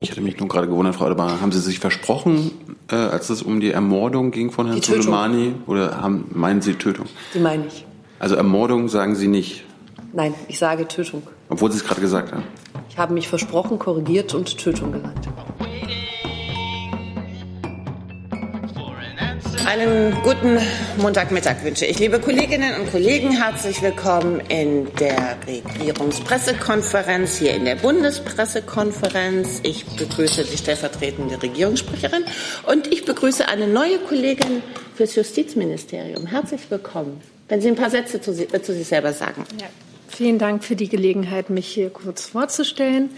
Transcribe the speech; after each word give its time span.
Ich 0.00 0.12
hatte 0.12 0.20
mich 0.20 0.38
nur 0.38 0.46
gerade 0.48 0.68
gewundert, 0.68 0.94
Frau 0.94 1.06
Adebar, 1.06 1.40
haben 1.40 1.50
Sie 1.50 1.58
sich 1.58 1.80
versprochen, 1.80 2.52
äh, 2.88 2.94
als 2.94 3.30
es 3.30 3.42
um 3.42 3.58
die 3.58 3.72
Ermordung 3.72 4.30
ging 4.30 4.52
von 4.52 4.68
Herrn 4.68 4.80
Soleimani? 4.80 5.56
Oder 5.66 6.00
haben, 6.00 6.30
meinen 6.32 6.62
Sie 6.62 6.74
Tötung? 6.74 7.06
Die 7.34 7.40
meine 7.40 7.66
ich. 7.66 7.84
Also 8.20 8.36
Ermordung 8.36 8.88
sagen 8.88 9.16
Sie 9.16 9.26
nicht? 9.26 9.64
Nein, 10.12 10.34
ich 10.46 10.56
sage 10.60 10.86
Tötung. 10.86 11.24
Obwohl 11.48 11.72
Sie 11.72 11.78
es 11.78 11.84
gerade 11.84 12.00
gesagt 12.00 12.30
haben. 12.30 12.44
Ich 12.88 12.96
habe 12.96 13.12
mich 13.12 13.26
versprochen, 13.26 13.80
korrigiert 13.80 14.34
und 14.34 14.56
Tötung 14.56 14.92
gesagt. 14.92 15.28
Einen 19.68 20.14
guten 20.22 20.58
Montagmittag 20.96 21.62
wünsche 21.62 21.84
ich. 21.84 21.98
Liebe 21.98 22.20
Kolleginnen 22.20 22.80
und 22.80 22.90
Kollegen, 22.90 23.32
herzlich 23.32 23.82
willkommen 23.82 24.40
in 24.48 24.88
der 24.94 25.36
Regierungspressekonferenz, 25.46 27.36
hier 27.36 27.54
in 27.54 27.66
der 27.66 27.74
Bundespressekonferenz. 27.74 29.60
Ich 29.64 29.84
begrüße 29.84 30.44
die 30.44 30.56
stellvertretende 30.56 31.42
Regierungssprecherin 31.42 32.24
und 32.66 32.86
ich 32.86 33.04
begrüße 33.04 33.46
eine 33.46 33.66
neue 33.66 33.98
Kollegin 33.98 34.62
fürs 34.94 35.14
Justizministerium. 35.16 36.24
Herzlich 36.24 36.62
willkommen. 36.70 37.20
Wenn 37.48 37.60
Sie 37.60 37.68
ein 37.68 37.76
paar 37.76 37.90
Sätze 37.90 38.22
zu, 38.22 38.30
äh, 38.30 38.62
zu 38.62 38.72
sich 38.72 38.86
selber 38.86 39.12
sagen. 39.12 39.44
Ja. 39.60 39.66
Vielen 40.08 40.38
Dank 40.38 40.64
für 40.64 40.76
die 40.76 40.88
Gelegenheit, 40.88 41.50
mich 41.50 41.68
hier 41.68 41.90
kurz 41.90 42.24
vorzustellen. 42.24 43.10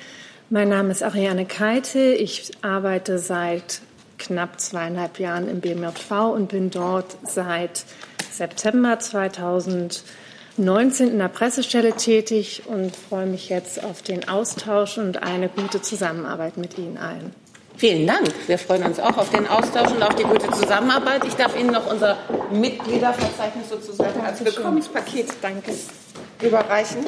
Mein 0.49 0.69
Name 0.69 0.91
ist 0.91 1.05
Ariane 1.05 1.47
Keite. 1.47 2.01
Ich 2.01 2.51
arbeite 2.61 3.21
seit 3.21 3.83
knapp 4.21 4.61
zweieinhalb 4.61 5.19
Jahren 5.19 5.49
im 5.49 5.61
BMJV 5.61 6.33
und 6.33 6.51
bin 6.51 6.71
dort 6.71 7.17
seit 7.25 7.85
September 8.31 9.01
2019 9.01 11.09
in 11.09 11.19
der 11.19 11.29
Pressestelle 11.29 11.95
tätig 11.95 12.63
und 12.67 12.95
freue 12.95 13.27
mich 13.27 13.49
jetzt 13.49 13.83
auf 13.83 14.03
den 14.03 14.29
Austausch 14.29 14.99
und 14.99 15.25
eine 15.25 15.49
gute 15.49 15.83
Zusammenarbeit 15.83 16.57
mit 16.57 16.79
Ihnen 16.79 16.97
allen. 16.97 17.35
Vielen 17.77 18.07
Dank. 18.07 18.29
Wir 18.47 18.59
freuen 18.59 18.85
uns 18.85 19.01
auch 19.01 19.17
auf 19.17 19.31
den 19.31 19.47
Austausch 19.47 19.91
und 19.91 20.03
auf 20.03 20.15
die 20.15 20.25
gute 20.25 20.51
Zusammenarbeit. 20.51 21.25
Ich 21.25 21.35
darf 21.35 21.59
Ihnen 21.59 21.73
noch 21.73 21.91
unser 21.91 22.19
Mitgliederverzeichnis 22.53 23.71
sozusagen 23.71 24.21
als 24.21 24.45
Willkommenspaket 24.45 25.29
Danke. 25.41 25.73
überreichen. 26.43 27.07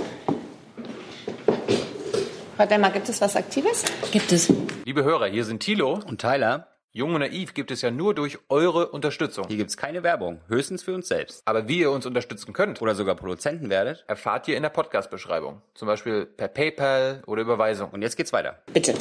Frau 2.57 2.67
Demmer, 2.67 2.91
gibt 2.91 3.09
es 3.09 3.21
was 3.21 3.37
Aktives? 3.37 3.85
Gibt 4.13 4.33
es. 4.33 4.53
Liebe 4.85 5.05
Hörer, 5.05 5.27
hier 5.27 5.45
sind 5.45 5.61
Thilo 5.61 6.01
und 6.07 6.21
Tyler. 6.21 6.72
Jung 6.95 7.15
und 7.15 7.21
naiv 7.21 7.55
gibt 7.55 7.71
es 7.71 7.81
ja 7.81 7.91
nur 7.91 8.15
durch 8.15 8.39
eure 8.51 8.89
Unterstützung. 8.89 9.47
Hier 9.49 9.57
gibt 9.57 9.71
es 9.71 9.79
keine 9.79 10.03
Werbung, 10.03 10.43
höchstens 10.49 10.83
für 10.83 10.93
uns 10.93 11.09
selbst. 11.09 11.41
Aber 11.47 11.67
wie 11.67 11.79
ihr 11.79 11.91
uns 11.91 12.05
unterstützen 12.05 12.53
könnt 12.53 12.83
oder 12.83 12.95
sogar 12.95 13.15
Produzenten 13.15 13.71
werdet, 13.71 14.05
erfahrt 14.09 14.47
ihr 14.47 14.59
in 14.59 14.63
der 14.63 14.69
Podcast-Beschreibung. 14.69 15.63
Zum 15.73 15.89
Beispiel 15.89 16.27
per 16.27 16.49
PayPal 16.49 17.23
oder 17.27 17.41
Überweisung. 17.41 17.89
Und 17.93 18.03
jetzt 18.03 18.19
geht's 18.19 18.35
weiter. 18.35 18.59
Bitte. 18.75 18.93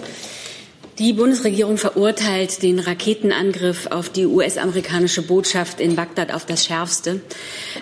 Die 1.00 1.11
Bundesregierung 1.11 1.78
verurteilt 1.78 2.64
den 2.64 2.80
Raketenangriff 2.80 3.88
auf 3.88 4.08
die 4.08 4.26
US-amerikanische 4.26 5.23
Botschaft 5.23 5.81
in 5.81 5.98
Bagdad 5.98 6.33
auf 6.33 6.45
das 6.45 6.66
Schärfste. 6.66 7.20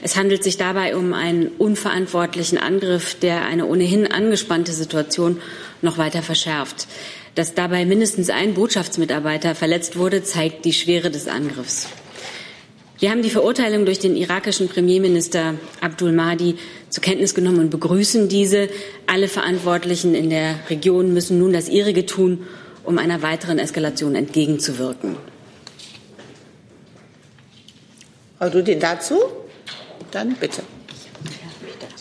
Es 0.01 0.15
handelt 0.15 0.43
sich 0.43 0.57
dabei 0.57 0.95
um 0.95 1.13
einen 1.13 1.49
unverantwortlichen 1.49 2.57
Angriff, 2.57 3.13
der 3.19 3.45
eine 3.45 3.67
ohnehin 3.67 4.11
angespannte 4.11 4.71
Situation 4.71 5.39
noch 5.81 5.97
weiter 5.97 6.23
verschärft. 6.23 6.87
Dass 7.39 7.53
dabei 7.53 7.85
mindestens 7.85 8.29
ein 8.29 8.53
Botschaftsmitarbeiter 8.53 9.55
verletzt 9.55 9.95
wurde, 9.95 10.21
zeigt 10.23 10.65
die 10.65 10.73
Schwere 10.73 11.09
des 11.09 11.29
Angriffs. 11.29 11.87
Wir 12.99 13.11
haben 13.11 13.21
die 13.21 13.29
Verurteilung 13.29 13.85
durch 13.85 13.99
den 13.99 14.17
irakischen 14.17 14.67
Premierminister 14.67 15.53
Abdul 15.79 16.11
Mahdi 16.11 16.55
zur 16.89 17.01
Kenntnis 17.01 17.33
genommen 17.33 17.59
und 17.59 17.69
begrüßen 17.69 18.27
diese. 18.27 18.67
Alle 19.07 19.29
Verantwortlichen 19.29 20.15
in 20.15 20.29
der 20.29 20.59
Region 20.69 21.13
müssen 21.13 21.39
nun 21.39 21.53
das 21.53 21.69
ihrige 21.69 22.05
tun, 22.05 22.45
um 22.83 22.97
einer 22.97 23.21
weiteren 23.21 23.57
Eskalation 23.57 24.15
entgegenzuwirken. 24.15 25.15
Frau 28.37 28.49
Dudin 28.49 28.81
dazu? 28.81 29.15
Dann 30.11 30.35
bitte. 30.35 30.61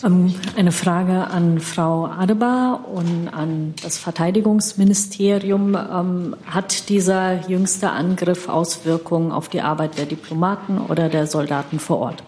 Ähm, 0.03 0.33
eine 0.55 0.71
Frage 0.71 1.27
an 1.27 1.59
Frau 1.59 2.05
Adebar 2.05 2.87
und 2.87 3.27
an 3.29 3.73
das 3.83 3.97
Verteidigungsministerium. 3.97 5.75
Ähm, 5.75 6.35
hat 6.45 6.89
dieser 6.89 7.47
jüngste 7.47 7.89
Angriff 7.89 8.49
Auswirkungen 8.49 9.31
auf 9.31 9.49
die 9.49 9.61
Arbeit 9.61 9.97
der 9.97 10.05
Diplomaten 10.05 10.79
oder 10.79 11.09
der 11.09 11.27
Soldaten 11.27 11.79
vor 11.79 11.99
Ort? 11.99 12.23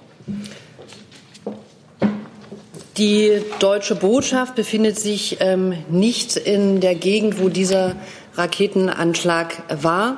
Die 2.97 3.41
deutsche 3.59 3.95
Botschaft 3.95 4.55
befindet 4.55 4.99
sich 4.99 5.37
ähm, 5.39 5.73
nicht 5.89 6.35
in 6.35 6.81
der 6.81 6.95
Gegend, 6.95 7.39
wo 7.39 7.49
dieser 7.49 7.95
Raketenanschlag 8.35 9.63
war 9.81 10.17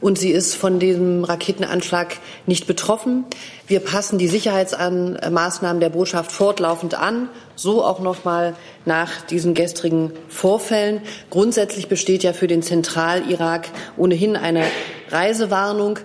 und 0.00 0.18
sie 0.18 0.30
ist 0.30 0.54
von 0.54 0.78
diesem 0.78 1.24
Raketenanschlag 1.24 2.18
nicht 2.46 2.66
betroffen. 2.66 3.24
Wir 3.66 3.80
passen 3.80 4.18
die 4.18 4.28
Sicherheitsmaßnahmen 4.28 5.80
der 5.80 5.88
Botschaft 5.88 6.32
fortlaufend 6.32 6.94
an, 6.94 7.28
so 7.54 7.84
auch 7.84 8.00
noch 8.00 8.24
mal 8.24 8.54
nach 8.84 9.22
diesen 9.22 9.54
gestrigen 9.54 10.12
Vorfällen. 10.28 11.00
Grundsätzlich 11.30 11.88
besteht 11.88 12.22
ja 12.22 12.32
für 12.32 12.46
den 12.46 12.62
Zentralirak 12.62 13.68
ohnehin 13.96 14.36
eine 14.36 14.64
Reisewarnung. 15.10 15.98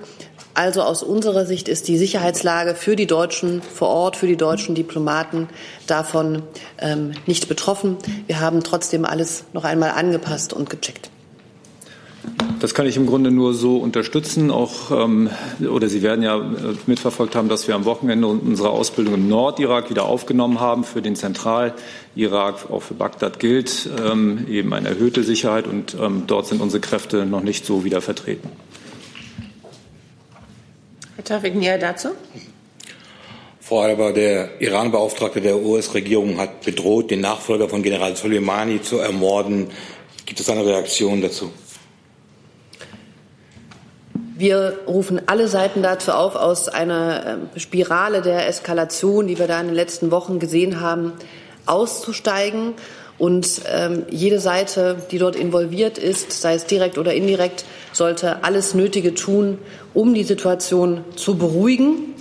Also 0.53 0.81
aus 0.81 1.01
unserer 1.01 1.45
Sicht 1.45 1.69
ist 1.69 1.87
die 1.87 1.97
Sicherheitslage 1.97 2.75
für 2.75 2.95
die 2.95 3.07
Deutschen 3.07 3.61
vor 3.61 3.87
Ort, 3.87 4.17
für 4.17 4.27
die 4.27 4.35
deutschen 4.35 4.75
Diplomaten 4.75 5.47
davon 5.87 6.43
ähm, 6.79 7.13
nicht 7.25 7.47
betroffen. 7.47 7.97
Wir 8.27 8.41
haben 8.41 8.61
trotzdem 8.61 9.05
alles 9.05 9.45
noch 9.53 9.63
einmal 9.63 9.91
angepasst 9.91 10.51
und 10.51 10.69
gecheckt. 10.69 11.09
Das 12.61 12.75
kann 12.75 12.85
ich 12.85 12.95
im 12.95 13.07
Grunde 13.07 13.31
nur 13.31 13.55
so 13.55 13.77
unterstützen. 13.77 14.51
Auch, 14.51 14.91
ähm, 14.91 15.31
oder 15.67 15.89
Sie 15.89 16.03
werden 16.03 16.21
ja 16.21 16.37
äh, 16.37 16.75
mitverfolgt 16.85 17.35
haben, 17.35 17.49
dass 17.49 17.67
wir 17.67 17.73
am 17.73 17.85
Wochenende 17.85 18.27
unsere 18.27 18.69
Ausbildung 18.69 19.15
im 19.15 19.27
Nordirak 19.27 19.89
wieder 19.89 20.05
aufgenommen 20.05 20.59
haben 20.59 20.83
für 20.83 21.01
den 21.01 21.15
Zentralirak. 21.15 22.69
Auch 22.69 22.83
für 22.83 22.93
Bagdad 22.93 23.39
gilt 23.39 23.89
ähm, 24.05 24.45
eben 24.47 24.75
eine 24.75 24.89
erhöhte 24.89 25.23
Sicherheit 25.23 25.65
und 25.65 25.97
ähm, 25.99 26.25
dort 26.27 26.45
sind 26.45 26.61
unsere 26.61 26.81
Kräfte 26.81 27.25
noch 27.25 27.41
nicht 27.41 27.65
so 27.65 27.83
wieder 27.83 27.99
vertreten. 27.99 28.47
Herr 31.15 31.23
Tafik 31.23 31.55
näher 31.55 31.79
dazu. 31.79 32.09
Frau 33.59 33.81
Alba, 33.81 34.11
der 34.11 34.61
Iran-Beauftragte 34.61 35.41
der 35.41 35.57
US-Regierung 35.63 36.37
hat 36.37 36.61
bedroht, 36.61 37.09
den 37.09 37.21
Nachfolger 37.21 37.69
von 37.69 37.81
General 37.81 38.15
Soleimani 38.15 38.83
zu 38.83 38.99
ermorden. 38.99 39.65
Gibt 40.27 40.39
es 40.39 40.47
eine 40.47 40.63
Reaktion 40.63 41.23
dazu? 41.23 41.51
Wir 44.41 44.79
rufen 44.87 45.21
alle 45.27 45.47
Seiten 45.47 45.83
dazu 45.83 46.13
auf, 46.13 46.35
aus 46.35 46.67
einer 46.67 47.27
ähm, 47.27 47.59
Spirale 47.59 48.23
der 48.23 48.47
Eskalation, 48.47 49.27
die 49.27 49.37
wir 49.37 49.45
da 49.45 49.61
in 49.61 49.67
den 49.67 49.75
letzten 49.75 50.09
Wochen 50.09 50.39
gesehen 50.39 50.81
haben, 50.81 51.13
auszusteigen. 51.67 52.73
Und 53.19 53.61
ähm, 53.71 54.01
jede 54.09 54.39
Seite, 54.39 54.97
die 55.11 55.19
dort 55.19 55.35
involviert 55.35 55.99
ist, 55.99 56.31
sei 56.31 56.55
es 56.55 56.65
direkt 56.65 56.97
oder 56.97 57.13
indirekt, 57.13 57.65
sollte 57.91 58.43
alles 58.43 58.73
Nötige 58.73 59.13
tun, 59.13 59.59
um 59.93 60.15
die 60.15 60.23
Situation 60.23 61.03
zu 61.15 61.37
beruhigen. 61.37 62.15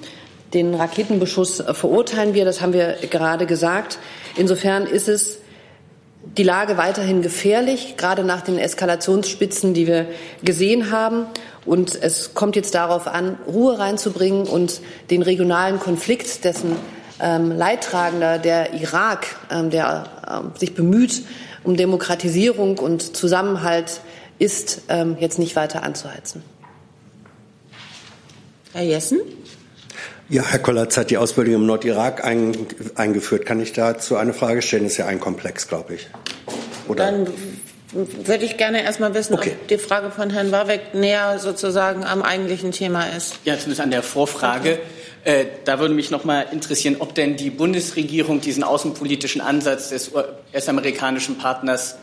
Den 0.53 0.75
Raketenbeschuss 0.75 1.61
äh, 1.61 1.73
verurteilen 1.73 2.35
wir, 2.35 2.45
das 2.45 2.61
haben 2.61 2.75
wir 2.75 2.97
gerade 3.11 3.47
gesagt. 3.47 3.99
Insofern 4.37 4.87
ist 4.87 5.09
es 5.09 5.40
die 6.37 6.43
Lage 6.43 6.77
weiterhin 6.77 7.23
gefährlich, 7.23 7.97
gerade 7.97 8.25
nach 8.25 8.41
den 8.43 8.59
Eskalationsspitzen, 8.59 9.75
die 9.75 9.87
wir 9.87 10.07
gesehen 10.43 10.91
haben. 10.91 11.27
Und 11.65 12.01
es 12.01 12.35
kommt 12.35 12.57
jetzt 12.57 12.75
darauf 12.75 13.07
an, 13.07 13.37
Ruhe 13.47 13.79
reinzubringen 13.79 14.47
und 14.47 14.81
den 15.11 15.23
regionalen 15.23 15.81
Konflikt, 15.81 16.45
dessen 16.45 16.77
ähm, 17.21 17.51
Leidtragender 17.57 18.39
der 18.39 18.75
Irak, 18.75 19.37
ähm, 19.51 19.71
der 19.71 20.05
ähm, 20.31 20.53
sich 20.57 20.75
bemüht 20.75 21.23
um 21.63 21.77
Demokratisierung 21.77 22.79
und 22.79 23.17
Zusammenhalt 23.17 24.01
ist, 24.39 24.83
ähm, 24.89 25.17
jetzt 25.21 25.39
nicht 25.39 25.57
weiter 25.57 25.83
anzuheizen. 25.83 26.43
Herr 28.73 28.83
Jessen? 28.83 29.19
Ja, 30.31 30.45
Herr 30.45 30.61
Kollatz 30.61 30.97
hat 30.97 31.11
die 31.11 31.19
Ausbildung 31.19 31.55
im 31.55 31.67
Nordirak 31.67 32.25
ein, 32.25 32.57
eingeführt. 32.95 33.47
Kann 33.47 33.61
ich 33.61 33.73
dazu 33.73 34.15
eine 34.15 34.33
Frage 34.33 34.63
stellen? 34.63 34.85
Das 34.85 34.93
ist 34.93 34.99
ja 34.99 35.07
ein 35.07 35.19
Komplex, 35.19 35.67
glaube 35.67 35.95
ich. 35.95 36.07
Oder? 36.87 37.07
Dann 37.07 37.27
würde 37.93 38.45
ich 38.45 38.57
gerne 38.57 38.85
erst 38.85 39.01
mal 39.01 39.13
wissen, 39.13 39.35
okay. 39.35 39.57
ob 39.61 39.67
die 39.67 39.79
Frage 39.79 40.13
von 40.13 40.31
Herrn 40.31 40.53
Warbeck 40.53 40.95
näher 40.95 41.41
sozusagen 41.41 42.05
am 42.05 42.23
eigentlichen 42.23 42.71
Thema 42.71 43.07
ist. 43.07 43.41
Ja, 43.45 43.55
zumindest 43.55 43.81
an 43.81 43.91
der 43.91 44.05
Vorfrage. 44.05 44.79
Okay. 45.25 45.41
Äh, 45.41 45.47
da 45.65 45.81
würde 45.81 45.95
mich 45.95 46.13
noch 46.13 46.23
mal 46.23 46.47
interessieren, 46.53 46.97
ob 47.01 47.17
denn 47.17 47.37
die 47.37 47.51
Bundesregierung 47.51 48.41
diesen 48.41 48.63
außenpolitischen 48.63 49.41
Ansatz 49.41 49.89
des 49.89 50.13
US-amerikanischen 50.15 51.39
Partners 51.39 51.97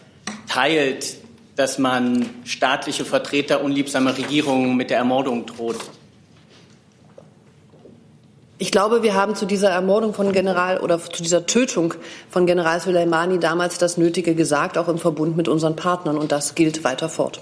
teilt, 0.49 1.15
dass 1.55 1.79
man 1.79 2.29
staatliche 2.43 3.05
Vertreter 3.05 3.63
unliebsamer 3.63 4.17
Regierungen 4.17 4.75
mit 4.75 4.89
der 4.89 4.97
Ermordung 4.97 5.45
droht. 5.45 5.79
Ich 8.59 8.71
glaube, 8.71 9.03
wir 9.03 9.13
haben 9.13 9.35
zu 9.35 9.45
dieser 9.45 9.69
Ermordung 9.69 10.15
von 10.15 10.31
General 10.31 10.79
oder 10.79 10.99
zu 10.99 11.21
dieser 11.21 11.45
Tötung 11.45 11.93
von 12.29 12.47
General 12.47 12.79
Soleimani 12.79 13.39
damals 13.39 13.77
das 13.77 13.97
Nötige 13.97 14.33
gesagt, 14.33 14.79
auch 14.79 14.87
im 14.87 14.97
Verbund 14.97 15.37
mit 15.37 15.47
unseren 15.47 15.75
Partnern. 15.75 16.17
Und 16.17 16.31
das 16.31 16.55
gilt 16.55 16.83
weiter 16.83 17.07
fort. 17.07 17.41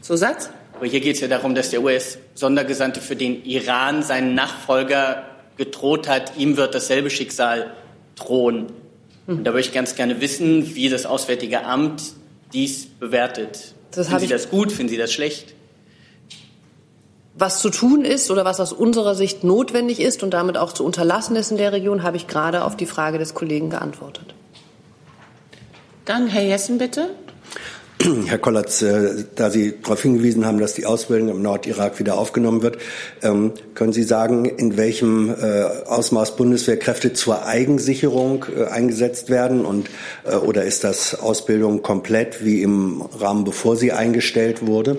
Zusatz? 0.00 0.48
Aber 0.76 0.86
hier 0.86 1.00
geht 1.00 1.16
es 1.16 1.20
ja 1.20 1.28
darum, 1.28 1.54
dass 1.54 1.70
der 1.70 1.82
US-Sondergesandte 1.82 3.00
für 3.00 3.16
den 3.16 3.44
Iran 3.44 4.02
seinen 4.02 4.34
Nachfolger 4.34 5.24
gedroht 5.56 6.08
hat, 6.08 6.36
ihm 6.36 6.56
wird 6.56 6.74
dasselbe 6.74 7.10
Schicksal 7.10 7.72
drohen. 8.16 8.72
Und 9.26 9.44
da 9.44 9.52
würde 9.52 9.60
ich 9.60 9.72
ganz 9.72 9.94
gerne 9.94 10.20
wissen, 10.20 10.74
wie 10.74 10.88
das 10.88 11.06
Auswärtige 11.06 11.64
Amt 11.64 12.02
dies 12.52 12.86
bewertet. 12.86 13.74
Das 13.92 14.08
Finden 14.08 14.22
Sie 14.22 14.28
das 14.28 14.50
gut? 14.50 14.72
Finden 14.72 14.90
Sie 14.90 14.98
das 14.98 15.12
schlecht? 15.12 15.53
Was 17.36 17.58
zu 17.58 17.70
tun 17.70 18.04
ist 18.04 18.30
oder 18.30 18.44
was 18.44 18.60
aus 18.60 18.72
unserer 18.72 19.16
Sicht 19.16 19.42
notwendig 19.42 20.00
ist 20.00 20.22
und 20.22 20.30
damit 20.30 20.56
auch 20.56 20.72
zu 20.72 20.84
unterlassen 20.84 21.34
ist 21.34 21.50
in 21.50 21.56
der 21.56 21.72
Region, 21.72 22.04
habe 22.04 22.16
ich 22.16 22.28
gerade 22.28 22.64
auf 22.64 22.76
die 22.76 22.86
Frage 22.86 23.18
des 23.18 23.34
Kollegen 23.34 23.70
geantwortet. 23.70 24.34
Dann 26.04 26.28
Herr 26.28 26.44
Jessen, 26.44 26.78
bitte. 26.78 27.10
Herr 28.26 28.38
Kollatz, 28.38 28.82
äh, 28.82 29.24
da 29.34 29.50
Sie 29.50 29.80
darauf 29.80 30.02
hingewiesen 30.02 30.44
haben, 30.44 30.58
dass 30.58 30.74
die 30.74 30.84
Ausbildung 30.84 31.30
im 31.30 31.42
Nordirak 31.42 31.98
wieder 31.98 32.18
aufgenommen 32.18 32.62
wird, 32.62 32.76
ähm, 33.22 33.52
können 33.74 33.92
Sie 33.92 34.02
sagen, 34.02 34.44
in 34.44 34.76
welchem 34.76 35.30
äh, 35.30 35.62
Ausmaß 35.86 36.36
Bundeswehrkräfte 36.36 37.14
zur 37.14 37.46
Eigensicherung 37.46 38.44
äh, 38.54 38.64
eingesetzt 38.64 39.30
werden 39.30 39.64
und 39.64 39.88
oder 40.46 40.64
ist 40.64 40.84
das 40.84 41.18
Ausbildung 41.18 41.82
komplett 41.82 42.44
wie 42.44 42.62
im 42.62 43.02
Rahmen, 43.02 43.44
bevor 43.44 43.76
sie 43.76 43.92
eingestellt 43.92 44.66
wurde? 44.66 44.98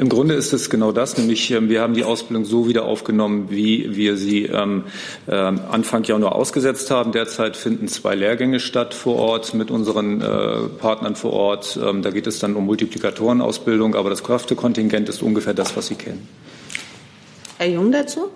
Im 0.00 0.08
Grunde 0.08 0.32
ist 0.32 0.54
es 0.54 0.70
genau 0.70 0.92
das, 0.92 1.18
nämlich 1.18 1.50
ähm, 1.50 1.68
wir 1.68 1.82
haben 1.82 1.92
die 1.92 2.04
Ausbildung 2.04 2.46
so 2.46 2.66
wieder 2.66 2.86
aufgenommen, 2.86 3.48
wie 3.50 3.96
wir 3.96 4.16
sie 4.16 4.46
ähm, 4.46 4.84
äh, 5.26 5.34
Anfang 5.34 6.04
Januar 6.04 6.36
ausgesetzt 6.36 6.90
haben. 6.90 7.12
Derzeit 7.12 7.54
finden 7.54 7.86
zwei 7.86 8.14
Lehrgänge 8.14 8.60
statt 8.60 8.94
vor 8.94 9.16
Ort 9.16 9.52
mit 9.52 9.70
unseren 9.70 10.22
äh, 10.22 10.68
Partnern 10.78 11.16
vor 11.16 11.34
Ort. 11.34 11.78
Ähm, 11.84 12.00
da 12.00 12.08
geht 12.12 12.26
es 12.26 12.38
dann 12.38 12.56
um 12.56 12.64
Multiplikatorenausbildung, 12.64 13.94
aber 13.94 14.08
das 14.08 14.24
Kräftekontingent 14.24 15.10
ist 15.10 15.20
ungefähr 15.20 15.52
das, 15.52 15.76
was 15.76 15.88
Sie 15.88 15.96
kennen. 15.96 16.26
Herr 17.58 17.68
Jung 17.68 17.92
dazu? 17.92 18.30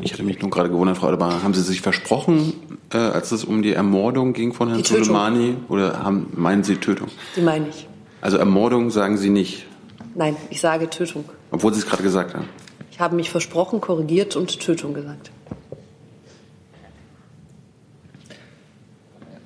Ich 0.00 0.12
hatte 0.12 0.22
mich 0.22 0.40
nur 0.40 0.50
gerade 0.50 0.70
gewundert, 0.70 0.98
Frau 0.98 1.08
Adebar, 1.08 1.42
haben 1.42 1.54
Sie 1.54 1.62
sich 1.62 1.80
versprochen, 1.80 2.52
äh, 2.92 2.98
als 2.98 3.32
es 3.32 3.42
um 3.42 3.62
die 3.62 3.72
Ermordung 3.72 4.32
ging 4.32 4.52
von 4.52 4.68
Herrn 4.68 4.84
Soleimani, 4.84 5.56
oder 5.68 6.04
haben, 6.04 6.28
meinen 6.36 6.62
Sie 6.62 6.76
Tötung? 6.76 7.08
Die 7.34 7.40
meine 7.40 7.68
ich. 7.68 7.88
Also 8.20 8.36
Ermordung 8.36 8.90
sagen 8.90 9.16
Sie 9.16 9.28
nicht. 9.28 9.66
Nein, 10.14 10.36
ich 10.50 10.60
sage 10.60 10.90
Tötung. 10.90 11.24
Obwohl 11.50 11.72
Sie 11.72 11.80
es 11.80 11.86
gerade 11.86 12.02
gesagt 12.02 12.34
haben. 12.34 12.48
Ich 12.90 13.00
habe 13.00 13.16
mich 13.16 13.30
versprochen, 13.30 13.80
korrigiert 13.80 14.36
und 14.36 14.60
Tötung 14.60 14.94
gesagt. 14.94 15.30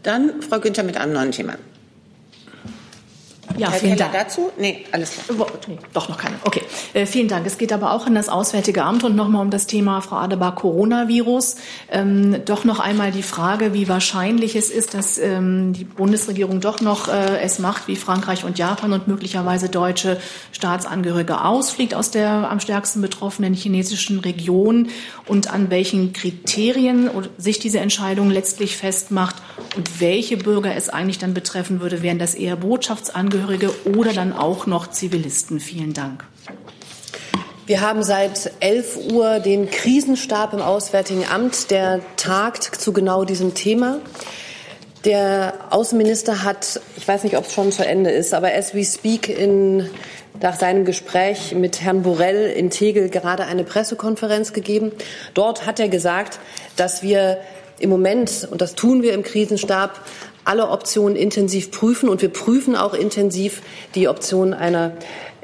Dann 0.03 0.43
Frau 0.43 0.61
Günther 0.61 0.83
mit 0.83 0.97
einem 0.97 1.13
neuen 1.13 1.33
Thema. 1.33 1.55
Ja, 3.59 3.71
Herr 3.71 3.79
vielen 3.79 3.97
Keller 3.97 4.11
Dank. 4.11 4.25
dazu? 4.25 4.51
Nee, 4.59 4.85
alles 4.93 5.13
klar. 5.13 5.47
Nee, 5.67 5.79
doch 5.93 6.09
noch 6.09 6.19
keine. 6.19 6.37
Okay, 6.45 6.63
äh, 6.95 7.07
vielen 7.07 7.29
Dank. 7.29 7.47
Es 7.47 7.59
geht 7.59 7.73
aber 7.73 7.93
auch 7.93 8.07
an 8.07 8.15
das 8.15 8.29
Auswärtige 8.29 8.83
Amt 8.83 9.05
und 9.05 9.17
nochmal 9.17 9.43
um 9.43 9.51
das 9.51 9.67
Thema, 9.67 10.01
Frau 10.01 10.17
Adebar, 10.17 10.55
Coronavirus. 10.55 11.57
Ähm, 11.91 12.45
doch 12.45 12.65
noch 12.65 12.81
einmal 12.81 13.11
die 13.13 13.23
Frage, 13.23 13.73
wie 13.73 13.89
wahrscheinlich 13.89 14.57
es 14.57 14.71
ist, 14.71 14.95
dass 14.95 15.19
ähm, 15.19 15.73
die 15.73 15.85
Bundesregierung 15.85 16.61
doch 16.61 16.81
noch 16.81 17.09
äh, 17.09 17.41
es 17.41 17.59
macht, 17.59 17.89
wie 17.89 17.97
Frankreich 17.97 18.45
und 18.45 18.59
Japan 18.59 18.93
und 18.93 19.09
möglicherweise 19.09 19.69
deutsche 19.69 20.19
Staatsangehörige 20.53 21.43
ausfliegt 21.45 21.95
aus 21.95 22.11
der 22.11 22.51
am 22.51 22.61
stärksten 22.61 23.01
betroffenen 23.01 23.55
chinesischen 23.55 24.21
Region 24.21 24.89
und 25.27 25.53
an 25.53 25.71
welchen 25.71 26.13
Kriterien 26.13 27.11
sich 27.39 27.59
diese 27.59 27.81
Entscheidung 27.81 28.31
letztlich 28.31 28.77
festmacht 28.77 29.37
und 29.77 30.01
welche 30.01 30.37
Bürger 30.37 30.75
es 30.75 30.89
eigentlich 30.89 31.19
dann 31.19 31.35
betreffen 31.35 31.81
würde. 31.81 32.03
Wären 32.03 32.19
das 32.19 32.35
eher 32.35 32.57
Botschaftsangehörige 32.57 33.46
oder 33.85 34.13
dann 34.13 34.33
auch 34.33 34.67
noch 34.67 34.91
Zivilisten? 34.91 35.61
Vielen 35.61 35.95
Dank. 35.95 36.25
Wir 37.67 37.81
haben 37.81 38.05
seit 38.05 38.53
11 38.61 39.13
Uhr 39.13 39.41
den 39.41 39.69
Krisenstab 39.71 40.53
im 40.53 40.61
Auswärtigen 40.61 41.25
Amt, 41.27 41.73
der 41.73 42.01
tagt 42.17 42.63
zu 42.63 42.93
genau 42.93 43.25
diesem 43.25 43.55
Thema. 43.55 43.99
Der 45.05 45.55
Außenminister 45.71 46.45
hat, 46.45 46.81
ich 46.97 47.07
weiß 47.07 47.25
nicht, 47.25 47.37
ob 47.37 47.47
es 47.47 47.53
schon 47.53 47.73
zu 47.73 47.85
Ende 47.85 48.11
ist, 48.11 48.35
aber 48.35 48.55
as 48.55 48.75
we 48.75 48.85
speak 48.85 49.29
in, 49.29 49.91
nach 50.41 50.57
seinem 50.59 50.85
Gespräch 50.85 51.55
mit 51.55 51.81
Herrn 51.81 52.03
Borrell 52.03 52.53
in 52.53 52.71
Tegel 52.71 53.09
gerade 53.09 53.45
eine 53.47 53.65
Pressekonferenz 53.65 54.53
gegeben. 54.53 54.93
Dort 55.35 55.67
hat 55.67 55.81
er 55.81 55.89
gesagt, 55.89 56.39
dass 56.77 57.03
wir 57.03 57.39
im 57.79 57.91
Moment, 57.91 58.47
und 58.51 58.61
das 58.61 58.75
tun 58.75 59.03
wir 59.03 59.13
im 59.13 59.23
Krisenstab, 59.23 60.01
alle 60.47 60.69
Optionen 60.69 61.17
intensiv 61.17 61.71
prüfen 61.71 62.09
und 62.09 62.23
wir 62.23 62.29
prüfen 62.29 62.77
auch 62.77 62.95
intensiv 62.95 63.63
die 63.95 64.09
Option 64.09 64.55
einer 64.55 64.93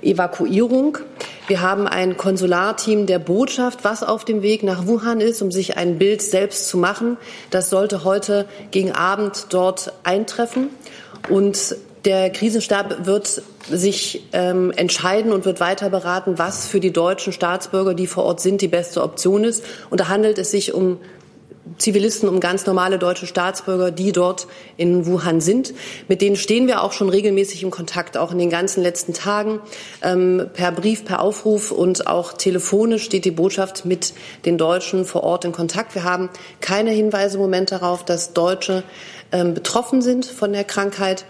Evakuierung. 0.03 0.99
Wir 1.47 1.61
haben 1.61 1.87
ein 1.87 2.17
Konsularteam 2.17 3.07
der 3.07 3.19
Botschaft, 3.19 3.85
was 3.85 4.03
auf 4.03 4.25
dem 4.25 4.43
Weg 4.43 4.63
nach 4.63 4.87
Wuhan 4.87 5.21
ist, 5.21 5.43
um 5.43 5.51
sich 5.51 5.77
ein 5.77 5.99
Bild 5.99 6.23
selbst 6.23 6.69
zu 6.69 6.77
machen. 6.79 7.17
Das 7.51 7.71
sollte 7.71 8.05
heute 8.05 8.47
gegen 8.71 8.93
Abend 8.93 9.47
dort 9.51 9.93
eintreffen. 10.05 10.71
Und 11.29 11.77
der 12.05 12.31
Krisenstab 12.31 13.07
wird 13.07 13.43
sich 13.71 14.25
ähm, 14.33 14.73
entscheiden 14.73 15.33
und 15.33 15.45
wird 15.45 15.61
weiter 15.61 15.89
beraten, 15.89 16.39
was 16.39 16.67
für 16.67 16.81
die 16.81 16.93
deutschen 16.93 17.33
Staatsbürger, 17.33 17.95
die 17.95 18.09
vor 18.09 18.25
Ort 18.25 18.41
sind, 18.41 18.61
die 18.61 18.69
beste 18.69 19.03
Option 19.03 19.45
ist. 19.45 19.65
Und 19.91 20.01
da 20.01 20.09
handelt 20.09 20.39
es 20.39 20.51
sich 20.51 20.75
um 20.75 20.99
Zivilisten, 21.79 22.29
um 22.29 22.41
ganz 22.41 22.67
normale 22.67 22.99
deutsche 22.99 23.27
Staatsbürger, 23.27 23.93
die 23.93 24.11
dort 24.11 24.49
in 24.77 25.07
Wuhan 25.07 25.41
sind. 25.41 25.75
Mit 26.09 26.21
denen 26.21 26.35
stehen 26.35 26.67
wir 26.67 26.83
auch 26.83 26.91
schon 26.91 27.09
regelmäßig 27.09 27.63
im 27.63 27.71
Kontakt, 27.71 28.17
auch 28.17 28.33
in 28.33 28.39
den 28.39 28.51
ganzen 28.51 28.83
letzten 28.83 29.15
Tagen. 29.15 29.61
Ähm, 30.03 30.49
per 30.53 30.73
Brief, 30.73 31.05
per 31.05 31.21
Aufruf 31.21 31.71
und 31.71 32.09
auch 32.09 32.33
telefonisch 32.33 33.05
steht 33.05 33.25
die 33.25 33.31
Botschaft 33.31 33.85
mit 33.85 34.13
den 34.45 34.59
Deutschen 34.59 35.05
vor 35.05 35.23
Ort 35.23 35.45
in 35.45 35.53
Kontakt. 35.53 35.95
Wir 35.95 36.03
haben 36.03 36.31
keine 36.61 36.91
Hinweise 36.91 37.37
im 37.37 37.43
Moment 37.43 37.71
darauf, 37.71 38.05
dass 38.05 38.33
Deutsche 38.33 38.83
ähm, 39.31 39.55
betroffen 39.55 40.03
sind 40.03 40.27
von 40.27 40.53
der 40.53 40.65
Krankheit 40.65 41.25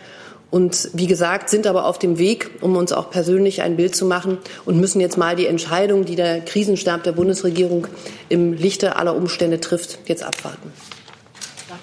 und 0.53 0.91
wie 0.93 1.07
gesagt, 1.07 1.49
sind 1.49 1.67
aber 1.67 1.87
auf 1.87 1.99
dem 1.99 2.19
Weg, 2.19 2.51
um 2.61 2.77
uns 2.77 2.93
auch 2.93 3.11
persönlich 3.11 3.63
ein 3.63 3.77
Bild 3.77 3.97
zu 3.97 4.05
machen 4.05 4.37
und 4.67 4.79
müssen 4.79 5.01
jetzt 5.01 5.17
mal 5.17 5.35
die 5.35 5.47
Entscheidung, 5.47 6.05
die 6.05 6.15
der 6.15 6.43
Krisenstab 6.43 7.03
der 7.05 7.13
Bundesregierung 7.13 7.87
im 8.29 8.53
Lichte 8.53 8.97
aller 8.97 9.17
Umstände 9.17 9.61
trifft, 9.61 9.99
jetzt 10.05 10.23
abwarten. 10.23 10.71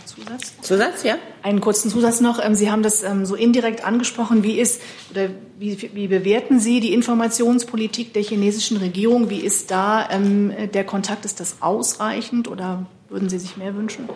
Zusatz? 0.05 0.53
Zusatz, 0.61 1.03
ja? 1.03 1.17
Einen 1.41 1.61
kurzen 1.61 1.89
Zusatz 1.89 2.21
noch. 2.21 2.43
Ähm, 2.43 2.53
Sie 2.53 2.69
haben 2.69 2.83
das 2.83 3.01
ähm, 3.01 3.25
so 3.25 3.33
indirekt 3.33 3.83
angesprochen. 3.83 4.43
Wie 4.43 4.59
ist 4.59 4.81
oder 5.09 5.29
wie, 5.57 5.89
wie 5.95 6.07
bewerten 6.07 6.59
Sie 6.59 6.79
die 6.79 6.93
Informationspolitik 6.93 8.13
der 8.13 8.21
chinesischen 8.21 8.77
Regierung? 8.77 9.31
Wie 9.31 9.39
ist 9.39 9.71
da 9.71 10.07
ähm, 10.11 10.53
der 10.75 10.83
Kontakt? 10.83 11.25
Ist 11.25 11.39
das 11.39 11.57
ausreichend 11.61 12.47
oder 12.47 12.85
würden 13.09 13.29
Sie 13.29 13.39
sich 13.39 13.57
mehr 13.57 13.75
wünschen? 13.75 14.07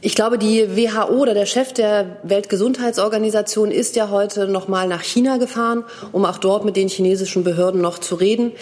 Ich 0.00 0.14
glaube, 0.14 0.38
die 0.38 0.76
WHO 0.76 1.08
oder 1.08 1.34
der 1.34 1.46
Chef 1.46 1.72
der 1.72 2.18
Weltgesundheitsorganisation 2.22 3.72
ist 3.72 3.96
ja 3.96 4.10
heute 4.10 4.46
noch 4.46 4.68
mal 4.68 4.86
nach 4.86 5.02
China 5.02 5.38
gefahren, 5.38 5.82
um 6.12 6.24
auch 6.24 6.38
dort 6.38 6.64
mit 6.64 6.76
den 6.76 6.88
chinesischen 6.88 7.42
Behörden 7.42 7.80
noch 7.80 7.98
zu 7.98 8.14
reden. 8.14 8.52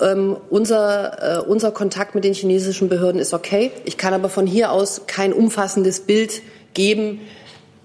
Ähm, 0.00 0.38
unser, 0.48 1.40
äh, 1.40 1.42
unser 1.42 1.72
Kontakt 1.72 2.14
mit 2.14 2.24
den 2.24 2.32
chinesischen 2.32 2.88
Behörden 2.88 3.20
ist 3.20 3.34
okay. 3.34 3.70
Ich 3.84 3.98
kann 3.98 4.14
aber 4.14 4.30
von 4.30 4.46
hier 4.46 4.72
aus 4.72 5.02
kein 5.06 5.34
umfassendes 5.34 6.00
Bild 6.00 6.40
geben, 6.72 7.20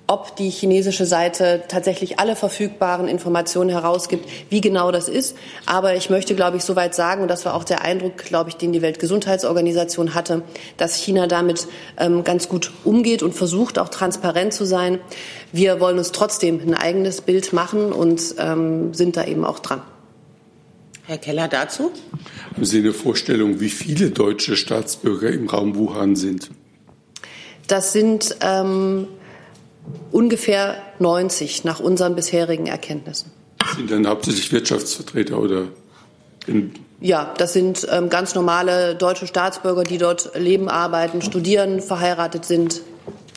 ob 0.08 0.38
die 0.38 0.50
chinesische 0.50 1.06
Seite 1.06 1.64
tatsächlich 1.68 2.18
alle 2.18 2.38
verfügbaren 2.38 3.10
Informationen 3.10 3.70
herausgibt, 3.70 4.28
wie 4.50 4.62
genau 4.62 4.92
das 4.92 5.10
ist. 5.10 5.38
Aber 5.66 5.96
ich 5.96 6.10
möchte, 6.10 6.34
glaube 6.34 6.58
ich, 6.58 6.64
soweit 6.64 6.96
sagen, 6.96 7.22
und 7.22 7.28
das 7.28 7.46
war 7.46 7.54
auch 7.54 7.66
der 7.66 7.82
Eindruck, 7.82 8.18
glaube 8.18 8.50
ich, 8.50 8.56
den 8.56 8.72
die 8.72 8.82
Weltgesundheitsorganisation 8.82 10.14
hatte, 10.14 10.44
dass 10.78 10.96
China 10.96 11.28
damit 11.28 11.68
ähm, 11.98 12.24
ganz 12.24 12.48
gut 12.48 12.72
umgeht 12.86 13.22
und 13.22 13.34
versucht, 13.34 13.78
auch 13.80 13.90
transparent 13.90 14.54
zu 14.54 14.66
sein. 14.66 15.00
Wir 15.52 15.82
wollen 15.82 15.98
uns 15.98 16.14
trotzdem 16.14 16.62
ein 16.66 16.74
eigenes 16.74 17.20
Bild 17.20 17.52
machen 17.52 17.92
und 17.92 18.36
ähm, 18.40 18.94
sind 18.94 19.18
da 19.18 19.26
eben 19.26 19.44
auch 19.44 19.60
dran. 19.60 19.82
Herr 21.06 21.18
Keller 21.18 21.48
dazu? 21.48 21.92
Haben 22.54 22.66
Sie 22.66 22.80
eine 22.80 22.94
Vorstellung, 22.94 23.60
wie 23.60 23.70
viele 23.70 24.12
deutsche 24.12 24.56
Staatsbürger 24.56 25.30
im 25.30 25.48
Raum 25.48 25.76
Wuhan 25.76 26.16
sind? 26.16 26.50
Das 27.68 27.92
sind 27.94 28.36
ähm, 28.42 29.08
ungefähr 30.12 30.75
90 31.00 31.63
nach 31.63 31.79
unseren 31.79 32.15
bisherigen 32.15 32.67
Erkenntnissen. 32.67 33.32
Sind 33.75 33.91
dann 33.91 34.08
hauptsächlich 34.08 34.51
Wirtschaftsvertreter 34.51 35.39
oder? 35.39 35.67
ja, 37.01 37.34
das 37.38 37.53
sind 37.53 37.86
ähm, 37.91 38.10
ganz 38.10 38.34
normale 38.34 38.96
deutsche 38.96 39.27
Staatsbürger, 39.27 39.84
die 39.84 39.98
dort 39.98 40.32
leben, 40.36 40.70
arbeiten, 40.70 41.22
studieren, 41.22 41.82
verheiratet 41.82 42.46
sind. 42.46 42.82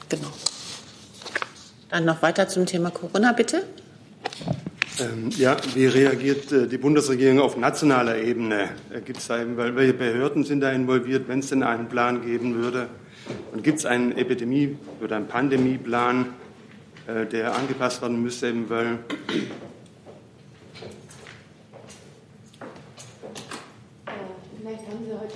Genau. 0.09 0.29
Dann 1.91 2.05
noch 2.05 2.23
weiter 2.23 2.49
zum 2.49 2.67
Thema 2.67 2.91
Corona, 2.91 3.33
bitte. 3.33 3.65
Ähm, 5.01 5.31
ja, 5.37 5.57
wie 5.75 5.87
reagiert 5.87 6.53
äh, 6.53 6.69
die 6.69 6.79
Bundesregierung 6.79 7.41
auf 7.41 7.57
nationaler 7.57 8.17
Ebene? 8.19 8.71
Äh, 8.93 9.01
gibt's 9.01 9.27
da, 9.27 9.39
welche 9.57 9.95
Behörden 9.95 10.45
sind 10.45 10.61
da 10.61 10.71
involviert, 10.71 11.27
wenn 11.27 11.41
es 11.41 11.49
denn 11.49 11.63
einen 11.63 11.89
Plan 11.89 12.23
geben 12.23 12.55
würde? 12.55 12.89
Und 13.53 13.63
gibt 13.63 13.79
es 13.79 13.87
einen 13.87 14.13
Epidemie- 14.13 14.77
oder 15.03 15.17
einen 15.17 15.27
Pandemieplan, 15.27 16.27
der 17.33 17.55
angepasst 17.55 18.03
werden 18.03 18.23
müsste, 18.23 18.53
weil 18.69 18.99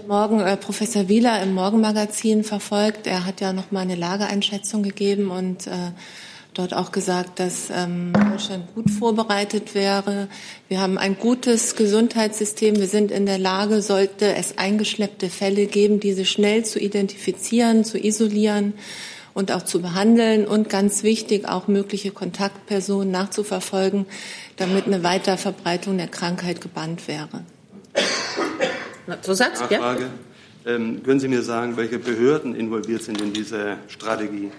Morgen 0.07 0.40
äh, 0.40 0.57
Professor 0.59 1.09
Wieler 1.09 1.43
im 1.43 1.54
Morgenmagazin 1.54 2.45
verfolgt. 2.45 3.07
Er 3.07 3.25
hat 3.25 3.40
ja 3.40 3.54
noch 3.54 3.71
mal 3.71 3.81
eine 3.81 3.95
Lageeinschätzung 3.95 4.83
gegeben 4.83 5.31
und 5.31 5.66
äh, 5.66 5.93
dort 6.52 6.75
auch 6.75 6.93
gesagt, 6.93 7.40
dass 7.40 7.71
ähm, 7.75 8.12
Deutschland 8.12 8.75
gut 8.75 8.90
vorbereitet 8.90 9.75
wäre. 9.75 10.28
Wir 10.69 10.81
haben 10.81 10.99
ein 10.99 11.16
gutes 11.19 11.75
Gesundheitssystem. 11.75 12.76
Wir 12.76 12.87
sind 12.87 13.11
in 13.11 13.25
der 13.25 13.38
Lage, 13.38 13.81
sollte 13.81 14.35
es 14.35 14.59
eingeschleppte 14.59 15.31
Fälle 15.31 15.66
geben, 15.66 16.00
diese 16.00 16.26
schnell 16.26 16.64
zu 16.66 16.78
identifizieren, 16.78 17.85
zu 17.85 17.99
isolieren 17.99 18.75
und 19.35 19.53
auch 19.53 19.62
zu 19.62 19.83
behandeln 19.83 20.47
und 20.47 20.71
ganz 20.71 21.03
wichtig, 21.03 21.49
auch 21.49 21.69
mögliche 21.69 22.12
Kontaktpersonen 22.12 23.11
nachzuverfolgen, 23.11 24.07
damit 24.57 24.87
eine 24.87 25.03
Weiterverbreitung 25.03 25.99
der 25.99 26.09
Krankheit 26.09 26.61
gebannt 26.61 27.07
wäre. 27.09 27.45
Zusatz? 29.23 29.62
Ja? 29.69 29.97
Ähm, 30.67 31.03
können 31.03 31.21
Sie 31.21 31.29
mir 31.29 31.43
sagen, 31.43 31.76
welche 31.76 31.99
Behörden 31.99 32.55
involviert 32.55 33.03
sind 33.03 33.21
in 33.21 33.33
diese 33.35 33.76
Strategie? 33.88 34.50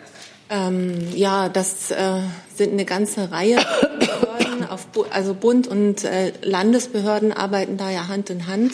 Ähm, 0.50 0.96
ja, 1.16 1.50
das 1.50 1.90
äh, 1.90 2.20
sind 2.54 2.74
eine 2.74 2.86
ganze 2.86 3.32
Reihe 3.32 3.58
Behörden, 4.00 4.70
auf, 4.70 4.88
also 5.10 5.34
Bund 5.34 5.68
und 5.68 6.04
äh, 6.04 6.34
Landesbehörden 6.44 7.32
arbeiten 7.32 7.78
da 7.78 7.90
ja 7.90 8.08
Hand 8.08 8.30
in 8.30 8.46
Hand. 8.46 8.74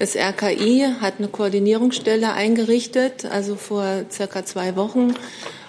Das 0.00 0.16
RKI 0.16 0.96
hat 1.02 1.18
eine 1.18 1.28
Koordinierungsstelle 1.28 2.32
eingerichtet, 2.32 3.26
also 3.26 3.54
vor 3.54 4.06
circa 4.10 4.46
zwei 4.46 4.74
Wochen 4.74 5.12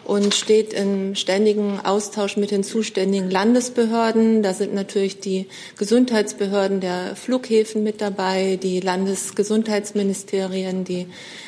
und 0.05 0.33
steht 0.33 0.71
im 0.71 1.15
ständigen 1.15 1.81
Austausch 1.81 2.37
mit 2.37 2.51
den 2.51 2.63
zuständigen 2.63 3.29
Landesbehörden. 3.29 4.41
Da 4.41 4.53
sind 4.53 4.73
natürlich 4.73 5.19
die 5.19 5.47
Gesundheitsbehörden 5.77 6.79
der 6.79 7.17
Flughäfen 7.17 7.83
mit 7.83 7.99
dabei, 7.99 8.55
die 8.55 8.79
Landesgesundheitsministerien, 8.79 10.85
die 10.85 11.07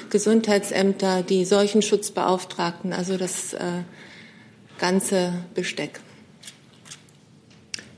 Gesundheitsämter, 0.10 1.24
die 1.24 1.46
Seuchenschutzbeauftragten, 1.46 2.92
also 2.92 3.16
das 3.16 3.54
äh, 3.54 3.84
ganze 4.78 5.32
Besteck. 5.56 6.02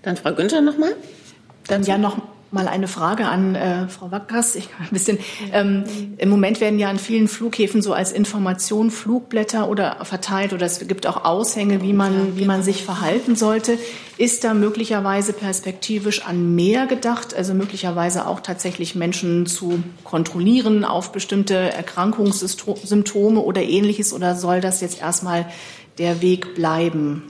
Dann 0.04 0.16
Frau 0.16 0.36
Günther 0.36 0.62
nochmal. 0.62 0.96
Dann 1.66 1.82
ja 1.82 1.98
noch 1.98 2.35
mal 2.52 2.68
eine 2.68 2.88
Frage 2.88 3.26
an 3.26 3.56
äh, 3.56 3.88
Frau 3.88 4.12
Wackers. 4.12 4.56
Ich 4.56 4.70
ein 4.80 4.90
bisschen. 4.92 5.18
Ähm, 5.52 5.84
Im 6.18 6.30
Moment 6.30 6.62
werden 6.62 6.80
ja 6.80 6.90
an 6.90 7.00
vielen 7.00 7.28
Flughäfen 7.28 7.82
so 7.82 7.94
als 7.94 8.12
Information 8.12 8.92
Flugblätter 8.92 9.70
oder 9.70 10.04
verteilt 10.06 10.54
oder 10.54 10.66
es 10.66 10.80
gibt 10.88 11.08
auch 11.08 11.26
Aushänge, 11.26 11.82
wie 11.82 11.94
man 11.94 12.38
wie 12.38 12.46
man 12.46 12.64
sich 12.64 12.84
verhalten 12.84 13.36
sollte. 13.36 13.78
Ist 14.18 14.44
da 14.44 14.54
möglicherweise 14.54 15.34
perspektivisch 15.34 16.26
an 16.26 16.56
mehr 16.56 16.88
gedacht, 16.88 17.34
also 17.34 17.54
möglicherweise 17.54 18.28
auch 18.28 18.40
tatsächlich 18.40 18.96
Menschen 18.96 19.46
zu 19.46 19.84
kontrollieren 20.04 20.86
auf 20.86 21.12
bestimmte 21.12 21.56
Erkrankungssymptome 21.56 23.42
oder 23.42 23.62
ähnliches 23.62 24.14
oder 24.14 24.36
soll 24.36 24.62
das 24.62 24.82
jetzt 24.82 25.02
erstmal 25.02 25.46
der 25.98 26.22
Weg 26.22 26.56
bleiben? 26.56 27.24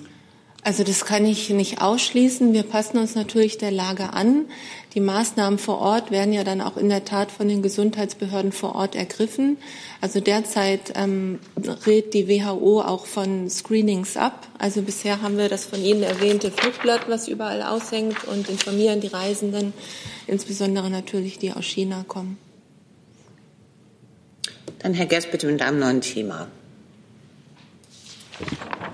Also 0.66 0.84
das 0.84 1.06
kann 1.06 1.26
ich 1.26 1.52
nicht 1.52 1.84
ausschließen. 1.84 2.52
Wir 2.54 2.64
passen 2.64 2.98
uns 2.98 3.14
natürlich 3.14 3.60
der 3.60 3.70
Lage 3.70 4.14
an. 4.14 4.46
Die 4.96 5.02
Maßnahmen 5.02 5.60
vor 5.60 5.80
Ort 5.80 6.10
werden 6.10 6.32
ja 6.32 6.46
dann 6.46 6.62
auch 6.62 6.78
in 6.78 6.88
der 6.88 7.04
Tat 7.04 7.30
von 7.30 7.50
den 7.50 7.62
Gesundheitsbehörden 7.62 8.54
vor 8.54 8.76
Ort 8.76 8.96
ergriffen. 8.96 9.58
Also 10.00 10.22
derzeit 10.22 10.94
ähm, 10.96 11.40
rät 11.86 12.14
die 12.14 12.30
WHO 12.30 12.80
auch 12.82 13.06
von 13.06 13.50
Screenings 13.50 14.16
ab. 14.16 14.48
Also 14.58 14.82
bisher 14.82 15.22
haben 15.22 15.38
wir 15.38 15.50
das 15.50 15.66
von 15.66 15.84
Ihnen 15.84 16.02
erwähnte 16.02 16.50
Flugblatt, 16.50 17.10
was 17.10 17.28
überall 17.28 17.62
aushängt 17.62 18.24
und 18.24 18.48
informieren 18.48 19.02
die 19.02 19.08
Reisenden, 19.08 19.74
insbesondere 20.28 20.90
natürlich 20.90 21.40
die 21.40 21.52
aus 21.52 21.66
China 21.66 22.06
kommen. 22.08 22.38
Dann 24.80 24.94
Herr 24.94 25.08
Gerst 25.08 25.30
bitte 25.30 25.48
mit 25.48 25.62
einem 25.62 25.80
neuen 25.80 26.00
Thema. 26.00 26.48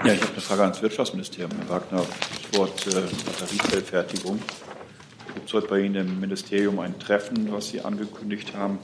Ja, 0.03 0.13
ich 0.13 0.21
habe 0.21 0.31
eine 0.31 0.41
Frage 0.41 0.63
ans 0.63 0.81
Wirtschaftsministerium, 0.81 1.51
Herr 1.59 1.69
Wagner. 1.69 2.05
Stichwort 2.51 2.87
äh, 2.87 3.01
Batteriezellfertigung. 3.39 4.39
Gibt 5.33 5.47
es 5.47 5.53
heute 5.53 5.67
bei 5.67 5.79
Ihnen 5.81 5.95
im 5.95 6.19
Ministerium 6.19 6.79
ein 6.79 6.97
Treffen, 6.99 7.51
was 7.51 7.69
Sie 7.69 7.81
angekündigt 7.81 8.53
haben? 8.55 8.79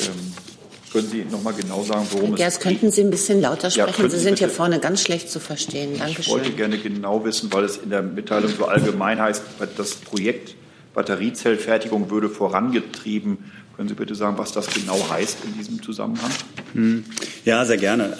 Ähm, 0.00 0.32
können 0.92 1.08
Sie 1.08 1.24
noch 1.24 1.42
mal 1.42 1.52
genau 1.52 1.82
sagen, 1.82 2.06
worum 2.10 2.30
Herr 2.30 2.36
Gers, 2.36 2.54
es 2.54 2.60
geht? 2.60 2.68
könnten 2.68 2.90
Sie 2.92 3.02
ein 3.02 3.10
bisschen 3.10 3.40
lauter 3.40 3.70
sprechen? 3.70 4.02
Ja, 4.02 4.08
Sie 4.08 4.18
sind 4.18 4.38
hier 4.38 4.48
vorne 4.48 4.78
ganz 4.78 5.02
schlecht 5.02 5.28
zu 5.28 5.40
verstehen. 5.40 5.98
Dankeschön. 5.98 6.20
Ich 6.22 6.30
wollte 6.30 6.50
gerne 6.52 6.78
genau 6.78 7.24
wissen, 7.24 7.52
weil 7.52 7.64
es 7.64 7.78
in 7.78 7.90
der 7.90 8.02
Mitteilung 8.02 8.52
so 8.56 8.66
allgemein 8.66 9.20
heißt, 9.20 9.42
das 9.76 9.94
Projekt 9.96 10.54
Batteriezellfertigung 10.94 12.10
würde 12.10 12.28
vorangetrieben. 12.28 13.50
Können 13.76 13.88
Sie 13.88 13.94
bitte 13.94 14.14
sagen, 14.14 14.38
was 14.38 14.52
das 14.52 14.72
genau 14.72 15.08
heißt 15.10 15.38
in 15.44 15.58
diesem 15.58 15.82
Zusammenhang? 15.82 16.30
Hm. 16.74 17.04
Ja, 17.44 17.64
sehr 17.64 17.78
gerne. 17.78 18.16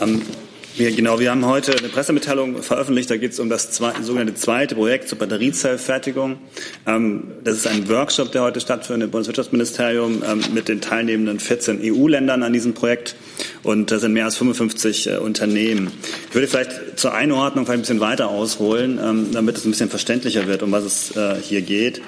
Ähm, 0.75 0.79
wir, 0.79 0.93
genau, 0.93 1.19
wir 1.19 1.31
haben 1.31 1.47
heute 1.47 1.77
eine 1.77 1.89
Pressemitteilung 1.89 2.63
veröffentlicht. 2.63 3.11
Da 3.11 3.17
geht 3.17 3.33
es 3.33 3.41
um 3.41 3.49
das 3.49 3.71
zweite, 3.71 4.03
sogenannte 4.03 4.35
zweite 4.35 4.75
Projekt 4.75 5.09
zur 5.09 5.19
Batteriezellfertigung. 5.19 6.39
Ähm, 6.87 7.25
das 7.43 7.59
ist 7.59 7.67
ein 7.67 7.89
Workshop, 7.89 8.33
der 8.33 8.43
heute 8.43 8.61
stattfindet 8.61 9.07
im 9.09 9.11
Bundeswirtschaftsministerium 9.11 10.23
ähm, 10.27 10.43
mit 10.53 10.69
den 10.69 10.81
teilnehmenden 10.81 11.41
14 11.41 11.81
EU-Ländern 11.83 12.43
an 12.43 12.53
diesem 12.53 12.75
Projekt. 12.75 13.17
Und 13.63 13.91
das 13.91 14.01
sind 14.03 14.13
mehr 14.13 14.25
als 14.25 14.37
55 14.37 15.11
äh, 15.11 15.17
Unternehmen. 15.17 15.93
Ich 16.29 16.35
würde 16.35 16.49
vielleicht 16.49 16.99
zur 16.99 17.15
Einordnung 17.15 17.65
vielleicht 17.65 17.79
ein 17.79 17.83
bisschen 17.83 18.01
weiter 18.01 18.29
ausholen, 18.29 18.99
ähm, 19.03 19.29
damit 19.33 19.57
es 19.57 19.65
ein 19.65 19.71
bisschen 19.71 19.91
verständlicher 19.91 20.47
wird, 20.47 20.63
um 20.63 20.73
was 20.73 20.85
es 20.85 21.17
äh, 21.17 21.37
hier 21.41 21.63
geht. 21.63 22.03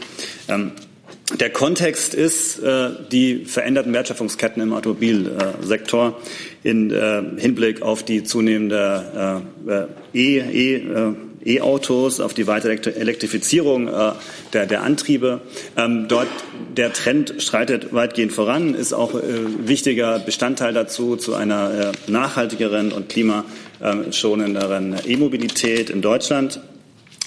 Der 1.34 1.50
Kontext 1.50 2.14
ist 2.14 2.60
äh, 2.60 2.90
die 3.10 3.44
veränderten 3.46 3.92
Wertschöpfungsketten 3.92 4.62
im 4.62 4.72
Automobilsektor 4.72 6.20
in 6.62 6.92
äh, 6.92 7.22
Hinblick 7.36 7.82
auf 7.82 8.04
die 8.04 8.22
zunehmende 8.22 9.42
äh, 9.66 9.72
äh, 9.72 9.86
E, 10.14 10.38
e, 10.38 11.14
E-Autos, 11.44 12.20
auf 12.20 12.32
die 12.34 12.46
weitere 12.46 12.74
Elektrifizierung 12.90 13.88
äh, 13.88 14.12
der, 14.52 14.66
der 14.66 14.82
Antriebe. 14.82 15.40
Ähm, 15.76 16.06
dort 16.08 16.28
der 16.76 16.92
Trend 16.92 17.42
schreitet 17.42 17.92
weitgehend 17.92 18.32
voran, 18.32 18.74
ist 18.74 18.92
auch 18.92 19.14
äh, 19.14 19.22
wichtiger 19.58 20.20
Bestandteil 20.20 20.74
dazu 20.74 21.16
zu 21.16 21.34
einer 21.34 21.92
äh, 21.92 22.10
nachhaltigeren 22.10 22.92
und 22.92 23.08
klimaschonenderen 23.08 24.96
E-Mobilität 25.06 25.90
in 25.90 26.02
Deutschland. 26.02 26.60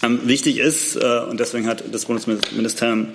Ähm, 0.03 0.21
wichtig 0.23 0.59
ist, 0.59 0.95
äh, 0.95 1.19
und 1.29 1.39
deswegen 1.39 1.67
hat 1.67 1.83
das 1.91 2.05
Bundesministerium 2.05 3.07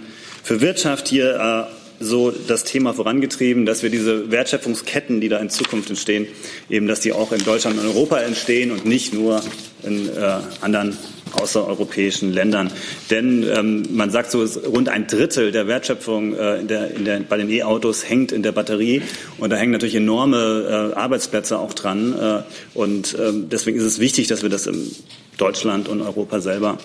für 0.45 0.61
Wirtschaft 0.61 1.09
hier 1.09 1.69
äh, 1.71 2.05
so 2.05 2.31
das 2.31 2.65
Thema 2.65 2.93
vorangetrieben, 2.93 3.65
dass 3.65 3.83
wir 3.83 3.89
diese 3.89 4.31
Wertschöpfungsketten, 4.31 5.21
die 5.21 5.31
da 5.31 5.39
in 5.39 5.49
Zukunft 5.49 5.89
entstehen, 5.89 6.27
eben, 6.69 6.87
dass 6.87 7.01
die 7.01 7.13
auch 7.13 7.33
in 7.33 7.43
Deutschland 7.43 7.79
und 7.79 7.87
Europa 7.87 8.19
entstehen 8.19 8.71
und 8.71 8.85
nicht 8.85 9.15
nur 9.15 9.43
in 9.83 10.09
äh, 10.09 10.39
anderen 10.61 10.99
außereuropäischen 11.33 12.31
Ländern. 12.31 12.71
Denn 13.11 13.43
ähm, 13.43 13.85
man 13.91 14.11
sagt 14.11 14.31
so, 14.31 14.45
rund 14.45 14.91
ein 14.91 15.07
Drittel 15.07 15.51
der 15.51 15.67
Wertschöpfung 15.67 16.35
äh, 16.35 16.61
in 16.61 16.69
der, 16.69 16.95
in 16.95 17.05
der, 17.07 17.21
bei 17.21 17.39
den 17.39 17.49
E-Autos 17.49 18.09
hängt 18.09 18.31
in 18.31 18.43
der 18.43 18.53
Batterie. 18.53 19.01
Und 19.39 19.51
da 19.51 19.57
hängen 19.57 19.73
natürlich 19.73 19.97
enorme 19.97 20.93
äh, 20.95 20.99
Arbeitsplätze 20.99 21.59
auch 21.59 21.73
dran. 21.73 22.15
Äh, 22.19 22.43
und 22.79 23.15
äh, 23.15 23.33
deswegen 23.33 23.79
ist 23.79 23.85
es 23.85 23.99
wichtig, 23.99 24.29
dass 24.29 24.43
wir 24.43 24.51
das 24.51 24.67
in 24.67 24.95
Deutschland 25.39 25.89
und 25.89 26.03
Europa 26.03 26.41
selber 26.41 26.79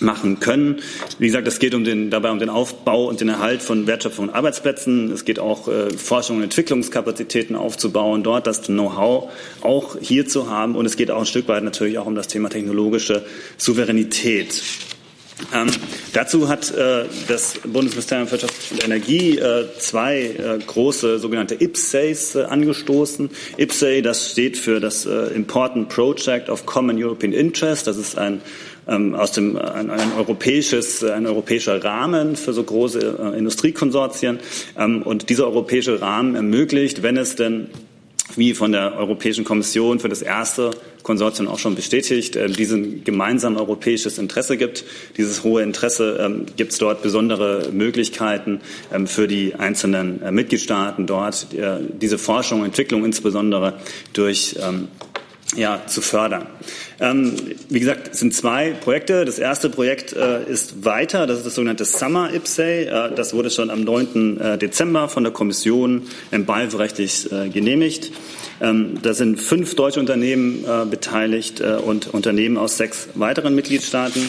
machen 0.00 0.40
können. 0.40 0.80
Wie 1.18 1.26
gesagt, 1.26 1.46
es 1.46 1.58
geht 1.58 1.74
um 1.74 1.84
den, 1.84 2.10
dabei 2.10 2.30
um 2.30 2.38
den 2.38 2.50
Aufbau 2.50 3.06
und 3.06 3.20
den 3.20 3.28
Erhalt 3.28 3.62
von 3.62 3.86
Wertschöpfung 3.86 4.28
und 4.28 4.34
Arbeitsplätzen. 4.34 5.10
Es 5.12 5.24
geht 5.24 5.38
auch, 5.38 5.68
äh, 5.68 5.90
Forschung 5.90 6.38
und 6.38 6.42
Entwicklungskapazitäten 6.42 7.56
aufzubauen, 7.56 8.22
dort 8.22 8.46
das 8.46 8.62
Know-how 8.62 9.30
auch 9.62 9.96
hier 10.00 10.26
zu 10.26 10.50
haben. 10.50 10.76
Und 10.76 10.86
es 10.86 10.96
geht 10.96 11.10
auch 11.10 11.20
ein 11.20 11.26
Stück 11.26 11.48
weit 11.48 11.64
natürlich 11.64 11.98
auch 11.98 12.06
um 12.06 12.14
das 12.14 12.28
Thema 12.28 12.48
technologische 12.48 13.24
Souveränität. 13.56 14.62
Ähm, 15.52 15.68
dazu 16.12 16.48
hat 16.48 16.70
äh, 16.70 17.04
das 17.26 17.58
Bundesministerium 17.64 18.28
für 18.28 18.32
Wirtschaft 18.32 18.70
und 18.70 18.84
Energie 18.84 19.36
äh, 19.38 19.66
zwei 19.78 20.20
äh, 20.22 20.58
große 20.64 21.18
sogenannte 21.18 21.56
IPSEIs 21.56 22.36
äh, 22.36 22.42
angestoßen. 22.44 23.30
IPSEI, 23.56 24.00
das 24.00 24.30
steht 24.30 24.56
für 24.56 24.78
das 24.78 25.06
äh, 25.06 25.34
Important 25.34 25.88
Project 25.88 26.48
of 26.48 26.66
Common 26.66 27.02
European 27.02 27.32
Interest. 27.32 27.86
Das 27.86 27.96
ist 27.96 28.16
ein 28.16 28.42
aus 28.86 29.32
dem 29.32 29.56
ein, 29.56 29.90
ein, 29.90 30.12
europäisches, 30.16 31.02
ein 31.02 31.26
europäischer 31.26 31.82
Rahmen 31.82 32.36
für 32.36 32.52
so 32.52 32.62
große 32.62 33.32
äh, 33.34 33.38
Industriekonsortien. 33.38 34.40
Ähm, 34.78 35.02
und 35.02 35.30
dieser 35.30 35.46
europäische 35.46 36.00
Rahmen 36.00 36.34
ermöglicht, 36.34 37.02
wenn 37.02 37.16
es 37.16 37.36
denn 37.36 37.68
wie 38.36 38.54
von 38.54 38.72
der 38.72 38.96
Europäischen 38.96 39.44
Kommission 39.44 40.00
für 40.00 40.08
das 40.08 40.22
erste 40.22 40.70
Konsortium 41.02 41.48
auch 41.48 41.58
schon 41.58 41.74
bestätigt, 41.74 42.36
äh, 42.36 42.48
diesen 42.48 43.04
gemeinsam 43.04 43.56
europäisches 43.56 44.18
Interesse 44.18 44.56
gibt. 44.56 44.84
Dieses 45.16 45.44
hohe 45.44 45.62
Interesse 45.62 46.18
ähm, 46.20 46.46
gibt 46.56 46.72
es 46.72 46.78
dort 46.78 47.02
besondere 47.02 47.70
Möglichkeiten 47.72 48.60
ähm, 48.92 49.06
für 49.06 49.28
die 49.28 49.54
einzelnen 49.54 50.22
äh, 50.22 50.32
Mitgliedstaaten 50.32 51.06
dort, 51.06 51.54
äh, 51.54 51.78
diese 52.00 52.18
Forschung 52.18 52.60
und 52.60 52.66
Entwicklung 52.66 53.04
insbesondere 53.04 53.74
durch 54.14 54.56
ähm, 54.60 54.88
ja, 55.56 55.82
zu 55.86 56.00
fördern. 56.00 56.46
Ähm, 57.00 57.34
wie 57.68 57.80
gesagt, 57.80 58.10
es 58.12 58.20
sind 58.20 58.34
zwei 58.34 58.70
Projekte. 58.70 59.24
Das 59.24 59.38
erste 59.38 59.68
Projekt 59.70 60.12
äh, 60.12 60.44
ist 60.44 60.84
weiter. 60.84 61.26
Das 61.26 61.38
ist 61.38 61.46
das 61.46 61.54
sogenannte 61.54 61.84
Summer 61.84 62.32
IPSAY. 62.32 62.84
Äh, 62.84 63.14
das 63.14 63.34
wurde 63.34 63.50
schon 63.50 63.70
am 63.70 63.82
9. 63.82 64.40
Äh, 64.40 64.58
Dezember 64.58 65.08
von 65.08 65.24
der 65.24 65.32
Kommission 65.32 66.02
beihilferechtlich 66.30 67.30
äh, 67.32 67.48
genehmigt. 67.48 68.12
Ähm, 68.60 68.98
da 69.02 69.14
sind 69.14 69.40
fünf 69.40 69.74
deutsche 69.74 70.00
Unternehmen 70.00 70.64
äh, 70.64 70.86
beteiligt 70.86 71.60
äh, 71.60 71.74
und 71.74 72.12
Unternehmen 72.14 72.56
aus 72.56 72.76
sechs 72.76 73.08
weiteren 73.14 73.54
Mitgliedstaaten. 73.54 74.28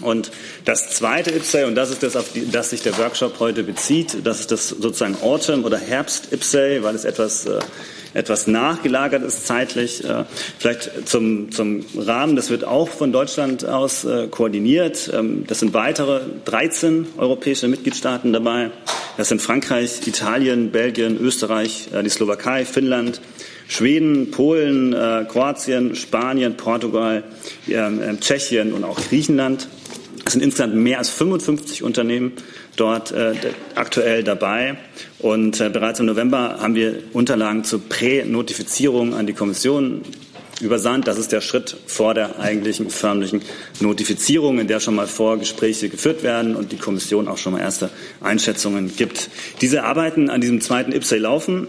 Und 0.00 0.32
das 0.64 0.90
zweite 0.90 1.30
IPSAY, 1.30 1.64
und 1.64 1.74
das 1.74 1.90
ist 1.90 2.02
das, 2.02 2.16
auf 2.16 2.30
das 2.50 2.70
sich 2.70 2.82
der 2.82 2.96
Workshop 2.98 3.38
heute 3.38 3.62
bezieht, 3.62 4.16
das 4.24 4.40
ist 4.40 4.50
das 4.50 4.70
sozusagen 4.70 5.16
Autumn- 5.22 5.64
oder 5.64 5.78
Herbst-IPSAY, 5.78 6.82
weil 6.82 6.94
es 6.94 7.04
etwas 7.04 7.46
etwas 8.14 8.46
nachgelagert 8.46 9.22
ist 9.22 9.46
zeitlich. 9.46 10.04
Äh, 10.04 10.24
vielleicht 10.58 11.08
zum, 11.08 11.50
zum 11.50 11.84
Rahmen, 11.96 12.36
das 12.36 12.50
wird 12.50 12.64
auch 12.64 12.88
von 12.88 13.12
Deutschland 13.12 13.64
aus 13.64 14.04
äh, 14.04 14.28
koordiniert. 14.28 15.10
Ähm, 15.12 15.44
das 15.46 15.60
sind 15.60 15.74
weitere 15.74 16.20
13 16.44 17.06
europäische 17.16 17.68
Mitgliedstaaten 17.68 18.32
dabei. 18.32 18.70
Das 19.16 19.28
sind 19.28 19.40
Frankreich, 19.40 20.06
Italien, 20.06 20.70
Belgien, 20.70 21.18
Österreich, 21.18 21.88
äh, 21.92 22.02
die 22.02 22.10
Slowakei, 22.10 22.64
Finnland, 22.64 23.20
Schweden, 23.68 24.30
Polen, 24.30 24.94
Kroatien, 25.28 25.94
Spanien, 25.96 26.58
Portugal, 26.58 27.22
ähm, 27.70 28.20
Tschechien 28.20 28.74
und 28.74 28.84
auch 28.84 29.00
Griechenland. 29.00 29.66
Es 30.26 30.32
sind 30.32 30.42
insgesamt 30.42 30.74
mehr 30.74 30.98
als 30.98 31.08
55 31.08 31.82
Unternehmen 31.82 32.32
dort 32.76 33.14
aktuell 33.74 34.24
dabei. 34.24 34.76
Und 35.22 35.60
äh, 35.60 35.70
bereits 35.70 36.00
im 36.00 36.06
November 36.06 36.58
haben 36.60 36.74
wir 36.74 36.98
Unterlagen 37.12 37.62
zur 37.62 37.80
Prä-Notifizierung 37.88 39.14
an 39.14 39.26
die 39.26 39.32
Kommission 39.32 40.02
übersandt. 40.60 41.06
Das 41.06 41.16
ist 41.16 41.30
der 41.32 41.40
Schritt 41.40 41.76
vor 41.86 42.14
der 42.14 42.40
eigentlichen 42.40 42.90
förmlichen 42.90 43.40
Notifizierung, 43.80 44.58
in 44.58 44.66
der 44.66 44.80
schon 44.80 44.96
mal 44.96 45.06
Vorgespräche 45.06 45.88
geführt 45.88 46.24
werden 46.24 46.56
und 46.56 46.72
die 46.72 46.76
Kommission 46.76 47.28
auch 47.28 47.38
schon 47.38 47.52
mal 47.52 47.60
erste 47.60 47.90
Einschätzungen 48.20 48.94
gibt. 48.96 49.30
Diese 49.60 49.84
Arbeiten 49.84 50.28
an 50.28 50.40
diesem 50.40 50.60
zweiten 50.60 50.92
IPSAY 50.92 51.18
laufen. 51.18 51.68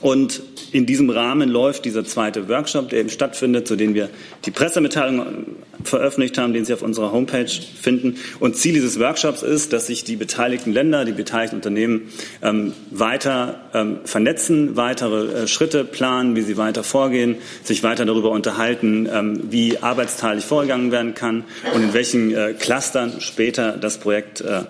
Und 0.00 0.42
in 0.72 0.86
diesem 0.86 1.10
Rahmen 1.10 1.48
läuft 1.48 1.84
dieser 1.84 2.04
zweite 2.04 2.48
Workshop, 2.48 2.90
der 2.90 3.00
eben 3.00 3.08
stattfindet, 3.08 3.66
zu 3.66 3.76
dem 3.76 3.94
wir 3.94 4.08
die 4.44 4.50
Pressemitteilung 4.50 5.56
veröffentlicht 5.82 6.38
haben, 6.38 6.52
den 6.52 6.64
Sie 6.64 6.72
auf 6.72 6.82
unserer 6.82 7.12
Homepage 7.12 7.48
finden. 7.48 8.16
Und 8.38 8.56
Ziel 8.56 8.74
dieses 8.74 9.00
Workshops 9.00 9.42
ist, 9.42 9.72
dass 9.72 9.88
sich 9.88 10.04
die 10.04 10.16
beteiligten 10.16 10.72
Länder, 10.72 11.04
die 11.04 11.12
beteiligten 11.12 11.56
Unternehmen 11.56 12.12
ähm, 12.42 12.72
weiter 12.90 13.60
ähm, 13.74 13.98
vernetzen, 14.04 14.76
weitere 14.76 15.42
äh, 15.42 15.48
Schritte 15.48 15.84
planen, 15.84 16.36
wie 16.36 16.42
sie 16.42 16.56
weiter 16.56 16.84
vorgehen, 16.84 17.36
sich 17.64 17.82
weiter 17.82 18.04
darüber 18.04 18.30
unterhalten, 18.30 19.08
ähm, 19.12 19.40
wie 19.50 19.78
arbeitsteilig 19.78 20.44
vorgegangen 20.44 20.92
werden 20.92 21.14
kann 21.14 21.44
und 21.74 21.82
in 21.82 21.94
welchen 21.94 22.34
äh, 22.34 22.54
Clustern 22.58 23.20
später 23.20 23.72
das 23.72 23.98
Projekt 23.98 24.40
äh, 24.40 24.62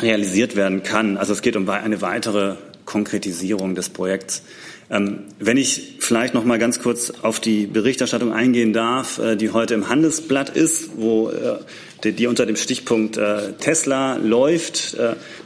realisiert 0.00 0.56
werden 0.56 0.82
kann. 0.82 1.16
Also 1.16 1.32
es 1.32 1.40
geht 1.40 1.56
um 1.56 1.68
eine 1.68 2.02
weitere 2.02 2.56
Konkretisierung 2.84 3.74
des 3.74 3.88
Projekts. 3.88 4.42
Ähm, 4.90 5.24
wenn 5.38 5.56
ich 5.56 5.96
vielleicht 6.00 6.34
noch 6.34 6.44
mal 6.44 6.58
ganz 6.58 6.80
kurz 6.80 7.10
auf 7.22 7.40
die 7.40 7.66
Berichterstattung 7.66 8.32
eingehen 8.32 8.72
darf, 8.72 9.18
äh, 9.18 9.36
die 9.36 9.50
heute 9.50 9.74
im 9.74 9.88
Handelsblatt 9.88 10.50
ist, 10.50 10.90
wo 10.96 11.30
äh, 11.30 12.12
die, 12.12 12.26
unter 12.26 12.44
dem 12.44 12.56
Stichpunkt 12.56 13.16
äh, 13.16 13.52
Tesla 13.54 14.16
läuft, 14.16 14.96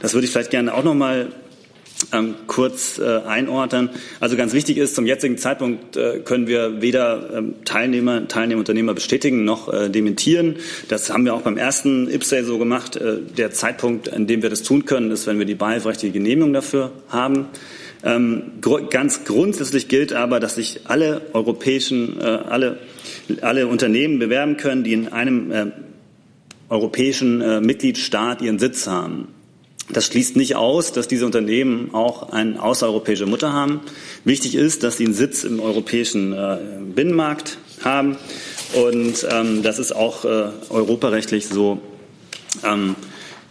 das 0.01 0.13
würde 0.13 0.25
ich 0.25 0.31
vielleicht 0.31 0.51
gerne 0.51 0.73
auch 0.73 0.83
noch 0.83 0.93
mal 0.93 1.31
ähm, 2.11 2.35
kurz 2.47 2.99
äh, 2.99 3.21
einordnen. 3.27 3.89
Also 4.19 4.35
ganz 4.35 4.53
wichtig 4.53 4.77
ist, 4.77 4.95
zum 4.95 5.05
jetzigen 5.05 5.37
Zeitpunkt 5.37 5.97
äh, 5.97 6.19
können 6.19 6.47
wir 6.47 6.81
weder 6.81 7.29
ähm, 7.37 7.55
Teilnehmer, 7.65 8.27
Teilnehmer, 8.27 8.59
Unternehmer 8.59 8.93
bestätigen 8.93 9.45
noch 9.45 9.71
äh, 9.71 9.89
dementieren. 9.89 10.57
Das 10.87 11.11
haben 11.11 11.25
wir 11.25 11.33
auch 11.33 11.41
beim 11.41 11.57
ersten 11.57 12.09
IPSAY 12.09 12.43
so 12.43 12.57
gemacht. 12.57 12.95
Äh, 12.95 13.17
der 13.37 13.51
Zeitpunkt, 13.51 14.11
an 14.11 14.27
dem 14.27 14.41
wir 14.41 14.49
das 14.49 14.63
tun 14.63 14.85
können, 14.85 15.11
ist, 15.11 15.27
wenn 15.27 15.39
wir 15.39 15.45
die 15.45 15.55
beihilferechtliche 15.55 16.13
Genehmigung 16.13 16.53
dafür 16.53 16.91
haben. 17.09 17.47
Ähm, 18.03 18.43
gr 18.61 18.81
ganz 18.89 19.25
grundsätzlich 19.25 19.89
gilt 19.89 20.13
aber, 20.13 20.39
dass 20.39 20.55
sich 20.55 20.81
alle 20.85 21.21
europäischen, 21.33 22.19
äh, 22.19 22.23
alle, 22.23 22.79
alle 23.41 23.67
Unternehmen 23.67 24.19
bewerben 24.19 24.57
können, 24.57 24.83
die 24.83 24.93
in 24.93 25.09
einem 25.09 25.51
äh, 25.51 25.65
europäischen 26.69 27.41
äh, 27.41 27.59
Mitgliedstaat 27.59 28.41
ihren 28.41 28.59
Sitz 28.59 28.87
haben. 28.87 29.27
Das 29.91 30.05
schließt 30.05 30.35
nicht 30.35 30.55
aus, 30.55 30.91
dass 30.91 31.07
diese 31.07 31.25
Unternehmen 31.25 31.93
auch 31.93 32.31
eine 32.31 32.61
außereuropäische 32.61 33.25
Mutter 33.25 33.53
haben. 33.53 33.81
Wichtig 34.23 34.55
ist, 34.55 34.83
dass 34.83 34.97
sie 34.97 35.05
einen 35.05 35.15
Sitz 35.15 35.43
im 35.43 35.59
europäischen 35.59 36.31
äh, 36.33 36.57
Binnenmarkt 36.93 37.57
haben. 37.83 38.17
Und 38.73 39.25
ähm, 39.31 39.63
das 39.63 39.79
ist 39.79 39.95
auch 39.95 40.25
äh, 40.25 40.49
europarechtlich 40.69 41.47
so 41.47 41.79
ähm, 42.63 42.95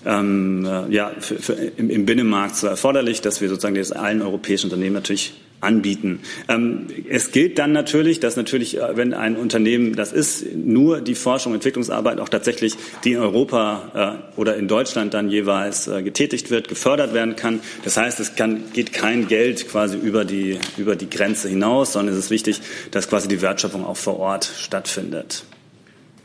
ähm, 0.07 0.65
äh, 0.65 0.95
ja, 0.95 1.11
für, 1.19 1.37
für, 1.37 1.53
im, 1.53 1.91
im, 1.91 2.07
Binnenmarkt 2.07 2.57
so 2.57 2.69
erforderlich, 2.69 3.21
dass 3.21 3.41
wir 3.41 3.49
sozusagen 3.49 3.75
das 3.75 3.91
allen 3.91 4.23
europäischen 4.23 4.67
Unternehmen 4.67 4.95
natürlich 4.95 5.35
anbieten. 5.61 6.21
Ähm, 6.49 6.87
es 7.09 7.33
gilt 7.33 7.59
dann 7.59 7.73
natürlich, 7.73 8.21
dass 8.21 8.37
natürlich, 8.37 8.79
äh, 8.79 8.97
wenn 8.97 9.13
ein 9.13 9.37
Unternehmen 9.37 9.97
das 9.97 10.13
ist, 10.13 10.55
nur 10.55 11.01
die 11.01 11.15
Forschung 11.15 11.53
und 11.53 11.57
Entwicklungsarbeit 11.57 12.21
auch 12.21 12.29
tatsächlich, 12.29 12.77
die 13.05 13.13
in 13.13 13.19
Europa 13.19 14.21
äh, 14.37 14.41
oder 14.41 14.57
in 14.57 14.69
Deutschland 14.69 15.15
dann 15.15 15.31
jeweils 15.31 15.89
äh, 15.89 16.03
getätigt 16.03 16.51
wird, 16.51 16.69
gefördert 16.69 17.13
werden 17.13 17.35
kann. 17.35 17.61
Das 17.85 17.97
heißt, 17.97 18.21
es 18.21 18.37
kann, 18.37 18.73
geht 18.73 18.93
kein 18.93 19.27
Geld 19.27 19.69
quasi 19.69 19.97
über 19.97 20.25
die, 20.25 20.59
über 20.77 20.95
die 20.95 21.11
Grenze 21.11 21.49
hinaus, 21.49 21.93
sondern 21.93 22.15
es 22.15 22.25
ist 22.27 22.31
wichtig, 22.31 22.61
dass 22.93 23.09
quasi 23.09 23.27
die 23.27 23.43
Wertschöpfung 23.43 23.85
auch 23.85 23.97
vor 23.97 24.19
Ort 24.19 24.45
stattfindet. 24.45 25.45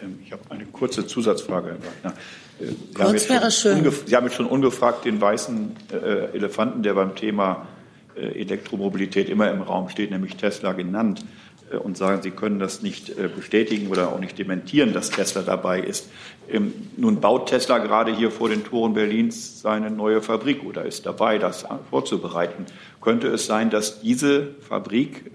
Ähm, 0.02 0.20
ich 0.24 0.32
habe 0.32 0.44
eine 0.50 0.66
kurze 0.66 1.08
Zusatzfrage, 1.08 1.70
Herr 1.70 2.12
Wagner. 2.12 2.20
Sie 2.60 2.76
Kurz 2.94 3.30
wäre 3.30 3.52
schön. 3.52 3.92
Sie 4.06 4.16
haben 4.16 4.26
jetzt 4.26 4.36
schon 4.36 4.46
ungefragt 4.46 5.06
den 5.06 5.20
weißen 5.20 5.76
äh, 5.92 6.36
Elefanten, 6.36 6.84
der 6.84 6.94
beim 6.94 7.16
Thema 7.16 7.68
äh, 7.68 7.73
Elektromobilität 8.22 9.30
immer 9.30 9.50
im 9.52 9.62
Raum 9.62 9.90
steht, 9.90 10.12
nämlich 10.12 10.36
Tesla 10.36 10.74
genannt 10.74 11.26
äh, 11.72 11.78
und 11.78 11.98
sagen, 11.98 12.22
Sie 12.22 12.32
können 12.32 12.60
das 12.60 12.82
nicht 12.82 13.10
äh, 13.10 13.28
bestätigen 13.34 13.88
oder 13.88 14.10
auch 14.10 14.20
nicht 14.20 14.38
dementieren, 14.38 14.94
dass 14.94 15.10
Tesla 15.10 15.42
dabei 15.42 15.80
ist. 15.80 16.10
Ähm, 16.50 16.74
nun 16.98 17.22
baut 17.22 17.50
Tesla 17.50 17.80
gerade 17.80 18.16
hier 18.16 18.32
vor 18.32 18.50
den 18.50 18.64
Toren 18.64 18.94
Berlins 18.94 19.62
seine 19.62 19.92
neue 19.92 20.22
Fabrik 20.22 20.64
oder 20.64 20.86
ist 20.86 21.06
dabei, 21.06 21.38
das 21.38 21.66
vorzubereiten. 21.90 22.66
Könnte 23.02 23.28
es 23.28 23.46
sein, 23.46 23.70
dass 23.70 24.02
diese 24.02 24.56
Fabrik 24.62 25.32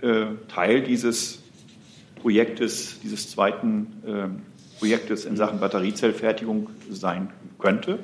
Teil 0.49 0.83
dieses 0.83 1.43
Projektes, 2.17 2.99
dieses 3.03 3.31
zweiten 3.31 4.43
Projektes 4.79 5.27
in 5.27 5.37
Sachen 5.37 5.61
Batteriezellfertigung 5.61 6.71
sein 6.91 7.29
könnte? 7.59 7.99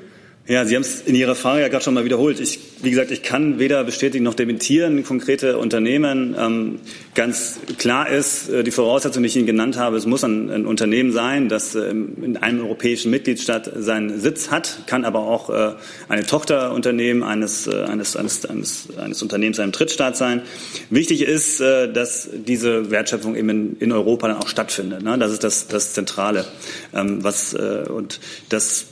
Ja, 0.46 0.66
Sie 0.66 0.74
haben 0.74 0.82
es 0.82 1.00
in 1.00 1.14
Ihrer 1.14 1.34
Frage 1.34 1.62
ja 1.62 1.68
gerade 1.68 1.82
schon 1.82 1.94
mal 1.94 2.04
wiederholt. 2.04 2.38
Ich, 2.38 2.58
wie 2.82 2.90
gesagt, 2.90 3.10
ich 3.10 3.22
kann 3.22 3.58
weder 3.58 3.82
bestätigen 3.82 4.24
noch 4.24 4.34
dementieren 4.34 5.02
konkrete 5.02 5.56
Unternehmen. 5.56 6.36
Ähm, 6.38 6.80
ganz 7.14 7.60
klar 7.78 8.10
ist, 8.10 8.50
äh, 8.50 8.62
die 8.62 8.70
Voraussetzung, 8.70 9.22
die 9.22 9.28
ich 9.28 9.36
Ihnen 9.36 9.46
genannt 9.46 9.78
habe, 9.78 9.96
es 9.96 10.04
muss 10.04 10.22
ein, 10.22 10.50
ein 10.50 10.66
Unternehmen 10.66 11.12
sein, 11.12 11.48
das 11.48 11.74
äh, 11.74 11.88
in 11.88 12.36
einem 12.36 12.60
europäischen 12.60 13.10
Mitgliedstaat 13.10 13.70
seinen 13.74 14.20
Sitz 14.20 14.50
hat, 14.50 14.80
kann 14.86 15.06
aber 15.06 15.20
auch 15.20 15.48
äh, 15.48 15.76
eine 16.10 16.26
Tochterunternehmen 16.26 17.22
eines, 17.22 17.66
äh, 17.66 17.80
eines, 17.84 18.14
eines, 18.14 18.44
eines, 18.44 18.88
eines 18.98 19.22
Unternehmens 19.22 19.58
einem 19.60 19.72
Drittstaat 19.72 20.14
sein. 20.14 20.42
Wichtig 20.90 21.22
ist, 21.22 21.60
dass 21.60 22.28
diese 22.34 22.90
Wertschöpfung 22.90 23.34
eben 23.34 23.48
in, 23.48 23.76
in 23.78 23.92
Europa 23.92 24.28
dann 24.28 24.36
auch 24.36 24.48
stattfindet. 24.48 25.02
Ne? 25.02 25.16
Das 25.16 25.32
ist 25.32 25.42
das, 25.42 25.68
das 25.68 25.94
Zentrale. 25.94 26.44
Ähm, 26.92 27.24
was, 27.24 27.54
und 27.54 28.20
das 28.50 28.86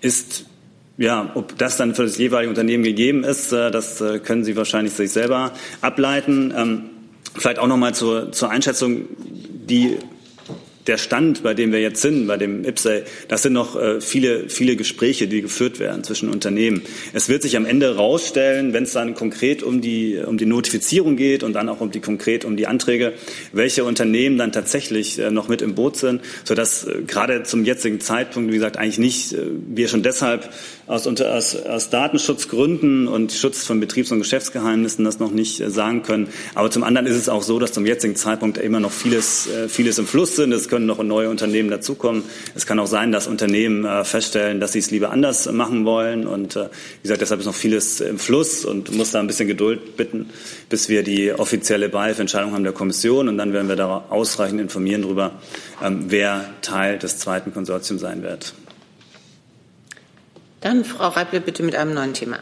ist 0.00 0.46
ja, 0.98 1.30
ob 1.34 1.58
das 1.58 1.76
dann 1.76 1.94
für 1.94 2.04
das 2.04 2.16
jeweilige 2.16 2.48
Unternehmen 2.48 2.82
gegeben 2.82 3.22
ist, 3.22 3.52
äh, 3.52 3.70
das 3.70 4.00
äh, 4.00 4.18
können 4.18 4.44
Sie 4.44 4.56
wahrscheinlich 4.56 4.94
sich 4.94 5.10
selber 5.12 5.52
ableiten. 5.82 6.54
Ähm, 6.56 6.82
vielleicht 7.34 7.58
auch 7.58 7.66
noch 7.66 7.76
mal 7.76 7.94
zur, 7.94 8.32
zur 8.32 8.50
Einschätzung, 8.50 9.06
die 9.18 9.98
der 10.86 10.98
Stand, 10.98 11.42
bei 11.42 11.54
dem 11.54 11.72
wir 11.72 11.80
jetzt 11.80 12.02
sind, 12.02 12.26
bei 12.26 12.36
dem 12.36 12.64
IPSAI, 12.64 13.02
das 13.28 13.42
sind 13.42 13.52
noch 13.52 13.76
äh, 13.76 14.00
viele, 14.00 14.48
viele 14.48 14.76
Gespräche, 14.76 15.26
die 15.28 15.42
geführt 15.42 15.78
werden 15.78 16.04
zwischen 16.04 16.28
Unternehmen. 16.28 16.82
Es 17.12 17.28
wird 17.28 17.42
sich 17.42 17.56
am 17.56 17.66
Ende 17.66 17.86
herausstellen, 17.86 18.72
wenn 18.72 18.84
es 18.84 18.92
dann 18.92 19.14
konkret 19.14 19.62
um 19.62 19.80
die, 19.80 20.18
um 20.24 20.38
die 20.38 20.46
Notifizierung 20.46 21.16
geht 21.16 21.42
und 21.42 21.52
dann 21.54 21.68
auch 21.68 21.80
um 21.80 21.90
die 21.90 22.00
konkret 22.00 22.44
um 22.44 22.56
die 22.56 22.66
Anträge, 22.66 23.12
welche 23.52 23.84
Unternehmen 23.84 24.38
dann 24.38 24.52
tatsächlich 24.52 25.18
äh, 25.18 25.30
noch 25.30 25.48
mit 25.48 25.62
im 25.62 25.74
Boot 25.74 25.96
sind, 25.96 26.22
sodass 26.44 26.84
äh, 26.84 27.02
gerade 27.06 27.42
zum 27.42 27.64
jetzigen 27.64 28.00
Zeitpunkt, 28.00 28.50
wie 28.50 28.56
gesagt, 28.56 28.76
eigentlich 28.76 28.98
nicht, 28.98 29.32
äh, 29.32 29.38
wir 29.68 29.88
schon 29.88 30.02
deshalb 30.02 30.48
aus, 30.86 31.06
aus, 31.06 31.56
aus 31.56 31.90
Datenschutzgründen 31.90 33.08
und 33.08 33.32
Schutz 33.32 33.64
von 33.64 33.80
Betriebs- 33.80 34.12
und 34.12 34.18
Geschäftsgeheimnissen 34.18 35.04
das 35.04 35.18
noch 35.18 35.30
nicht 35.30 35.60
äh, 35.60 35.70
sagen 35.70 36.02
können. 36.02 36.28
Aber 36.54 36.70
zum 36.70 36.84
anderen 36.84 37.06
ist 37.06 37.16
es 37.16 37.28
auch 37.28 37.42
so, 37.42 37.58
dass 37.58 37.72
zum 37.72 37.86
jetzigen 37.86 38.14
Zeitpunkt 38.14 38.58
immer 38.58 38.78
noch 38.78 38.92
vieles, 38.92 39.48
äh, 39.48 39.68
vieles 39.68 39.98
im 39.98 40.06
Fluss 40.06 40.36
sind. 40.36 40.52
Es 40.52 40.68
können 40.68 40.86
noch 40.86 41.02
neue 41.02 41.28
Unternehmen 41.28 41.70
dazukommen. 41.70 42.22
Es 42.54 42.66
kann 42.66 42.78
auch 42.78 42.86
sein, 42.86 43.10
dass 43.10 43.26
Unternehmen 43.26 43.84
äh, 43.84 44.04
feststellen, 44.04 44.60
dass 44.60 44.72
sie 44.72 44.78
es 44.78 44.90
lieber 44.90 45.10
anders 45.10 45.50
machen 45.50 45.84
wollen. 45.84 46.26
Und 46.26 46.54
wie 46.54 47.02
gesagt, 47.02 47.20
deshalb 47.20 47.40
ist 47.40 47.46
noch 47.46 47.54
vieles 47.54 48.00
im 48.00 48.18
Fluss 48.18 48.64
und 48.64 48.94
muss 48.94 49.10
da 49.10 49.20
ein 49.20 49.26
bisschen 49.26 49.48
Geduld 49.48 49.96
bitten, 49.96 50.30
bis 50.68 50.88
wir 50.88 51.02
die 51.02 51.32
offizielle 51.32 51.88
Beihilfeentscheidung 51.88 52.52
haben 52.52 52.64
der 52.64 52.72
Kommission. 52.72 53.28
Und 53.28 53.38
dann 53.38 53.52
werden 53.52 53.68
wir 53.68 53.76
da 53.76 54.04
ausreichend 54.08 54.60
informieren 54.60 55.02
darüber, 55.02 55.32
ähm, 55.82 56.04
wer 56.08 56.48
Teil 56.62 56.98
des 56.98 57.18
zweiten 57.18 57.52
Konsortiums 57.52 58.00
sein 58.00 58.22
wird. 58.22 58.54
Dann 60.60 60.84
Frau 60.84 61.08
Reible 61.08 61.40
bitte 61.40 61.62
mit 61.62 61.74
einem 61.74 61.94
neuen 61.94 62.14
Thema. 62.14 62.38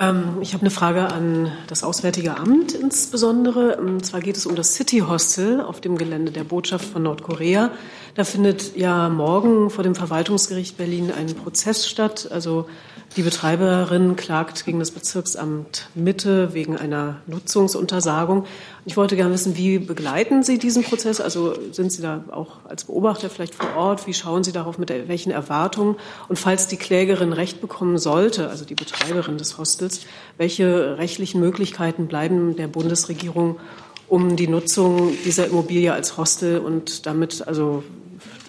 Ähm, 0.00 0.38
ich 0.40 0.54
habe 0.54 0.62
eine 0.62 0.70
Frage 0.70 1.12
an 1.12 1.52
das 1.66 1.82
Auswärtige 1.82 2.36
Amt 2.36 2.72
insbesondere. 2.72 3.76
Und 3.76 4.04
zwar 4.06 4.20
geht 4.20 4.36
es 4.36 4.46
um 4.46 4.54
das 4.54 4.74
City 4.74 5.00
Hostel 5.00 5.60
auf 5.60 5.80
dem 5.80 5.98
Gelände 5.98 6.32
der 6.32 6.44
Botschaft 6.44 6.84
von 6.84 7.02
Nordkorea. 7.02 7.70
Da 8.14 8.24
findet 8.24 8.76
ja 8.76 9.08
morgen 9.08 9.70
vor 9.70 9.84
dem 9.84 9.94
Verwaltungsgericht 9.94 10.76
Berlin 10.76 11.12
ein 11.12 11.34
Prozess 11.34 11.88
statt. 11.88 12.28
Also 12.30 12.68
die 13.16 13.22
Betreiberin 13.22 14.16
klagt 14.16 14.64
gegen 14.64 14.78
das 14.78 14.90
Bezirksamt 14.90 15.88
Mitte 15.94 16.52
wegen 16.52 16.76
einer 16.76 17.16
Nutzungsuntersagung. 17.26 18.44
Ich 18.84 18.96
wollte 18.96 19.16
gerne 19.16 19.32
wissen, 19.32 19.56
wie 19.56 19.78
begleiten 19.78 20.42
Sie 20.42 20.58
diesen 20.58 20.84
Prozess? 20.84 21.20
Also 21.20 21.54
sind 21.72 21.90
Sie 21.90 22.02
da 22.02 22.24
auch 22.30 22.64
als 22.68 22.84
Beobachter 22.84 23.30
vielleicht 23.30 23.54
vor 23.54 23.74
Ort? 23.76 24.06
Wie 24.06 24.14
schauen 24.14 24.44
Sie 24.44 24.52
darauf, 24.52 24.78
mit 24.78 24.90
welchen 24.90 25.32
Erwartungen? 25.32 25.96
Und 26.28 26.38
falls 26.38 26.68
die 26.68 26.76
Klägerin 26.76 27.32
Recht 27.32 27.60
bekommen 27.60 27.98
sollte, 27.98 28.50
also 28.50 28.64
die 28.64 28.74
Betreiberin 28.74 29.38
des 29.38 29.58
Hostels, 29.58 30.02
welche 30.36 30.98
rechtlichen 30.98 31.40
Möglichkeiten 31.40 32.06
bleiben 32.06 32.56
der 32.56 32.68
Bundesregierung, 32.68 33.58
um 34.06 34.36
die 34.36 34.48
Nutzung 34.48 35.12
dieser 35.24 35.46
Immobilie 35.46 35.92
als 35.92 36.16
Hostel 36.16 36.58
und 36.58 37.06
damit 37.06 37.46
also 37.46 37.82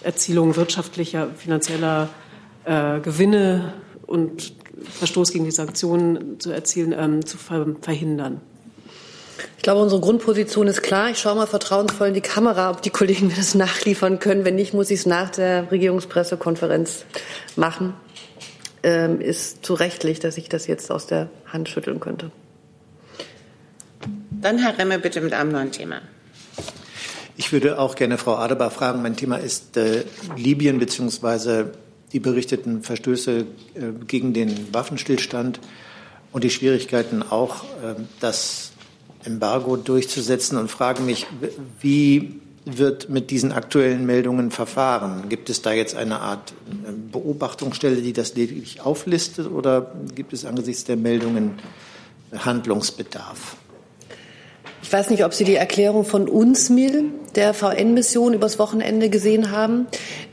Erzielung 0.03 0.55
wirtschaftlicher, 0.55 1.27
finanzieller 1.35 2.09
äh, 2.65 2.99
Gewinne 2.99 3.73
und 4.09 4.53
Verstoß 4.99 5.31
gegen 5.31 5.45
die 5.45 5.51
Sanktionen 5.51 6.39
zu 6.39 6.51
erzielen, 6.51 6.93
ähm, 6.97 7.25
zu 7.25 7.37
verhindern. 7.37 8.41
Ich 9.57 9.63
glaube, 9.63 9.81
unsere 9.81 10.01
Grundposition 10.01 10.67
ist 10.67 10.81
klar. 10.81 11.09
Ich 11.09 11.19
schaue 11.19 11.35
mal 11.35 11.45
vertrauensvoll 11.45 12.09
in 12.09 12.13
die 12.13 12.21
Kamera, 12.21 12.71
ob 12.71 12.81
die 12.81 12.89
Kollegen 12.89 13.27
mir 13.27 13.35
das 13.35 13.55
nachliefern 13.55 14.19
können. 14.19 14.45
Wenn 14.45 14.55
nicht, 14.55 14.73
muss 14.73 14.89
ich 14.89 15.01
es 15.01 15.05
nach 15.05 15.29
der 15.29 15.71
Regierungspressekonferenz 15.71 17.05
machen. 17.55 17.93
Ähm, 18.81 19.19
ist 19.19 19.65
zu 19.65 19.73
rechtlich, 19.73 20.19
dass 20.19 20.37
ich 20.37 20.47
das 20.47 20.65
jetzt 20.65 20.89
aus 20.89 21.05
der 21.05 21.29
Hand 21.45 21.67
schütteln 21.67 21.99
könnte. 21.99 22.31
Dann 24.31 24.57
Herr 24.57 24.77
Remme 24.77 24.99
bitte 24.99 25.19
mit 25.19 25.33
einem 25.33 25.51
neuen 25.51 25.71
Thema. 25.71 26.01
Ich 27.35 27.51
würde 27.51 27.77
auch 27.77 27.95
gerne 27.95 28.17
Frau 28.17 28.35
Adebar 28.35 28.71
fragen. 28.71 29.01
Mein 29.01 29.17
Thema 29.17 29.37
ist 29.37 29.75
äh, 29.75 30.05
Libyen 30.37 30.79
bzw 30.79 31.65
die 32.13 32.19
berichteten 32.19 32.81
Verstöße 32.81 33.39
äh, 33.39 33.45
gegen 34.07 34.33
den 34.33 34.73
Waffenstillstand 34.73 35.59
und 36.31 36.43
die 36.43 36.49
Schwierigkeiten 36.49 37.23
auch, 37.23 37.63
äh, 37.63 37.95
das 38.19 38.71
Embargo 39.23 39.75
durchzusetzen 39.75 40.57
und 40.57 40.69
frage 40.69 41.01
mich, 41.01 41.27
wie 41.81 42.39
wird 42.65 43.09
mit 43.09 43.31
diesen 43.31 43.51
aktuellen 43.51 44.05
Meldungen 44.05 44.51
verfahren? 44.51 45.29
Gibt 45.29 45.49
es 45.49 45.61
da 45.61 45.71
jetzt 45.71 45.95
eine 45.95 46.19
Art 46.19 46.51
äh, 46.51 46.91
Beobachtungsstelle, 47.11 48.01
die 48.01 48.13
das 48.13 48.35
lediglich 48.35 48.81
auflistet 48.81 49.49
oder 49.51 49.93
gibt 50.15 50.33
es 50.33 50.45
angesichts 50.45 50.83
der 50.83 50.97
Meldungen 50.97 51.59
Handlungsbedarf? 52.33 53.57
Ich 54.81 54.91
weiß 54.91 55.09
nicht, 55.09 55.25
ob 55.25 55.33
Sie 55.33 55.43
die 55.43 55.55
Erklärung 55.55 56.05
von 56.05 56.29
UNSMIL, 56.29 57.11
der 57.35 57.53
VN-Mission, 57.53 58.33
übers 58.33 58.59
Wochenende 58.59 59.09
gesehen 59.09 59.51
haben, 59.51 59.87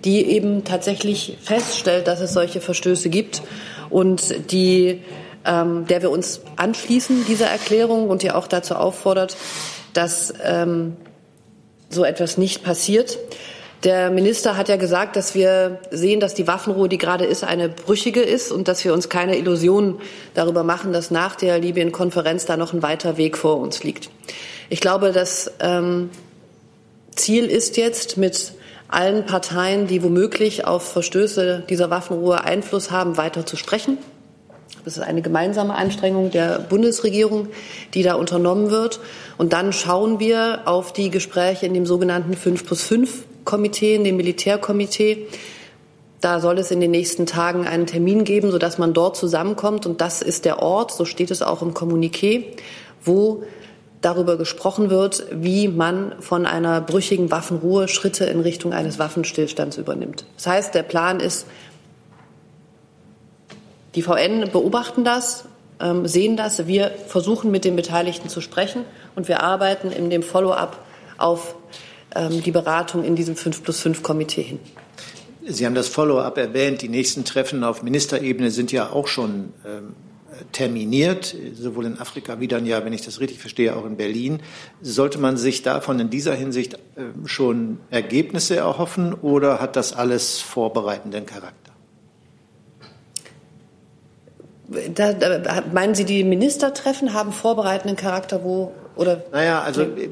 die 0.04 0.24
eben 0.24 0.64
tatsächlich 0.64 1.36
feststellt, 1.42 2.06
dass 2.06 2.20
es 2.20 2.32
solche 2.32 2.60
Verstöße 2.60 3.10
gibt 3.10 3.42
und 3.90 4.50
die, 4.52 5.02
ähm, 5.44 5.86
der 5.88 6.02
wir 6.02 6.10
uns 6.10 6.40
anschließen, 6.56 7.26
dieser 7.26 7.46
Erklärung 7.46 8.08
und 8.08 8.22
die 8.22 8.30
auch 8.30 8.46
dazu 8.46 8.76
auffordert, 8.76 9.36
dass 9.92 10.32
ähm, 10.42 10.96
so 11.90 12.04
etwas 12.04 12.38
nicht 12.38 12.62
passiert. 12.62 13.18
Der 13.86 14.10
Minister 14.10 14.56
hat 14.56 14.68
ja 14.68 14.74
gesagt, 14.74 15.14
dass 15.14 15.36
wir 15.36 15.78
sehen, 15.92 16.18
dass 16.18 16.34
die 16.34 16.48
Waffenruhe, 16.48 16.88
die 16.88 16.98
gerade 16.98 17.24
ist, 17.24 17.44
eine 17.44 17.68
brüchige 17.68 18.20
ist 18.20 18.50
und 18.50 18.66
dass 18.66 18.84
wir 18.84 18.92
uns 18.92 19.08
keine 19.08 19.38
Illusionen 19.38 20.00
darüber 20.34 20.64
machen, 20.64 20.92
dass 20.92 21.12
nach 21.12 21.36
der 21.36 21.60
Libyen-Konferenz 21.60 22.46
da 22.46 22.56
noch 22.56 22.72
ein 22.72 22.82
weiter 22.82 23.16
Weg 23.16 23.38
vor 23.38 23.60
uns 23.60 23.84
liegt. 23.84 24.10
Ich 24.70 24.80
glaube, 24.80 25.12
das 25.12 25.52
ähm, 25.60 26.10
Ziel 27.14 27.44
ist 27.44 27.76
jetzt 27.76 28.16
mit 28.16 28.54
allen 28.88 29.24
Parteien, 29.24 29.86
die 29.86 30.02
womöglich 30.02 30.64
auf 30.64 30.82
Verstöße 30.90 31.62
dieser 31.68 31.88
Waffenruhe 31.88 32.42
Einfluss 32.42 32.90
haben, 32.90 33.16
weiter 33.16 33.46
zu 33.46 33.54
sprechen. 33.56 33.98
Das 34.84 34.96
ist 34.96 35.04
eine 35.04 35.22
gemeinsame 35.22 35.76
Anstrengung 35.76 36.32
der 36.32 36.58
Bundesregierung, 36.58 37.50
die 37.94 38.02
da 38.02 38.14
unternommen 38.14 38.72
wird. 38.72 38.98
Und 39.38 39.52
dann 39.52 39.72
schauen 39.72 40.18
wir 40.18 40.62
auf 40.64 40.92
die 40.92 41.10
Gespräche 41.10 41.66
in 41.66 41.74
dem 41.74 41.86
sogenannten 41.86 42.34
5 42.34 42.66
plus 42.66 42.82
5 42.82 43.22
Komitee, 43.46 43.94
in 43.94 44.04
dem 44.04 44.18
Militärkomitee. 44.18 45.26
Da 46.20 46.40
soll 46.40 46.58
es 46.58 46.70
in 46.70 46.80
den 46.80 46.90
nächsten 46.90 47.24
Tagen 47.24 47.66
einen 47.66 47.86
Termin 47.86 48.24
geben, 48.24 48.50
sodass 48.50 48.76
man 48.76 48.92
dort 48.92 49.16
zusammenkommt. 49.16 49.86
Und 49.86 50.02
das 50.02 50.20
ist 50.20 50.44
der 50.44 50.60
Ort, 50.62 50.92
so 50.92 51.06
steht 51.06 51.30
es 51.30 51.40
auch 51.40 51.62
im 51.62 51.72
Kommuniqué, 51.72 52.44
wo 53.02 53.44
darüber 54.02 54.36
gesprochen 54.36 54.90
wird, 54.90 55.26
wie 55.32 55.68
man 55.68 56.14
von 56.20 56.46
einer 56.46 56.80
brüchigen 56.80 57.30
Waffenruhe 57.30 57.88
Schritte 57.88 58.26
in 58.26 58.40
Richtung 58.40 58.72
eines 58.72 58.98
Waffenstillstands 58.98 59.78
übernimmt. 59.78 60.26
Das 60.36 60.46
heißt, 60.46 60.74
der 60.74 60.82
Plan 60.82 61.20
ist, 61.20 61.46
die 63.94 64.02
VN 64.02 64.50
beobachten 64.52 65.04
das, 65.04 65.44
ähm, 65.80 66.06
sehen 66.06 66.36
das. 66.36 66.66
Wir 66.66 66.90
versuchen 67.06 67.50
mit 67.50 67.64
den 67.64 67.76
Beteiligten 67.76 68.28
zu 68.28 68.40
sprechen 68.40 68.84
und 69.14 69.28
wir 69.28 69.42
arbeiten 69.42 69.90
in 69.90 70.10
dem 70.10 70.22
Follow-up 70.22 70.78
auf 71.18 71.54
ähm, 72.16 72.42
die 72.42 72.52
Beratung 72.52 73.04
in 73.04 73.16
diesem 73.16 73.36
5 73.36 73.62
plus 73.62 73.80
5 73.80 74.02
Komitee 74.02 74.42
hin. 74.42 74.58
Sie 75.48 75.64
haben 75.64 75.74
das 75.74 75.88
Follow-up 75.88 76.38
erwähnt. 76.38 76.82
Die 76.82 76.88
nächsten 76.88 77.24
Treffen 77.24 77.62
auf 77.62 77.82
Ministerebene 77.82 78.50
sind 78.50 78.72
ja 78.72 78.90
auch 78.90 79.06
schon 79.06 79.52
ähm, 79.64 79.94
terminiert, 80.52 81.34
sowohl 81.54 81.86
in 81.86 81.98
Afrika 81.98 82.40
wie 82.40 82.48
dann 82.48 82.66
ja, 82.66 82.84
wenn 82.84 82.92
ich 82.92 83.02
das 83.02 83.20
richtig 83.20 83.38
verstehe, 83.38 83.76
auch 83.76 83.86
in 83.86 83.96
Berlin. 83.96 84.40
Sollte 84.82 85.18
man 85.18 85.36
sich 85.36 85.62
davon 85.62 86.00
in 86.00 86.10
dieser 86.10 86.34
Hinsicht 86.34 86.74
äh, 86.74 86.78
schon 87.26 87.78
Ergebnisse 87.90 88.56
erhoffen 88.56 89.14
oder 89.14 89.60
hat 89.60 89.76
das 89.76 89.92
alles 89.92 90.40
vorbereitenden 90.40 91.26
Charakter? 91.26 91.72
Da, 94.94 95.12
da, 95.12 95.62
meinen 95.72 95.94
Sie, 95.94 96.04
die 96.04 96.24
Ministertreffen 96.24 97.14
haben 97.14 97.32
vorbereitenden 97.32 97.96
Charakter, 97.96 98.42
wo 98.42 98.72
oder? 98.96 99.22
Naja, 99.30 99.60
also 99.60 99.82
äh, 99.82 100.08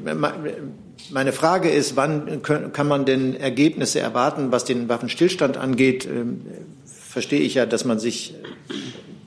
meine 1.11 1.31
Frage 1.31 1.69
ist, 1.69 1.95
wann 1.95 2.41
kann 2.41 2.87
man 2.87 3.05
denn 3.05 3.35
Ergebnisse 3.35 3.99
erwarten, 3.99 4.51
was 4.51 4.65
den 4.65 4.89
Waffenstillstand 4.89 5.57
angeht? 5.57 6.05
Ähm, 6.05 6.41
verstehe 6.85 7.39
ich 7.39 7.53
ja, 7.53 7.65
dass 7.65 7.85
man 7.85 7.99
sich 7.99 8.33
äh, 8.33 8.73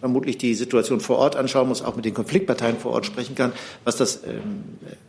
vermutlich 0.01 0.39
die 0.39 0.55
Situation 0.55 1.01
vor 1.01 1.19
Ort 1.19 1.37
anschauen 1.37 1.69
muss, 1.69 1.83
auch 1.83 1.97
mit 1.97 2.05
den 2.05 2.15
Konfliktparteien 2.15 2.79
vor 2.79 2.93
Ort 2.93 3.07
sprechen 3.07 3.35
kann. 3.35 3.53
Was 3.85 3.97
das 3.97 4.23
ähm, 4.25 4.65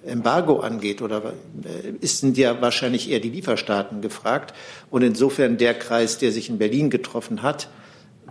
Embargo 0.06 0.60
angeht, 0.60 1.02
oder 1.02 1.34
äh, 1.64 2.08
sind 2.08 2.38
ja 2.38 2.62
wahrscheinlich 2.62 3.10
eher 3.10 3.20
die 3.20 3.30
Lieferstaaten 3.30 4.02
gefragt. 4.02 4.54
Und 4.90 5.02
insofern 5.02 5.58
der 5.58 5.74
Kreis, 5.74 6.18
der 6.18 6.32
sich 6.32 6.50
in 6.50 6.58
Berlin 6.58 6.90
getroffen 6.90 7.42
hat, 7.42 7.70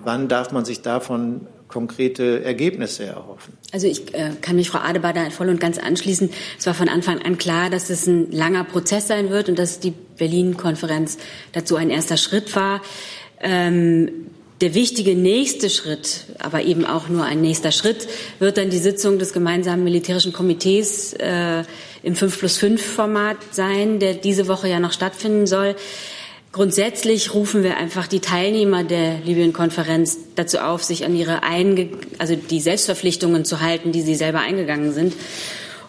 wann 0.03 0.29
darf 0.29 0.53
man 0.53 0.64
sich 0.64 0.83
davon 0.83 1.47
konkrete 1.69 2.43
Ergebnisse 2.43 3.05
erhoffen. 3.05 3.53
Also 3.73 3.87
ich 3.87 4.15
äh, 4.15 4.33
kann 4.41 4.57
mich 4.57 4.71
Frau 4.71 4.79
Adebader 4.79 5.31
voll 5.31 5.49
und 5.49 5.61
ganz 5.61 5.79
anschließen. 5.79 6.31
Es 6.59 6.67
war 6.67 6.75
von 6.75 6.89
Anfang 6.89 7.23
an 7.23 7.39
klar, 7.39 7.71
dass 7.71 7.91
es 7.91 8.07
ein 8.07 8.33
langer 8.33 8.65
Prozess 8.65 9.07
sein 9.07 9.31
wird 9.31 9.49
und 9.49 9.59
dass 9.59 9.79
die 9.79 9.93
Berlin-Konferenz 10.17 11.19
dazu 11.53 11.77
ein 11.77 11.91
erster 11.91 12.17
Schritt 12.17 12.57
war. 12.57 12.83
Ähm, 13.41 14.29
der 14.61 14.75
wichtige 14.75 15.15
nächste 15.15 15.71
Schritt, 15.71 16.25
aber 16.41 16.63
eben 16.63 16.85
auch 16.85 17.09
nur 17.09 17.25
ein 17.25 17.41
nächster 17.41 17.71
Schritt, 17.71 18.09
wird 18.41 18.57
dann 18.57 18.71
die 18.71 18.79
Sitzung 18.79 19.21
des 19.21 19.33
gemeinsamen 19.33 19.85
militärischen 19.85 20.33
Komitees 20.33 21.13
äh, 21.13 21.63
im 22.03 22.17
5 22.17 22.39
plus 22.39 22.57
5 22.57 22.83
Format 22.83 23.37
sein, 23.53 24.01
der 24.01 24.15
diese 24.15 24.49
Woche 24.49 24.69
ja 24.69 24.81
noch 24.81 24.93
stattfinden 24.93 25.47
soll. 25.47 25.77
Grundsätzlich 26.51 27.35
rufen 27.35 27.63
wir 27.63 27.77
einfach 27.77 28.07
die 28.07 28.21
Teilnehmer 28.21 28.83
der 28.83 29.19
Libyen-Konferenz 29.19 30.19
dazu 30.35 30.59
auf, 30.59 30.83
sich 30.83 31.05
an 31.05 31.15
ihre 31.15 31.43
einge 31.43 31.91
also 32.19 32.37
die 32.37 32.61
Selbstverpflichtungen 32.61 33.45
zu 33.45 33.61
halten, 33.61 33.93
die 33.93 34.01
sie 34.01 34.15
selber 34.15 34.41
eingegangen 34.41 34.93
sind. 34.93 35.15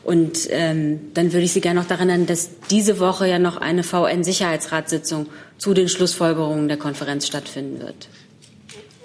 Und 0.04 0.48
ähm, 0.50 1.12
dann 1.14 1.34
würde 1.34 1.46
ich 1.46 1.54
Sie 1.54 1.62
gerne 1.62 1.80
noch 1.80 1.88
daran 1.88 2.10
erinnern, 2.10 2.28
dass 2.28 2.50
diese 2.72 3.00
Woche 3.00 3.28
ja 3.28 3.38
noch 3.38 3.58
eine 3.58 3.84
VN-Sicherheitsratssitzung 3.84 5.28
zu 5.58 5.74
den 5.74 5.88
Schlussfolgerungen 5.88 6.68
der 6.68 6.78
Konferenz 6.78 7.28
stattfinden 7.28 7.80
wird. 7.82 8.08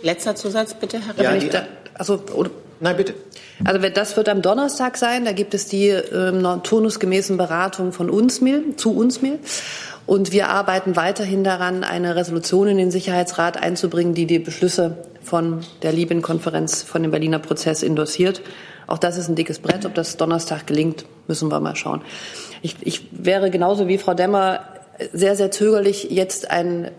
Letzter 0.03 0.35
Zusatz 0.35 0.75
bitte, 0.75 1.01
Herr 1.01 1.23
ja, 1.23 1.37
die, 1.37 1.49
da, 1.49 1.67
also, 1.95 2.23
oder, 2.35 2.51
Nein, 2.81 2.97
bitte. 2.97 3.15
Also 3.65 3.81
das 3.89 4.17
wird 4.17 4.29
am 4.29 4.43
Donnerstag 4.43 4.97
sein. 4.97 5.25
Da 5.25 5.33
gibt 5.33 5.55
es 5.55 5.67
die 5.67 5.89
ähm, 5.89 6.43
turnusgemäßen 6.63 7.37
Beratungen 7.37 7.93
von 7.93 8.11
UNSMIL 8.11 8.77
zu 8.77 8.95
UNSMIL. 8.97 9.39
Und 10.07 10.33
wir 10.33 10.49
arbeiten 10.49 10.97
weiterhin 10.97 11.45
daran, 11.45 11.83
eine 11.83 12.15
Resolution 12.15 12.69
in 12.69 12.77
den 12.77 12.91
Sicherheitsrat 12.91 13.57
einzubringen, 13.57 14.15
die 14.15 14.27
die 14.27 14.39
Beschlüsse 14.39 14.99
von 15.23 15.61
der 15.83 15.93
Libyen-Konferenz, 15.93 16.83
von 16.83 17.03
dem 17.03 17.11
Berliner 17.11 17.39
Prozess 17.39 17.83
endossiert. 17.83 18.43
Auch 18.87 18.99
das 18.99 19.17
ist 19.17 19.29
ein 19.29 19.35
dickes 19.35 19.61
Brett. 19.61 19.87
Ob 19.87 19.95
das 19.95 20.17
Donnerstag 20.19 20.67
gelingt, 20.67 21.07
müssen 21.27 21.51
wir 21.51 21.61
mal 21.61 21.75
schauen. 21.75 22.03
Ich, 22.61 22.77
ich 22.83 23.09
wäre 23.13 23.51
genauso 23.51 23.89
wie 23.89 23.97
Frau 23.97 24.13
Demmer 24.13 24.61
sehr, 25.13 25.37
sehr 25.37 25.51
zögerlich, 25.51 26.11
jetzt 26.11 26.51
ein 26.51 26.91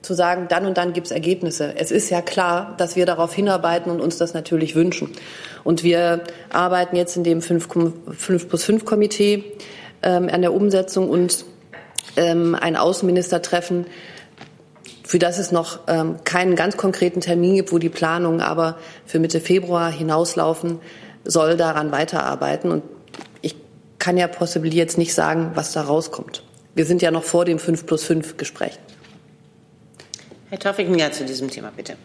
zu 0.00 0.14
sagen, 0.14 0.46
dann 0.48 0.66
und 0.66 0.76
dann 0.78 0.92
gibt 0.92 1.06
es 1.06 1.12
Ergebnisse. 1.12 1.74
Es 1.76 1.92
ist 1.92 2.10
ja 2.10 2.22
klar, 2.22 2.74
dass 2.76 2.96
wir 2.96 3.06
darauf 3.06 3.32
hinarbeiten 3.32 3.90
und 3.90 4.00
uns 4.00 4.18
das 4.18 4.34
natürlich 4.34 4.74
wünschen. 4.74 5.10
Und 5.62 5.84
wir 5.84 6.22
arbeiten 6.50 6.96
jetzt 6.96 7.16
in 7.16 7.22
dem 7.22 7.40
5, 7.40 7.68
5 8.10 8.48
plus 8.48 8.64
5 8.64 8.84
Komitee 8.84 9.44
ähm, 10.02 10.28
an 10.28 10.42
der 10.42 10.52
Umsetzung 10.52 11.08
und 11.08 11.44
ähm, 12.16 12.54
ein 12.54 12.76
Außenministertreffen, 12.76 13.86
für 15.04 15.18
das 15.18 15.38
es 15.38 15.52
noch 15.52 15.80
ähm, 15.88 16.16
keinen 16.24 16.56
ganz 16.56 16.76
konkreten 16.76 17.20
Termin 17.20 17.56
gibt, 17.56 17.72
wo 17.72 17.78
die 17.78 17.88
Planungen 17.88 18.40
aber 18.40 18.78
für 19.04 19.18
Mitte 19.18 19.40
Februar 19.40 19.90
hinauslaufen, 19.90 20.80
soll 21.24 21.56
daran 21.56 21.92
weiterarbeiten. 21.92 22.70
Und 22.70 22.82
ich 23.40 23.56
kann 23.98 24.16
ja 24.16 24.26
possibly 24.26 24.76
jetzt 24.76 24.98
nicht 24.98 25.14
sagen, 25.14 25.52
was 25.54 25.72
da 25.72 25.82
rauskommt. 25.82 26.42
Wir 26.74 26.86
sind 26.86 27.02
ja 27.02 27.10
noch 27.10 27.24
vor 27.24 27.44
dem 27.44 27.58
5 27.58 27.86
plus 27.86 28.04
5 28.04 28.36
Gespräch. 28.36 28.78
Herr 30.48 30.58
ja 30.98 31.10
zu 31.10 31.24
diesem 31.24 31.50
Thema, 31.50 31.72
bitte. 31.76 31.96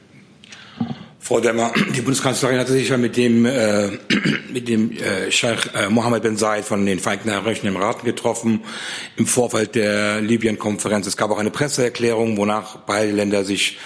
Frau 1.27 1.41
Demmer, 1.41 1.73
die 1.93 1.99
Bundeskanzlerin 1.99 2.57
hatte 2.57 2.71
sich 2.71 2.87
ja 2.87 2.95
mit 2.95 3.17
dem, 3.17 3.45
äh, 3.45 3.89
mit 4.53 4.69
dem 4.69 4.93
äh, 4.93 5.29
Scheich 5.29 5.59
äh, 5.75 5.89
Mohammed 5.89 6.23
bin 6.23 6.37
Zayed 6.37 6.63
von 6.63 6.85
den 6.85 6.99
Vereinigten 6.99 7.31
Arabischen 7.31 7.67
Emiraten 7.67 8.05
getroffen 8.05 8.63
im 9.17 9.27
Vorfeld 9.27 9.75
der 9.75 10.21
Libyen-Konferenz. 10.21 11.05
Es 11.05 11.17
gab 11.17 11.29
auch 11.29 11.37
eine 11.37 11.51
Presseerklärung, 11.51 12.37
wonach 12.37 12.77
beide 12.77 13.11
Länder 13.11 13.43
sich 13.43 13.77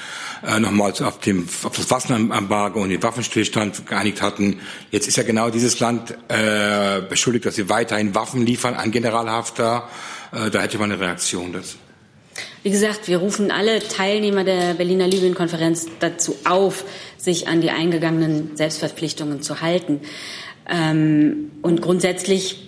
äh, 0.45 0.60
nochmals 0.60 1.01
auf, 1.01 1.19
dem, 1.19 1.49
auf 1.63 1.75
das 1.75 1.89
Waffenembargo 1.89 2.80
und 2.80 2.89
den 2.89 3.01
Waffenstillstand 3.01 3.88
geeinigt 3.88 4.21
hatten. 4.21 4.60
Jetzt 4.91 5.08
ist 5.08 5.17
ja 5.17 5.23
genau 5.23 5.49
dieses 5.49 5.80
Land 5.80 6.15
äh, 6.27 7.01
beschuldigt, 7.10 7.47
dass 7.47 7.56
sie 7.56 7.69
weiterhin 7.69 8.13
Waffen 8.13 8.45
liefern 8.45 8.75
an 8.75 8.91
General 8.91 9.27
Haftar. 9.27 9.89
Äh, 10.32 10.51
da 10.51 10.62
hätte 10.62 10.77
man 10.77 10.91
eine 10.91 11.01
Reaktion 11.01 11.54
dazu. 11.54 11.77
Wie 12.63 12.69
gesagt, 12.69 13.08
wir 13.08 13.17
rufen 13.17 13.49
alle 13.49 13.80
Teilnehmer 13.80 14.43
der 14.43 14.75
Berliner 14.75 15.08
Libyen-Konferenz 15.08 15.88
dazu 15.99 16.36
auf, 16.43 16.86
sich 17.23 17.47
an 17.47 17.62
die 17.62 17.69
eingegangenen 17.69 18.55
Selbstverpflichtungen 18.55 19.41
zu 19.41 19.62
halten. 19.62 20.01
Ähm, 20.69 21.51
und 21.62 21.81
grundsätzlich 21.81 22.67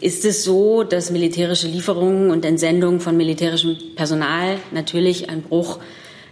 ist 0.00 0.24
es 0.24 0.44
so, 0.44 0.82
dass 0.82 1.10
militärische 1.10 1.68
Lieferungen 1.68 2.30
und 2.30 2.44
Entsendungen 2.44 3.00
von 3.00 3.16
militärischem 3.16 3.76
Personal 3.94 4.58
natürlich 4.72 5.30
ein 5.30 5.42
Bruch 5.42 5.78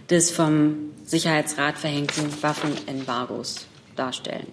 des 0.09 0.31
vom 0.31 0.91
Sicherheitsrat 1.03 1.77
verhängten 1.77 2.25
Waffenembargos 2.41 3.67
darstellen. 3.95 4.47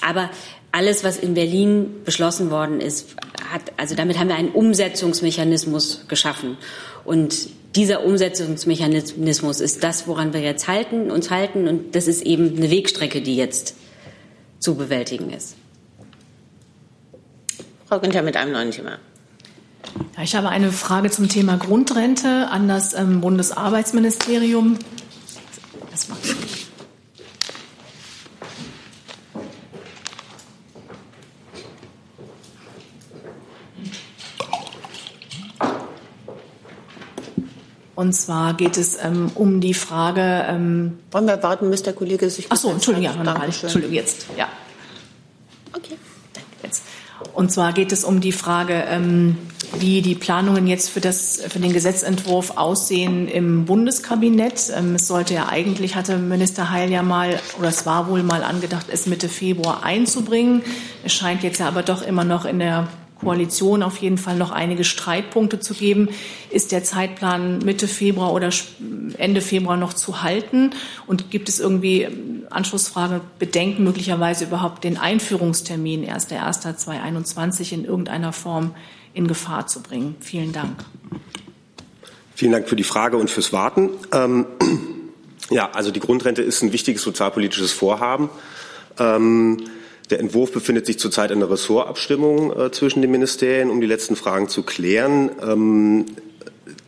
Aber 0.00 0.30
alles, 0.74 1.04
was 1.04 1.16
in 1.16 1.34
Berlin 1.34 2.02
beschlossen 2.04 2.50
worden 2.50 2.80
ist, 2.80 3.14
hat, 3.48 3.62
also 3.76 3.94
damit 3.94 4.18
haben 4.18 4.28
wir 4.28 4.34
einen 4.34 4.50
Umsetzungsmechanismus 4.50 6.06
geschaffen. 6.08 6.56
Und 7.04 7.48
dieser 7.76 8.04
Umsetzungsmechanismus 8.04 9.60
ist 9.60 9.84
das, 9.84 10.08
woran 10.08 10.32
wir 10.32 10.40
jetzt 10.40 10.66
halten, 10.66 11.12
uns 11.12 11.30
halten. 11.30 11.68
Und 11.68 11.94
das 11.94 12.08
ist 12.08 12.22
eben 12.22 12.56
eine 12.56 12.72
Wegstrecke, 12.72 13.22
die 13.22 13.36
jetzt 13.36 13.76
zu 14.58 14.74
bewältigen 14.74 15.30
ist. 15.30 15.54
Frau 17.86 18.00
Günther 18.00 18.22
mit 18.22 18.36
einem 18.36 18.50
neuen 18.50 18.72
Thema. 18.72 18.98
Ja, 20.16 20.22
ich 20.24 20.34
habe 20.34 20.48
eine 20.48 20.72
Frage 20.72 21.08
zum 21.08 21.28
Thema 21.28 21.56
Grundrente 21.56 22.48
an 22.48 22.66
das 22.66 22.94
ähm, 22.94 23.20
Bundesarbeitsministerium. 23.20 24.76
Das 25.92 26.08
macht 26.08 26.63
Und 37.94 38.12
zwar 38.12 38.54
geht 38.54 38.76
es 38.76 38.98
ähm, 39.02 39.30
um 39.34 39.60
die 39.60 39.74
Frage. 39.74 40.44
Ähm, 40.48 40.98
Wollen 41.10 41.26
wir 41.26 41.42
warten, 41.42 41.70
bis 41.70 41.82
der 41.82 41.92
Kollege 41.92 42.28
sich. 42.28 42.46
Ach 42.48 42.56
so, 42.56 42.70
Entschuldigung, 42.70 43.24
ja, 43.24 43.44
Entschuldigung, 43.44 43.92
jetzt. 43.92 44.26
Ja. 44.36 44.48
Okay. 45.72 45.96
Jetzt. 46.62 46.82
Und 47.34 47.52
zwar 47.52 47.72
geht 47.72 47.92
es 47.92 48.04
um 48.04 48.20
die 48.20 48.32
Frage, 48.32 48.84
ähm, 48.88 49.36
wie 49.78 50.02
die 50.02 50.14
Planungen 50.14 50.66
jetzt 50.66 50.90
für, 50.90 51.00
das, 51.00 51.42
für 51.48 51.58
den 51.58 51.72
Gesetzentwurf 51.72 52.56
aussehen 52.56 53.28
im 53.28 53.64
Bundeskabinett. 53.64 54.72
Ähm, 54.76 54.96
es 54.96 55.06
sollte 55.06 55.34
ja 55.34 55.48
eigentlich, 55.48 55.94
hatte 55.94 56.16
Minister 56.16 56.70
Heil 56.70 56.90
ja 56.90 57.02
mal, 57.02 57.38
oder 57.58 57.68
es 57.68 57.86
war 57.86 58.08
wohl 58.08 58.24
mal 58.24 58.42
angedacht, 58.42 58.86
es 58.90 59.06
Mitte 59.06 59.28
Februar 59.28 59.84
einzubringen. 59.84 60.62
Es 61.04 61.12
scheint 61.12 61.42
jetzt 61.44 61.60
ja 61.60 61.68
aber 61.68 61.82
doch 61.82 62.02
immer 62.02 62.24
noch 62.24 62.44
in 62.44 62.58
der 62.58 62.88
Koalition 63.24 63.82
auf 63.82 63.96
jeden 63.96 64.18
Fall 64.18 64.36
noch 64.36 64.50
einige 64.50 64.84
Streitpunkte 64.84 65.58
zu 65.58 65.74
geben. 65.74 66.10
Ist 66.50 66.70
der 66.70 66.84
Zeitplan 66.84 67.58
Mitte 67.58 67.88
Februar 67.88 68.32
oder 68.32 68.50
Ende 69.18 69.40
Februar 69.40 69.76
noch 69.76 69.94
zu 69.94 70.22
halten? 70.22 70.70
Und 71.06 71.30
gibt 71.30 71.48
es 71.48 71.58
irgendwie, 71.58 72.02
ähm, 72.02 72.44
Anschlussfrage, 72.50 73.22
Bedenken 73.38 73.84
möglicherweise 73.84 74.44
überhaupt 74.44 74.84
den 74.84 74.98
Einführungstermin 74.98 76.04
1.1.2021 76.08 77.72
in 77.72 77.84
irgendeiner 77.84 78.32
Form 78.32 78.74
in 79.14 79.26
Gefahr 79.26 79.66
zu 79.66 79.82
bringen? 79.82 80.16
Vielen 80.20 80.52
Dank. 80.52 80.84
Vielen 82.34 82.52
Dank 82.52 82.68
für 82.68 82.76
die 82.76 82.84
Frage 82.84 83.16
und 83.16 83.30
fürs 83.30 83.52
Warten. 83.52 83.90
Ähm, 84.12 84.46
ja, 85.50 85.70
also 85.70 85.90
die 85.90 86.00
Grundrente 86.00 86.42
ist 86.42 86.62
ein 86.62 86.72
wichtiges 86.72 87.02
sozialpolitisches 87.02 87.72
Vorhaben. 87.72 88.28
Ähm, 88.98 89.58
der 90.10 90.20
Entwurf 90.20 90.52
befindet 90.52 90.86
sich 90.86 90.98
zurzeit 90.98 91.30
in 91.30 91.40
der 91.40 91.50
Ressortabstimmung 91.50 92.58
äh, 92.58 92.70
zwischen 92.70 93.00
den 93.00 93.10
Ministerien, 93.10 93.70
um 93.70 93.80
die 93.80 93.86
letzten 93.86 94.16
Fragen 94.16 94.48
zu 94.48 94.62
klären. 94.62 95.30
Ähm, 95.42 96.06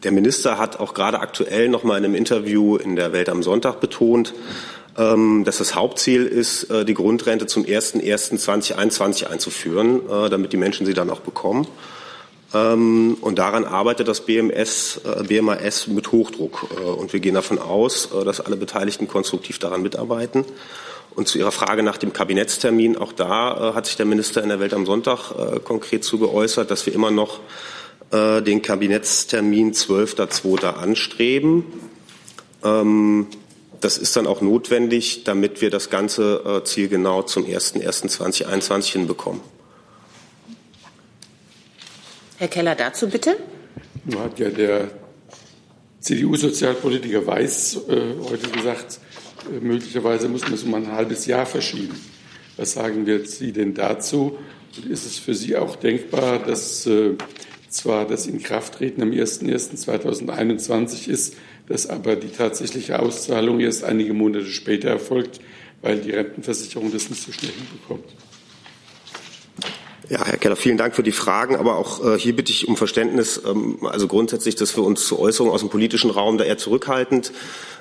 der 0.03 0.13
Minister 0.13 0.59
hat 0.59 0.79
auch 0.79 0.95
gerade 0.95 1.21
aktuell 1.21 1.69
noch 1.69 1.83
mal 1.83 1.99
in 1.99 2.05
einem 2.05 2.15
Interview 2.15 2.77
in 2.77 2.95
der 2.97 3.13
Welt 3.13 3.29
am 3.29 3.43
Sonntag 3.43 3.81
betont, 3.81 4.35
ähm, 4.99 5.45
dass 5.45 5.59
das 5.59 5.75
Hauptziel 5.75 6.27
ist, 6.27 6.65
äh, 6.65 6.85
die 6.85 6.95
Grundrente 6.95 7.47
zum 7.47 7.65
01.01.2021 7.65 9.27
einzuführen, 9.27 10.01
äh, 10.09 10.29
damit 10.29 10.53
die 10.53 10.59
Menschen 10.59 10.87
sie 10.87 10.95
dann 10.95 11.11
auch 11.11 11.21
bekommen. 11.21 11.67
Ähm, 12.55 13.17
und 13.21 13.39
daran 13.39 13.65
arbeitet 13.65 14.09
das 14.09 14.21
BMS, 14.21 15.01
äh, 15.05 15.25
BMAS 15.25 15.89
mit 15.89 16.13
Hochdruck. 16.13 16.69
Äh, 16.79 16.85
und 16.85 17.13
wir 17.13 17.21
gehen 17.21 17.35
davon 17.35 17.59
aus, 17.59 18.11
äh, 18.13 18.25
dass 18.25 18.41
alle 18.41 18.57
Beteiligten 18.57 19.09
konstruktiv 19.09 19.59
daran 19.59 19.83
mitarbeiten. 19.83 20.45
Und 21.17 21.27
zu 21.27 21.39
Ihrer 21.39 21.51
Frage 21.51 21.83
nach 21.83 21.97
dem 21.97 22.13
Kabinettstermin, 22.13 22.99
auch 22.99 23.11
da 23.11 23.71
äh, 23.71 23.75
hat 23.75 23.87
sich 23.87 23.97
der 23.97 24.05
Minister 24.05 24.43
in 24.43 24.51
der 24.51 24.61
Welt 24.61 24.75
am 24.75 24.85
Sonntag 24.85 25.33
äh, 25.33 25.61
konkret 25.61 26.05
zu 26.05 26.19
geäußert, 26.19 26.71
dass 26.71 26.85
wir 26.85 26.95
immer 26.95 27.11
noch 27.11 27.41
äh, 28.11 28.43
den 28.43 28.61
Kabinettstermin 28.61 29.73
12.02. 29.73 30.75
anstreben. 30.75 31.65
Ähm, 32.63 33.29
das 33.81 33.97
ist 33.97 34.15
dann 34.15 34.27
auch 34.27 34.43
notwendig, 34.43 35.25
damit 35.25 35.63
wir 35.63 35.71
das 35.71 35.89
ganze 35.89 36.61
äh, 36.63 36.65
Ziel 36.65 36.89
genau 36.89 37.23
zum 37.23 37.47
01.01.2021 37.47 38.93
hinbekommen. 38.93 39.41
Herr 42.37 42.49
Keller, 42.49 42.75
dazu 42.75 43.09
bitte. 43.09 43.39
Hat 44.19 44.39
ja 44.39 44.51
der 44.51 44.91
CDU-Sozialpolitiker 46.01 47.27
Weiß 47.27 47.81
äh, 47.89 48.15
heute 48.29 48.51
gesagt, 48.51 49.01
möglicherweise 49.61 50.29
muss 50.29 50.43
man 50.43 50.55
es 50.55 50.63
um 50.63 50.75
ein 50.75 50.93
halbes 50.93 51.27
Jahr 51.27 51.47
verschieben. 51.47 51.95
Was 52.57 52.73
sagen 52.73 53.07
wir 53.07 53.27
Sie 53.27 53.53
denn 53.53 53.75
dazu? 53.75 54.39
Und 54.77 54.87
ist 54.87 55.07
es 55.07 55.19
für 55.19 55.35
Sie 55.35 55.57
auch 55.57 55.77
denkbar, 55.77 56.39
dass 56.39 56.87
äh, 56.87 57.15
zwar 57.69 58.07
das 58.07 58.27
Inkrafttreten 58.27 59.03
am 59.03 59.11
01.01.2021 59.11 61.09
ist, 61.09 61.37
dass 61.69 61.87
aber 61.89 62.17
die 62.17 62.29
tatsächliche 62.29 62.99
Auszahlung 63.01 63.61
erst 63.61 63.85
einige 63.85 64.15
Monate 64.15 64.47
später 64.47 64.89
erfolgt, 64.89 65.41
weil 65.83 66.01
die 66.01 66.11
Rentenversicherung 66.13 66.93
das 66.93 67.11
nicht 67.11 67.23
so 67.23 67.33
schnell 67.33 67.53
hinbekommt? 67.53 68.05
Ja, 70.09 70.25
Herr 70.25 70.37
Keller, 70.37 70.55
vielen 70.55 70.77
Dank 70.77 70.95
für 70.95 71.03
die 71.03 71.11
Fragen. 71.11 71.57
Aber 71.57 71.77
auch 71.77 72.05
äh, 72.05 72.19
hier 72.19 72.37
bitte 72.37 72.53
ich 72.53 72.69
um 72.69 72.77
Verständnis. 72.77 73.43
Ähm, 73.45 73.79
also 73.83 74.07
grundsätzlich, 74.07 74.55
dass 74.55 74.77
wir 74.77 74.85
uns 74.85 75.05
zu 75.05 75.19
Äußerungen 75.19 75.53
aus 75.53 75.61
dem 75.61 75.69
politischen 75.69 76.11
Raum 76.11 76.39
da 76.39 76.45
eher 76.45 76.59
zurückhaltend 76.59 77.33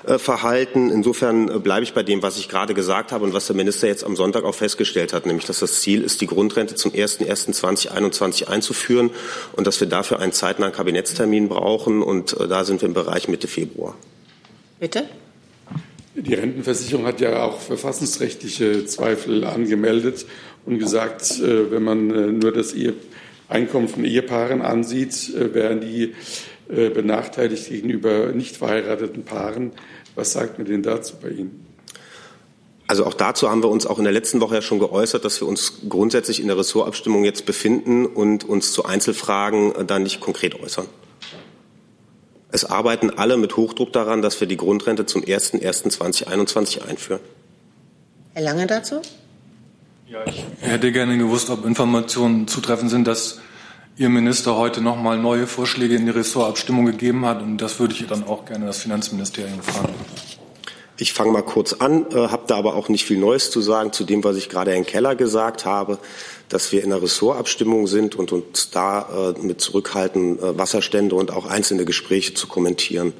äh, 0.04 0.18
verhalten. 0.18 0.90
Insofern 0.90 1.48
äh, 1.48 1.58
bleibe 1.60 1.84
ich 1.84 1.94
bei 1.94 2.02
dem, 2.02 2.22
was 2.22 2.36
ich 2.36 2.48
gerade 2.48 2.74
gesagt 2.74 3.12
habe 3.12 3.24
und 3.24 3.32
was 3.32 3.46
der 3.46 3.54
Minister 3.54 3.86
jetzt 3.86 4.02
am 4.02 4.16
Sonntag 4.16 4.42
auch 4.42 4.56
festgestellt 4.56 5.12
hat, 5.12 5.24
nämlich 5.26 5.46
dass 5.46 5.60
das 5.60 5.80
Ziel 5.80 6.02
ist, 6.02 6.20
die 6.20 6.26
Grundrente 6.26 6.74
zum 6.74 6.90
01.01.2021 6.90 8.48
einzuführen 8.48 9.10
und 9.52 9.68
dass 9.68 9.78
wir 9.78 9.86
dafür 9.86 10.18
einen 10.18 10.32
zeitnahen 10.32 10.72
Kabinettstermin 10.72 11.48
brauchen. 11.48 12.02
Und 12.02 12.38
äh, 12.40 12.48
da 12.48 12.64
sind 12.64 12.82
wir 12.82 12.88
im 12.88 12.94
Bereich 12.94 13.28
Mitte 13.28 13.46
Februar. 13.46 13.94
Bitte? 14.80 15.04
Die 16.16 16.34
Rentenversicherung 16.34 17.04
hat 17.04 17.20
ja 17.20 17.44
auch 17.44 17.60
verfassungsrechtliche 17.60 18.86
Zweifel 18.86 19.44
angemeldet 19.44 20.24
und 20.66 20.78
gesagt, 20.78 21.40
äh, 21.40 21.70
wenn 21.70 21.82
man 21.82 22.10
äh, 22.10 22.26
nur 22.26 22.52
das 22.52 22.74
Einkommen 23.48 23.88
von 23.88 24.04
Ehepaaren 24.04 24.60
ansieht, 24.60 25.34
äh, 25.34 25.54
wären 25.54 25.80
die 25.80 26.14
benachteiligt 26.68 27.68
gegenüber 27.68 28.32
nicht 28.32 28.56
verheirateten 28.56 29.22
Paaren. 29.22 29.70
Was 30.16 30.32
sagt 30.32 30.58
man 30.58 30.66
denn 30.66 30.82
dazu 30.82 31.14
bei 31.22 31.28
Ihnen? 31.28 31.64
Also 32.88 33.06
auch 33.06 33.14
dazu 33.14 33.48
haben 33.48 33.62
wir 33.62 33.68
uns 33.68 33.86
auch 33.86 33.98
in 33.98 34.04
der 34.04 34.12
letzten 34.12 34.40
Woche 34.40 34.56
ja 34.56 34.62
schon 34.62 34.80
geäußert, 34.80 35.24
dass 35.24 35.40
wir 35.40 35.46
uns 35.46 35.82
grundsätzlich 35.88 36.40
in 36.40 36.48
der 36.48 36.58
Ressortabstimmung 36.58 37.22
jetzt 37.22 37.46
befinden 37.46 38.04
und 38.04 38.42
uns 38.42 38.72
zu 38.72 38.84
Einzelfragen 38.84 39.74
dann 39.86 40.02
nicht 40.02 40.18
konkret 40.18 40.60
äußern. 40.60 40.86
Es 42.50 42.64
arbeiten 42.64 43.10
alle 43.10 43.36
mit 43.36 43.56
Hochdruck 43.56 43.92
daran, 43.92 44.20
dass 44.20 44.40
wir 44.40 44.48
die 44.48 44.56
Grundrente 44.56 45.06
zum 45.06 45.22
01.01.2021 45.22 46.82
einführen. 46.84 47.20
Herr 48.34 48.42
Lange 48.42 48.66
dazu? 48.66 49.02
Ja, 50.08 50.24
ich 50.24 50.44
hätte 50.60 50.92
gerne 50.92 51.18
gewusst, 51.18 51.50
ob 51.50 51.64
Informationen 51.64 52.46
zutreffend 52.46 52.90
sind, 52.90 53.08
dass 53.08 53.40
Ihr 53.96 54.08
Minister 54.08 54.54
heute 54.54 54.80
noch 54.80 54.96
mal 54.96 55.18
neue 55.18 55.48
Vorschläge 55.48 55.96
in 55.96 56.04
die 56.06 56.12
Ressortabstimmung 56.12 56.86
gegeben 56.86 57.26
hat. 57.26 57.42
Und 57.42 57.58
das 57.58 57.80
würde 57.80 57.94
ich 57.94 58.06
dann 58.06 58.22
auch 58.22 58.44
gerne 58.44 58.66
das 58.66 58.78
Finanzministerium 58.78 59.60
fragen. 59.62 59.92
Ich 60.96 61.12
fange 61.12 61.32
mal 61.32 61.42
kurz 61.42 61.72
an, 61.72 62.06
äh, 62.12 62.28
habe 62.28 62.44
da 62.46 62.56
aber 62.56 62.76
auch 62.76 62.88
nicht 62.88 63.04
viel 63.04 63.18
Neues 63.18 63.50
zu 63.50 63.60
sagen 63.60 63.92
zu 63.92 64.04
dem, 64.04 64.22
was 64.22 64.36
ich 64.36 64.48
gerade 64.48 64.70
Herrn 64.70 64.86
Keller 64.86 65.16
gesagt 65.16 65.64
habe, 65.64 65.98
dass 66.48 66.70
wir 66.70 66.84
in 66.84 66.90
der 66.90 67.02
Ressortabstimmung 67.02 67.88
sind 67.88 68.14
und 68.14 68.30
uns 68.30 68.70
da 68.70 69.34
äh, 69.36 69.40
mit 69.40 69.60
zurückhalten, 69.60 70.38
äh, 70.38 70.56
Wasserstände 70.56 71.16
und 71.16 71.32
auch 71.32 71.46
einzelne 71.46 71.84
Gespräche 71.84 72.32
zu 72.32 72.46
kommentieren. 72.46 73.12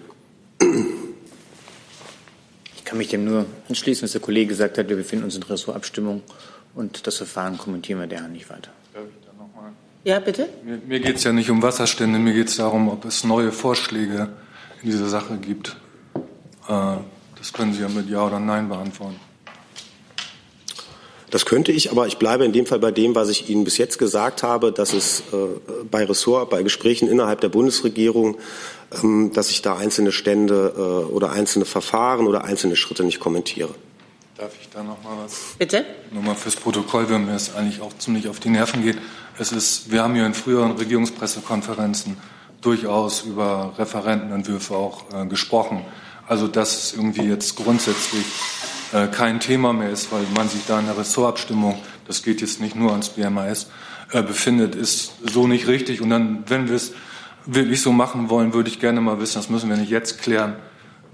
Ich 2.77 2.85
kann 2.85 2.97
mich 2.97 3.09
dem 3.09 3.25
nur 3.25 3.47
anschließen, 3.69 4.05
was 4.05 4.13
der 4.13 4.21
Kollege 4.21 4.47
gesagt 4.47 4.79
hat. 4.79 4.89
Wir 4.89 4.97
befinden 4.97 5.25
uns 5.25 5.35
in 5.35 5.43
Ressortabstimmung. 5.43 6.23
Und 6.77 7.07
das 7.07 7.17
Verfahren 7.17 7.57
kommentieren 7.57 8.01
wir 8.01 8.07
daher 8.07 8.29
nicht 8.29 8.51
weiter. 8.51 8.71
Ja, 10.05 10.21
bitte? 10.21 10.49
Mir, 10.63 10.79
mir 10.87 11.01
geht 11.01 11.17
es 11.17 11.25
ja 11.25 11.33
nicht 11.33 11.51
um 11.51 11.63
Wasserstände, 11.63 12.19
mir 12.19 12.35
geht 12.35 12.49
es 12.49 12.57
darum, 12.57 12.89
ob 12.89 13.05
es 13.07 13.25
neue 13.25 13.51
Vorschläge 13.51 14.29
in 14.83 14.91
dieser 14.91 15.09
Sache 15.09 15.37
gibt. 15.39 15.77
Äh, 16.69 16.99
das 17.39 17.53
können 17.53 17.73
Sie 17.73 17.81
ja 17.81 17.89
mit 17.89 18.09
Ja 18.09 18.27
oder 18.27 18.39
Nein 18.39 18.69
beantworten. 18.69 19.19
Das 21.31 21.45
könnte 21.45 21.73
ich, 21.73 21.91
aber 21.91 22.07
ich 22.07 22.19
bleibe 22.19 22.45
in 22.45 22.53
dem 22.53 22.67
Fall 22.67 22.79
bei 22.79 22.93
dem, 22.93 23.15
was 23.15 23.31
ich 23.31 23.49
Ihnen 23.49 23.65
bis 23.65 23.79
jetzt 23.79 23.99
gesagt 23.99 24.43
habe, 24.43 24.71
dass 24.71 24.93
es 24.93 25.21
äh, 25.33 25.83
bei 25.91 26.05
Ressort, 26.05 26.51
bei 26.51 26.63
Gesprächen 26.63 27.09
innerhalb 27.09 27.41
der 27.41 27.49
Bundesregierung, 27.49 28.37
ähm, 29.03 29.33
dass 29.33 29.51
ich 29.51 29.63
da 29.63 29.77
einzelne 29.77 30.13
Stände 30.13 30.75
äh, 30.77 30.81
oder 30.81 31.33
einzelne 31.33 31.65
Verfahren 31.65 32.27
oder 32.27 32.45
einzelne 32.45 32.77
Schritte 32.77 33.03
nicht 33.03 33.19
kommentiere. 33.19 33.75
Darf 34.39 34.53
ich 34.61 34.69
da 34.69 34.83
noch 34.83 35.03
mal 35.03 35.17
was? 35.25 35.55
Bitte? 35.59 35.87
Nur 36.11 36.23
mal 36.23 36.35
fürs 36.35 36.57
Protokoll, 36.57 37.09
weil 37.09 37.21
mir 37.21 37.35
es 37.35 37.55
eigentlich 37.55 37.81
auch 37.81 37.97
ziemlich 37.97 38.29
auf 38.29 38.39
die 38.39 38.51
Nerven 38.51 38.83
geht. 38.83 38.99
Es 39.39 39.51
ist, 39.51 39.91
wir 39.91 40.03
haben 40.03 40.15
hier 40.15 40.27
in 40.27 40.35
früheren 40.35 40.73
Regierungspressekonferenzen 40.73 42.19
durchaus 42.61 43.23
über 43.23 43.73
Referentenentwürfe 43.79 44.75
auch 44.75 45.05
äh, 45.15 45.25
gesprochen. 45.25 45.87
Also 46.27 46.49
dass 46.49 46.77
es 46.77 46.93
irgendwie 46.93 47.23
jetzt 47.23 47.57
grundsätzlich 47.57 48.27
äh, 48.93 49.07
kein 49.07 49.41
Thema 49.41 49.73
mehr 49.73 49.89
ist, 49.89 50.13
weil 50.13 50.27
man 50.35 50.51
sich 50.51 50.67
da 50.67 50.81
in 50.81 50.87
der 50.87 50.99
Ressortabstimmung, 50.99 51.81
das 52.07 52.23
geht 52.23 52.43
jetzt 52.43 52.61
nicht 52.61 52.77
nur 52.77 52.91
ans 52.91 53.09
BMAS, 53.09 53.71
äh, 54.13 54.23
befindet, 54.23 54.75
ist 54.75 55.13
so 55.23 55.47
nicht 55.47 55.67
richtig. 55.67 56.03
Und 56.03 56.11
dann, 56.11 56.45
wenn 56.47 56.69
wir 56.69 56.77
es 56.77 56.93
wirklich 57.47 57.81
so 57.81 57.91
machen 57.91 58.29
wollen, 58.29 58.53
würde 58.53 58.69
ich 58.69 58.81
gerne 58.81 59.01
mal 59.01 59.19
wissen, 59.19 59.37
das 59.37 59.49
müssen 59.49 59.71
wir 59.71 59.79
nicht 59.79 59.91
jetzt 59.91 60.21
klären, 60.21 60.57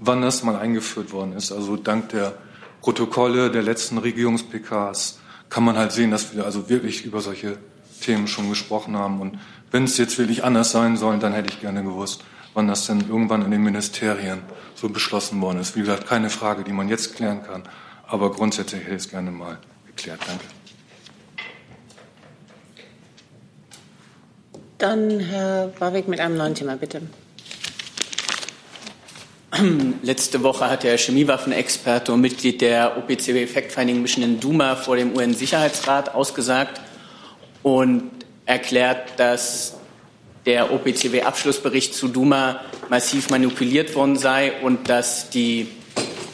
wann 0.01 0.21
das 0.21 0.43
mal 0.43 0.57
eingeführt 0.57 1.13
worden 1.13 1.31
ist. 1.37 1.53
Also 1.53 1.77
dank 1.77 2.09
der 2.09 2.33
Protokolle 2.83 3.49
der 3.49 3.63
letzten 3.63 3.97
Regierungs-PKs 3.97 5.19
kann 5.49 5.63
man 5.63 5.77
halt 5.77 5.93
sehen, 5.93 6.11
dass 6.11 6.35
wir 6.35 6.43
also 6.43 6.67
wirklich 6.67 7.05
über 7.05 7.21
solche 7.21 7.57
Themen 8.01 8.27
schon 8.27 8.49
gesprochen 8.49 8.97
haben. 8.97 9.21
Und 9.21 9.39
wenn 9.71 9.85
es 9.85 9.97
jetzt 9.97 10.19
wirklich 10.19 10.43
anders 10.43 10.71
sein 10.71 10.97
soll, 10.97 11.17
dann 11.17 11.31
hätte 11.31 11.49
ich 11.49 11.61
gerne 11.61 11.81
gewusst, 11.81 12.25
wann 12.53 12.67
das 12.67 12.85
denn 12.85 12.99
irgendwann 12.99 13.41
in 13.41 13.51
den 13.51 13.63
Ministerien 13.63 14.41
so 14.75 14.89
beschlossen 14.89 15.39
worden 15.39 15.61
ist. 15.61 15.77
Wie 15.77 15.79
gesagt, 15.79 16.07
keine 16.07 16.29
Frage, 16.29 16.65
die 16.65 16.73
man 16.73 16.89
jetzt 16.89 17.15
klären 17.15 17.41
kann. 17.41 17.63
Aber 18.05 18.31
grundsätzlich 18.33 18.81
hätte 18.81 18.95
ich 18.95 19.03
es 19.03 19.09
gerne 19.09 19.31
mal 19.31 19.59
geklärt. 19.87 20.19
Danke. 20.27 20.43
Dann 24.77 25.21
Herr 25.21 25.71
Warwick 25.79 26.09
mit 26.09 26.19
einem 26.19 26.35
neuen 26.35 26.53
Thema, 26.53 26.75
bitte. 26.75 27.01
Letzte 30.01 30.41
Woche 30.41 30.67
hat 30.69 30.83
der 30.83 30.97
Chemiewaffenexperte 30.97 32.11
und 32.11 32.19
Mitglied 32.21 32.61
der 32.61 32.97
OPCW 32.97 33.45
Fact-Finding 33.45 34.01
Mission 34.01 34.23
in 34.23 34.39
Duma 34.39 34.75
vor 34.75 34.95
dem 34.95 35.15
UN-Sicherheitsrat 35.15 36.15
ausgesagt 36.15 36.81
und 37.61 38.09
erklärt, 38.47 39.13
dass 39.17 39.75
der 40.47 40.73
OPCW-Abschlussbericht 40.73 41.93
zu 41.93 42.07
Duma 42.07 42.61
massiv 42.89 43.29
manipuliert 43.29 43.93
worden 43.95 44.17
sei 44.17 44.53
und 44.63 44.89
dass 44.89 45.29
die 45.29 45.67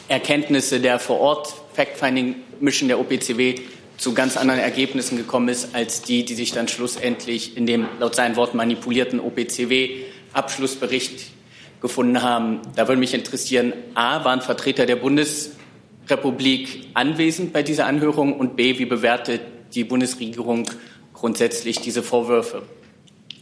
Erkenntnisse 0.08 0.80
der 0.80 0.98
vor 0.98 1.20
Ort 1.20 1.52
Fact-Finding-Mission 1.74 2.88
der 2.88 2.98
OPCW 2.98 3.56
zu 3.98 4.14
ganz 4.14 4.38
anderen 4.38 4.60
Ergebnissen 4.60 5.18
gekommen 5.18 5.50
ist 5.50 5.74
als 5.74 6.00
die, 6.00 6.24
die 6.24 6.34
sich 6.34 6.52
dann 6.52 6.68
schlussendlich 6.68 7.58
in 7.58 7.66
dem 7.66 7.86
laut 7.98 8.14
seinen 8.14 8.36
Worten 8.36 8.56
manipulierten 8.56 9.20
OPCW-Abschlussbericht 9.20 11.32
gefunden 11.80 12.22
haben. 12.22 12.60
Da 12.76 12.88
würde 12.88 13.00
mich 13.00 13.14
interessieren, 13.14 13.72
a, 13.94 14.24
waren 14.24 14.42
Vertreter 14.42 14.86
der 14.86 14.96
Bundesrepublik 14.96 16.88
anwesend 16.94 17.52
bei 17.52 17.62
dieser 17.62 17.86
Anhörung 17.86 18.38
und 18.38 18.56
b, 18.56 18.78
wie 18.78 18.86
bewertet 18.86 19.40
die 19.74 19.84
Bundesregierung 19.84 20.66
grundsätzlich 21.14 21.80
diese 21.80 22.02
Vorwürfe? 22.02 22.62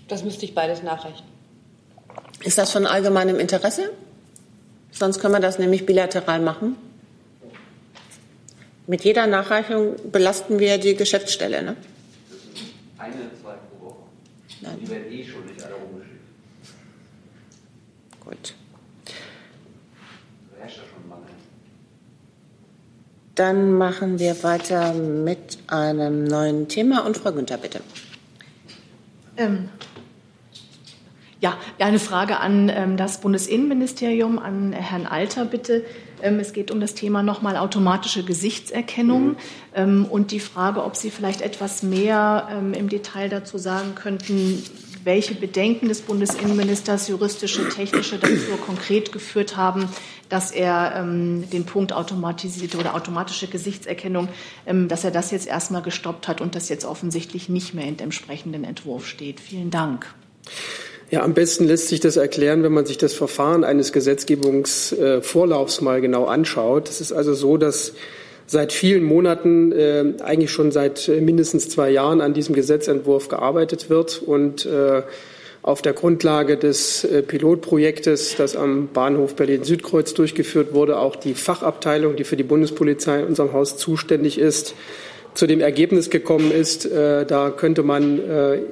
Das 0.09 0.25
müsste 0.25 0.45
ich 0.45 0.55
beides 0.55 0.83
nachrechnen. 0.83 1.29
Ist 2.43 2.59
das 2.59 2.73
von 2.73 2.87
allgemeinem 2.87 3.39
Interesse? 3.39 3.91
Sonst 4.91 5.21
können 5.21 5.35
wir 5.35 5.41
das 5.41 5.59
nämlich 5.59 5.87
bilateral 5.87 6.41
machen. 6.41 6.77
Mit 8.87 9.05
jeder 9.05 9.27
Nachreichung 9.27 9.97
belasten 10.11 10.59
wir 10.59 10.79
die 10.79 10.95
Geschäftsstelle. 10.95 11.63
Ne? 11.63 11.77
Eine, 12.97 13.15
zwei 13.43 13.53
pro 13.53 13.87
Woche. 13.87 13.97
Nein. 14.63 14.79
Die 14.81 14.89
werden 14.89 15.13
eh 15.13 15.25
schon 15.25 15.45
nicht 15.45 15.63
alle 15.63 15.75
rumgeschickt. 15.75 16.08
Gut. 18.29 18.55
Dann 23.35 23.73
machen 23.73 24.19
wir 24.19 24.43
weiter 24.43 24.93
mit 24.93 25.59
einem 25.67 26.25
neuen 26.25 26.69
Thema. 26.69 27.07
Und 27.07 27.17
Frau 27.17 27.33
Günther, 27.33 27.57
bitte. 27.57 27.81
Ähm, 29.39 29.71
ja, 31.41 31.57
eine 31.79 32.01
Frage 32.01 32.39
an 32.41 32.69
ähm, 32.69 32.97
das 32.99 33.21
Bundesinnenministerium, 33.21 34.39
an 34.39 34.73
Herrn 34.73 35.07
Alter 35.07 35.47
bitte. 35.47 35.85
Ähm, 36.21 36.39
es 36.41 36.53
geht 36.53 36.71
um 36.71 36.81
das 36.81 36.95
Thema 36.95 37.23
nochmal 37.23 37.57
automatische 37.57 38.25
Gesichtserkennung 38.25 39.29
mhm. 39.29 39.37
ähm, 39.75 40.05
und 40.05 40.33
die 40.33 40.41
Frage, 40.41 40.85
ob 40.85 40.97
Sie 40.97 41.11
vielleicht 41.11 41.41
etwas 41.41 41.83
mehr 41.83 42.49
ähm, 42.51 42.75
im 42.75 42.89
Detail 42.89 43.29
dazu 43.29 43.57
sagen 43.57 43.95
könnten, 43.95 44.63
welche 45.05 45.35
Bedenken 45.35 45.89
des 45.89 46.01
Bundesinnenministers 46.03 47.09
juristische, 47.09 47.69
technische 47.69 48.19
dazu 48.19 48.57
konkret 48.65 49.13
geführt 49.13 49.57
haben, 49.57 49.89
dass 50.29 50.51
er 50.51 50.95
ähm, 50.97 51.49
den 51.51 51.65
Punkt 51.65 51.93
automatisierte 51.93 52.79
oder 52.79 52.95
automatische 52.95 53.47
Gesichtserkennung, 53.47 54.29
ähm, 54.67 54.89
dass 54.89 55.05
er 55.05 55.11
das 55.11 55.31
jetzt 55.31 55.47
erstmal 55.47 55.83
gestoppt 55.83 56.29
hat 56.29 56.41
und 56.41 56.55
das 56.55 56.69
jetzt 56.69 56.85
offensichtlich 56.85 57.49
nicht 57.49 57.75
mehr 57.75 57.87
in 57.87 57.97
dem 57.97 58.09
entsprechenden 58.09 58.65
Entwurf 58.65 59.07
steht. 59.07 59.41
Vielen 59.41 59.71
Dank. 59.71 60.07
Ja, 61.11 61.23
am 61.23 61.33
besten 61.33 61.65
lässt 61.65 61.89
sich 61.89 62.01
das 62.01 62.17
erklären, 62.17 62.63
wenn 62.63 62.73
man 62.73 62.85
sich 62.85 62.99
das 62.99 63.15
Verfahren 63.15 63.65
eines 63.65 63.93
Gesetzgebungsvorlaufs 63.93 65.81
mal 65.81 66.01
genau 66.03 66.27
anschaut. 66.27 66.91
Es 66.91 67.01
ist 67.01 67.13
also 67.13 67.33
so, 67.33 67.57
dass 67.57 67.95
seit 68.49 68.73
vielen 68.73 69.05
Monaten, 69.05 69.73
äh, 69.73 70.05
eigentlich 70.23 70.51
schon 70.51 70.73
seit 70.73 71.09
äh, 71.09 71.21
mindestens 71.21 71.69
zwei 71.69 71.91
Jahren 71.91 72.21
an 72.21 72.33
diesem 72.33 72.55
Gesetzentwurf 72.55 73.29
gearbeitet 73.29 73.91
wird 73.91 74.23
und 74.25 74.65
äh, 74.65 75.03
auf 75.63 75.83
der 75.83 75.93
Grundlage 75.93 76.57
des 76.57 77.05
äh, 77.05 77.23
Pilotprojektes, 77.23 78.37
das 78.37 78.57
am 78.57 78.89
Bahnhof 78.89 79.37
Berlin-Südkreuz 79.37 80.15
durchgeführt 80.15 80.73
wurde, 80.73 80.99
auch 80.99 81.15
die 81.15 81.35
Fachabteilung, 81.35 82.17
die 82.17 82.25
für 82.25 82.37
die 82.37 82.43
Bundespolizei 82.43 83.21
in 83.21 83.27
unserem 83.27 83.53
Haus 83.53 83.77
zuständig 83.77 84.39
ist, 84.39 84.75
zu 85.35 85.47
dem 85.47 85.61
Ergebnis 85.61 86.09
gekommen 86.09 86.51
ist, 86.51 86.87
äh, 86.87 87.27
da 87.27 87.51
könnte 87.51 87.83
man 87.83 88.19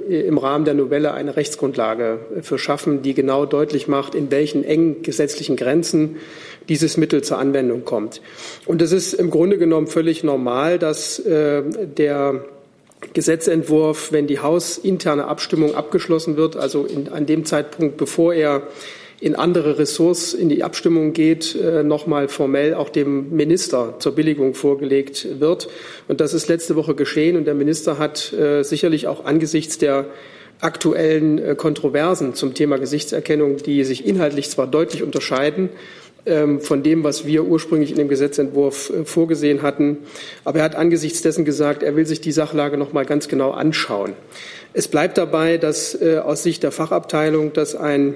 im 0.09 0.39
Rahmen 0.39 0.65
der 0.65 0.73
Novelle 0.73 1.13
eine 1.13 1.37
Rechtsgrundlage 1.37 2.19
für 2.41 2.59
schaffen, 2.59 3.03
die 3.03 3.13
genau 3.13 3.45
deutlich 3.45 3.89
macht, 3.89 4.15
in 4.15 4.31
welchen 4.31 4.65
engen 4.65 5.03
gesetzlichen 5.03 5.57
Grenzen 5.57 6.17
dieses 6.69 6.97
Mittel 6.97 7.23
zur 7.23 7.39
Anwendung 7.39 7.85
kommt. 7.85 8.21
Und 8.65 8.83
es 8.83 8.93
ist 8.93 9.15
im 9.15 9.31
Grunde 9.31 9.59
genommen 9.59 9.87
völlig 9.87 10.25
normal, 10.25 10.79
dass 10.79 11.19
äh, 11.19 11.63
der 11.97 12.45
Gesetzentwurf, 13.13 14.13
wenn 14.13 14.27
die 14.27 14.41
hausinterne 14.41 15.27
Abstimmung 15.27 15.75
abgeschlossen 15.75 16.37
wird, 16.37 16.57
also 16.57 16.85
in, 16.85 17.09
an 17.09 17.27
dem 17.27 17.45
Zeitpunkt, 17.45 17.97
bevor 17.97 18.35
er 18.35 18.63
in 19.19 19.35
andere 19.35 19.79
Ressorts 19.79 20.35
in 20.35 20.51
die 20.51 20.63
Abstimmung 20.63 21.13
geht, 21.13 21.55
äh, 21.55 21.83
nochmal 21.83 22.29
formell 22.29 22.75
auch 22.75 22.91
dem 22.91 23.35
Minister 23.35 23.95
zur 23.99 24.15
Billigung 24.15 24.55
vorgelegt 24.55 25.41
wird. 25.41 25.69
Und 26.09 26.21
das 26.21 26.35
ist 26.35 26.49
letzte 26.49 26.77
Woche 26.77 26.95
geschehen. 26.95 27.37
Und 27.37 27.47
der 27.47 27.55
Minister 27.55 27.99
hat 27.99 28.33
äh, 28.33 28.63
sicherlich 28.63 29.07
auch 29.07 29.25
angesichts 29.25 29.79
der 29.79 30.07
aktuellen 30.61 31.55
Kontroversen 31.59 32.33
zum 32.33 32.55
Thema 32.55 32.79
Gesichtserkennung, 32.79 33.59
die 33.59 33.85
sich 33.85 34.07
inhaltlich 34.07 34.49
zwar 34.49 34.67
deutlich 34.67 35.03
unterscheiden, 35.03 35.69
von 36.59 36.83
dem, 36.83 37.05
was 37.05 37.25
wir 37.25 37.45
ursprünglich 37.45 37.91
in 37.91 37.97
dem 37.97 38.09
Gesetzentwurf 38.09 38.93
vorgesehen 39.05 39.63
hatten. 39.63 39.99
Aber 40.45 40.59
er 40.59 40.65
hat 40.65 40.75
angesichts 40.75 41.23
dessen 41.23 41.45
gesagt, 41.45 41.83
er 41.83 41.95
will 41.95 42.07
sich 42.07 42.21
die 42.21 42.33
Sachlage 42.33 42.77
noch 42.77 42.93
mal 42.93 43.05
ganz 43.05 43.29
genau 43.29 43.53
anschauen. 43.53 44.15
Es 44.73 44.89
bleibt 44.89 45.19
dabei, 45.19 45.57
dass 45.57 46.01
aus 46.03 46.43
Sicht 46.43 46.63
der 46.63 46.73
Fachabteilung 46.73 47.53
das 47.53 47.77
ein 47.77 48.15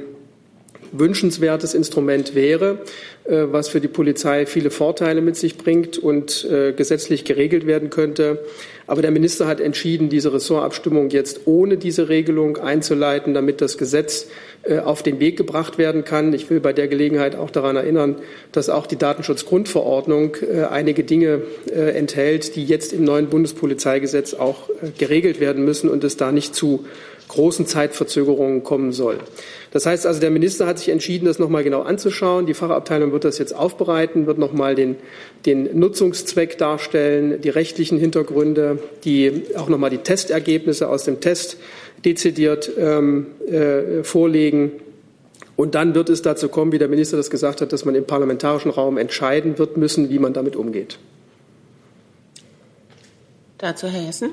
wünschenswertes 0.93 1.75
Instrument 1.75 2.35
wäre, 2.35 2.79
äh, 3.25 3.47
was 3.51 3.69
für 3.69 3.81
die 3.81 3.89
Polizei 3.89 4.47
viele 4.47 4.71
Vorteile 4.71 5.21
mit 5.21 5.37
sich 5.37 5.57
bringt 5.57 5.99
und 5.99 6.45
äh, 6.51 6.73
gesetzlich 6.73 7.25
geregelt 7.25 7.67
werden 7.67 7.91
könnte. 7.91 8.45
Aber 8.87 9.03
der 9.03 9.13
Minister 9.13 9.47
hat 9.47 9.61
entschieden, 9.61 10.09
diese 10.09 10.33
Ressortabstimmung 10.33 11.11
jetzt 11.11 11.43
ohne 11.45 11.77
diese 11.77 12.09
Regelung 12.09 12.57
einzuleiten, 12.57 13.35
damit 13.35 13.61
das 13.61 13.79
Gesetz 13.79 14.27
äh, 14.63 14.79
auf 14.79 15.03
den 15.03 15.21
Weg 15.21 15.37
gebracht 15.37 15.79
werden 15.79 16.05
kann. 16.05 16.33
Ich 16.33 16.51
will 16.51 16.61
bei 16.61 16.73
der 16.73 16.89
Gelegenheit 16.89 17.37
auch 17.37 17.51
daran 17.51 17.77
erinnern, 17.77 18.17
dass 18.51 18.69
auch 18.69 18.87
die 18.87 18.97
Datenschutzgrundverordnung 18.97 20.37
einige 20.71 21.05
Dinge 21.05 21.43
enthält, 21.73 22.57
die 22.57 22.65
jetzt 22.65 22.93
im 22.93 23.05
neuen 23.05 23.29
Bundespolizeigesetz 23.29 24.35
auch 24.35 24.69
geregelt 24.99 25.41
werden 25.41 25.65
müssen 25.65 25.89
und 25.89 26.03
es 26.05 26.17
da 26.17 26.33
nicht 26.33 26.55
zu 26.55 26.85
großen 27.31 27.67
Zeitverzögerungen 27.67 28.63
kommen 28.63 28.93
soll. 28.93 29.19
Das 29.71 29.87
heißt 29.87 30.07
also, 30.07 30.21
der 30.21 30.31
Minister 30.31 30.67
hat 30.67 30.79
sich 30.79 30.89
entschieden, 30.89 31.27
das 31.27 31.39
nochmal 31.39 31.63
genau 31.63 31.83
anzuschauen. 31.83 32.47
Die 32.47 32.55
Fachabteilung 32.55 33.13
wird 33.13 33.25
das 33.25 33.39
jetzt 33.39 33.55
aufbereiten, 33.55 34.27
wird 34.27 34.39
nochmal 34.39 34.75
den, 34.75 34.97
den 35.47 35.79
Nutzungszweck 35.79 36.59
darstellen, 36.59 37.41
die 37.41 37.49
rechtlichen 37.49 37.99
Hintergründe, 37.99 38.79
die, 39.05 39.45
auch 39.57 39.69
nochmal 39.69 39.91
die 39.91 39.99
Testergebnisse 39.99 40.89
aus 40.89 41.05
dem 41.05 41.21
Test 41.21 41.57
dezidiert 42.05 42.71
ähm, 42.77 43.27
äh, 43.47 44.03
vorlegen. 44.03 44.73
Und 45.55 45.75
dann 45.75 45.95
wird 45.95 46.09
es 46.09 46.23
dazu 46.23 46.49
kommen, 46.49 46.73
wie 46.73 46.79
der 46.79 46.89
Minister 46.89 47.17
das 47.17 47.31
gesagt 47.31 47.61
hat, 47.61 47.73
dass 47.73 47.85
man 47.85 47.95
im 47.95 48.07
parlamentarischen 48.07 48.71
Raum 48.71 48.99
entscheiden 48.99 49.59
wird 49.59 49.77
müssen, 49.77 50.11
wie 50.11 50.19
man 50.19 50.33
damit 50.33 50.57
umgeht. 50.57 50.99
Dazu 53.59 53.87
Herr 53.87 54.07
Hessen. 54.07 54.31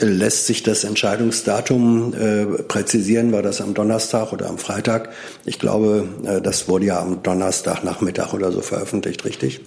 Lässt 0.00 0.46
sich 0.46 0.62
das 0.62 0.84
Entscheidungsdatum 0.84 2.14
äh, 2.14 2.62
präzisieren? 2.62 3.32
War 3.32 3.42
das 3.42 3.60
am 3.60 3.74
Donnerstag 3.74 4.32
oder 4.32 4.48
am 4.48 4.58
Freitag? 4.58 5.10
Ich 5.44 5.58
glaube, 5.58 6.08
äh, 6.24 6.40
das 6.40 6.68
wurde 6.68 6.86
ja 6.86 7.00
am 7.00 7.22
Donnerstagnachmittag 7.22 8.32
oder 8.32 8.52
so 8.52 8.60
veröffentlicht, 8.60 9.24
richtig? 9.24 9.60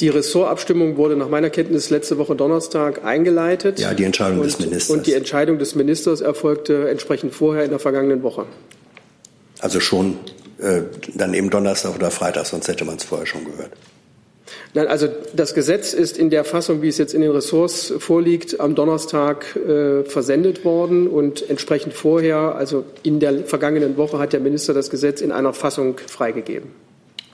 Die 0.00 0.10
Ressortabstimmung 0.10 0.96
wurde 0.96 1.16
nach 1.16 1.28
meiner 1.28 1.48
Kenntnis 1.48 1.90
letzte 1.90 2.18
Woche 2.18 2.36
Donnerstag 2.36 3.04
eingeleitet. 3.04 3.80
Ja, 3.80 3.94
die 3.94 4.04
Entscheidung 4.04 4.40
und, 4.40 4.46
des 4.46 4.58
Ministers. 4.58 4.90
Und 4.90 5.06
die 5.06 5.14
Entscheidung 5.14 5.58
des 5.58 5.74
Ministers 5.74 6.20
erfolgte 6.20 6.88
entsprechend 6.88 7.34
vorher 7.34 7.64
in 7.64 7.70
der 7.70 7.78
vergangenen 7.78 8.22
Woche. 8.22 8.44
Also 9.60 9.80
schon 9.80 10.18
äh, 10.58 10.82
dann 11.14 11.32
eben 11.34 11.50
Donnerstag 11.50 11.94
oder 11.94 12.10
Freitag, 12.10 12.46
sonst 12.46 12.68
hätte 12.68 12.84
man 12.84 12.96
es 12.96 13.04
vorher 13.04 13.26
schon 13.26 13.44
gehört. 13.44 13.72
Nein, 14.76 14.88
also 14.88 15.08
das 15.34 15.54
Gesetz 15.54 15.94
ist 15.94 16.18
in 16.18 16.28
der 16.28 16.44
Fassung, 16.44 16.82
wie 16.82 16.88
es 16.88 16.98
jetzt 16.98 17.14
in 17.14 17.22
den 17.22 17.30
Ressorts 17.30 17.94
vorliegt, 17.98 18.60
am 18.60 18.74
Donnerstag 18.74 19.56
äh, 19.56 20.04
versendet 20.04 20.66
worden 20.66 21.08
und 21.08 21.48
entsprechend 21.48 21.94
vorher, 21.94 22.54
also 22.56 22.84
in 23.02 23.18
der 23.18 23.44
vergangenen 23.44 23.96
Woche, 23.96 24.18
hat 24.18 24.34
der 24.34 24.40
Minister 24.40 24.74
das 24.74 24.90
Gesetz 24.90 25.22
in 25.22 25.32
einer 25.32 25.54
Fassung 25.54 25.96
freigegeben. 26.06 26.72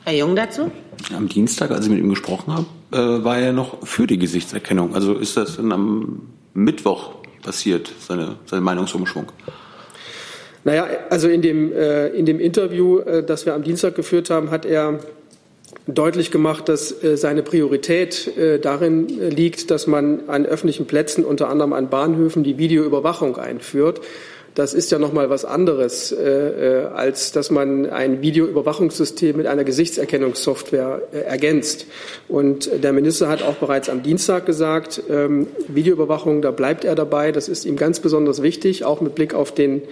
Herr 0.04 0.14
Jung 0.14 0.36
dazu? 0.36 0.70
Am 1.16 1.28
Dienstag, 1.28 1.72
als 1.72 1.86
ich 1.86 1.90
mit 1.90 1.98
ihm 1.98 2.10
gesprochen 2.10 2.54
habe, 2.54 2.66
äh, 2.92 3.24
war 3.24 3.38
er 3.38 3.52
noch 3.52 3.84
für 3.84 4.06
die 4.06 4.18
Gesichtserkennung. 4.18 4.94
Also 4.94 5.14
ist 5.14 5.36
das 5.36 5.56
dann 5.56 5.72
am 5.72 6.28
Mittwoch 6.54 7.14
passiert, 7.42 7.92
seine, 7.98 8.36
seine 8.46 8.62
Meinungsumschwung? 8.62 9.32
Naja, 10.62 10.86
also 11.10 11.26
in 11.26 11.42
dem, 11.42 11.72
äh, 11.72 12.06
in 12.10 12.24
dem 12.24 12.38
Interview, 12.38 13.00
äh, 13.00 13.24
das 13.24 13.46
wir 13.46 13.54
am 13.54 13.64
Dienstag 13.64 13.96
geführt 13.96 14.30
haben, 14.30 14.52
hat 14.52 14.64
er 14.64 15.00
deutlich 15.86 16.30
gemacht, 16.30 16.68
dass 16.68 17.02
äh, 17.02 17.16
seine 17.16 17.42
Priorität 17.42 18.36
äh, 18.36 18.58
darin 18.58 19.20
äh, 19.20 19.28
liegt, 19.28 19.70
dass 19.70 19.86
man 19.86 20.28
an 20.28 20.46
öffentlichen 20.46 20.86
Plätzen, 20.86 21.24
unter 21.24 21.48
anderem 21.48 21.72
an 21.72 21.90
Bahnhöfen, 21.90 22.44
die 22.44 22.58
Videoüberwachung 22.58 23.36
einführt. 23.36 24.00
Das 24.54 24.74
ist 24.74 24.92
ja 24.92 24.98
noch 24.98 25.14
mal 25.14 25.30
was 25.30 25.46
anderes, 25.46 26.14
als 26.14 27.32
dass 27.32 27.50
man 27.50 27.88
ein 27.88 28.20
Videoüberwachungssystem 28.20 29.34
mit 29.34 29.46
einer 29.46 29.64
Gesichtserkennungssoftware 29.64 31.00
ergänzt. 31.10 31.86
Und 32.28 32.68
der 32.84 32.92
Minister 32.92 33.30
hat 33.30 33.42
auch 33.42 33.54
bereits 33.54 33.88
am 33.88 34.02
Dienstag 34.02 34.44
gesagt, 34.44 35.04
ähm, 35.08 35.46
Videoüberwachung, 35.68 36.42
da 36.42 36.50
bleibt 36.50 36.84
er 36.84 36.94
dabei. 36.94 37.32
Das 37.32 37.48
ist 37.48 37.64
ihm 37.64 37.76
ganz 37.76 38.00
besonders 38.00 38.42
wichtig, 38.42 38.84
auch 38.84 39.00
mit 39.00 39.14
Blick 39.14 39.32
auf 39.32 39.54
den 39.54 39.84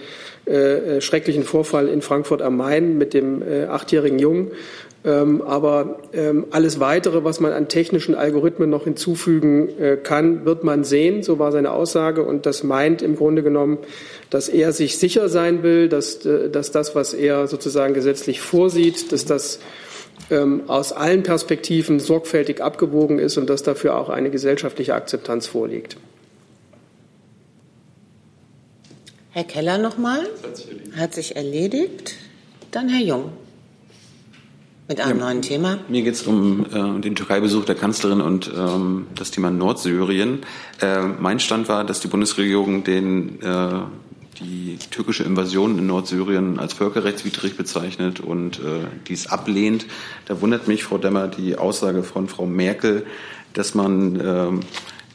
schrecklichen 0.99 1.43
Vorfall 1.43 1.87
in 1.87 2.03
Frankfurt 2.03 2.43
am 2.43 2.57
Main 2.57 2.97
mit 2.99 3.15
dem 3.15 3.43
achtjährigen 3.67 4.19
Jungen. 4.19 4.51
Ähm, 5.03 5.41
aber 5.41 5.97
ähm, 6.13 6.45
alles 6.51 6.79
Weitere, 6.79 7.23
was 7.23 7.39
man 7.39 7.53
an 7.53 7.67
technischen 7.67 8.13
Algorithmen 8.13 8.69
noch 8.69 8.83
hinzufügen 8.83 9.69
äh, 9.79 9.97
kann, 9.97 10.45
wird 10.45 10.63
man 10.63 10.83
sehen. 10.83 11.23
So 11.23 11.39
war 11.39 11.51
seine 11.51 11.71
Aussage. 11.71 12.23
Und 12.23 12.45
das 12.45 12.63
meint 12.63 13.01
im 13.01 13.15
Grunde 13.15 13.41
genommen, 13.41 13.79
dass 14.29 14.47
er 14.47 14.73
sich 14.73 14.99
sicher 14.99 15.27
sein 15.27 15.63
will, 15.63 15.89
dass, 15.89 16.23
äh, 16.25 16.51
dass 16.51 16.71
das, 16.71 16.93
was 16.93 17.15
er 17.15 17.47
sozusagen 17.47 17.95
gesetzlich 17.95 18.41
vorsieht, 18.41 19.11
dass 19.11 19.25
das 19.25 19.59
ähm, 20.29 20.63
aus 20.67 20.93
allen 20.93 21.23
Perspektiven 21.23 21.99
sorgfältig 21.99 22.61
abgewogen 22.61 23.17
ist 23.17 23.37
und 23.37 23.49
dass 23.49 23.63
dafür 23.63 23.97
auch 23.97 24.09
eine 24.09 24.29
gesellschaftliche 24.29 24.93
Akzeptanz 24.93 25.47
vorliegt. 25.47 25.97
Herr 29.31 29.45
Keller 29.45 29.79
nochmal. 29.79 30.27
Hat 30.95 31.15
sich 31.15 31.35
erledigt. 31.35 32.15
Dann 32.69 32.87
Herr 32.89 33.01
Jung. 33.01 33.31
Mit 34.91 34.99
einem 34.99 35.19
ja, 35.19 35.25
neuen 35.25 35.41
Thema. 35.41 35.77
Mir 35.87 36.01
geht 36.01 36.15
es 36.15 36.23
um 36.23 36.65
äh, 36.65 36.99
den 36.99 37.15
Türkei-Besuch 37.15 37.63
der 37.63 37.75
Kanzlerin 37.75 38.19
und 38.19 38.51
ähm, 38.53 39.07
das 39.15 39.31
Thema 39.31 39.49
Nordsyrien. 39.49 40.39
Äh, 40.81 41.03
mein 41.17 41.39
Stand 41.39 41.69
war, 41.69 41.85
dass 41.85 42.01
die 42.01 42.09
Bundesregierung 42.09 42.83
den, 42.83 43.41
äh, 43.41 43.69
die 44.41 44.77
türkische 44.89 45.23
Invasion 45.23 45.79
in 45.79 45.87
Nordsyrien 45.87 46.59
als 46.59 46.73
völkerrechtswidrig 46.73 47.55
bezeichnet 47.55 48.19
und 48.19 48.59
äh, 48.59 48.87
dies 49.07 49.27
ablehnt. 49.27 49.85
Da 50.25 50.41
wundert 50.41 50.67
mich, 50.67 50.83
Frau 50.83 50.97
Demmer, 50.97 51.29
die 51.29 51.55
Aussage 51.55 52.03
von 52.03 52.27
Frau 52.27 52.45
Merkel, 52.45 53.05
dass 53.53 53.73
man 53.73 54.19
äh, 54.19 54.47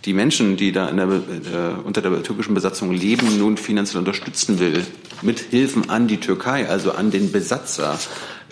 die 0.06 0.14
Menschen, 0.14 0.56
die 0.56 0.70
da 0.72 0.90
der, 0.90 1.06
äh, 1.06 1.82
unter 1.84 2.00
der 2.00 2.22
türkischen 2.22 2.54
Besatzung 2.54 2.92
leben, 2.92 3.38
nun 3.38 3.56
finanziell 3.56 3.98
unterstützen 3.98 4.60
will, 4.60 4.84
mit 5.20 5.40
Hilfen 5.40 5.90
an 5.90 6.06
die 6.06 6.18
Türkei, 6.18 6.68
also 6.68 6.92
an 6.92 7.10
den 7.10 7.32
Besatzer. 7.32 7.98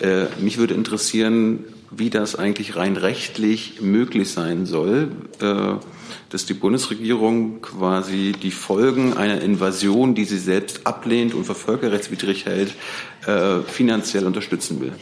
Äh, 0.00 0.26
mich 0.40 0.58
würde 0.58 0.74
interessieren, 0.74 1.64
wie 1.92 2.10
das 2.10 2.34
eigentlich 2.34 2.74
rein 2.74 2.96
rechtlich 2.96 3.80
möglich 3.80 4.32
sein 4.32 4.66
soll, 4.66 5.12
äh, 5.40 5.74
dass 6.30 6.44
die 6.44 6.54
Bundesregierung 6.54 7.62
quasi 7.62 8.32
die 8.32 8.50
Folgen 8.50 9.16
einer 9.16 9.40
Invasion, 9.40 10.16
die 10.16 10.24
sie 10.24 10.38
selbst 10.38 10.88
ablehnt 10.88 11.34
und 11.34 11.44
für 11.44 11.54
völkerrechtswidrig 11.54 12.46
hält, 12.46 12.74
äh, 13.26 13.60
finanziell 13.60 14.26
unterstützen 14.26 14.80
will. 14.80 14.92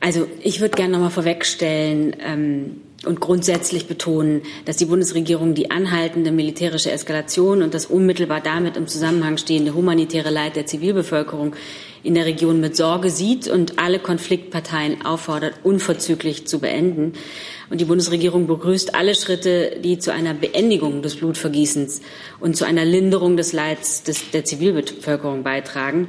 Also 0.00 0.28
ich 0.42 0.60
würde 0.60 0.76
gerne 0.76 0.92
noch 0.92 1.00
mal 1.00 1.10
vorwegstellen, 1.10 2.14
ähm, 2.20 2.80
und 3.04 3.20
grundsätzlich 3.20 3.86
betonen, 3.86 4.42
dass 4.64 4.76
die 4.76 4.84
Bundesregierung 4.84 5.54
die 5.54 5.70
anhaltende 5.70 6.30
militärische 6.30 6.90
Eskalation 6.90 7.62
und 7.62 7.74
das 7.74 7.86
unmittelbar 7.86 8.40
damit 8.40 8.76
im 8.76 8.86
Zusammenhang 8.86 9.38
stehende 9.38 9.74
humanitäre 9.74 10.30
Leid 10.30 10.56
der 10.56 10.66
Zivilbevölkerung 10.66 11.54
in 12.02 12.14
der 12.14 12.26
Region 12.26 12.60
mit 12.60 12.76
Sorge 12.76 13.10
sieht 13.10 13.48
und 13.48 13.78
alle 13.78 13.98
Konfliktparteien 13.98 15.04
auffordert, 15.04 15.54
unverzüglich 15.62 16.46
zu 16.46 16.58
beenden. 16.58 17.12
Und 17.70 17.80
die 17.80 17.84
Bundesregierung 17.84 18.46
begrüßt 18.46 18.94
alle 18.94 19.14
Schritte, 19.14 19.78
die 19.82 19.98
zu 19.98 20.12
einer 20.12 20.34
Beendigung 20.34 21.02
des 21.02 21.16
Blutvergießens 21.16 22.02
und 22.40 22.56
zu 22.56 22.64
einer 22.64 22.84
Linderung 22.84 23.36
des 23.36 23.52
Leids 23.52 24.02
des, 24.02 24.30
der 24.30 24.44
Zivilbevölkerung 24.44 25.42
beitragen. 25.42 26.08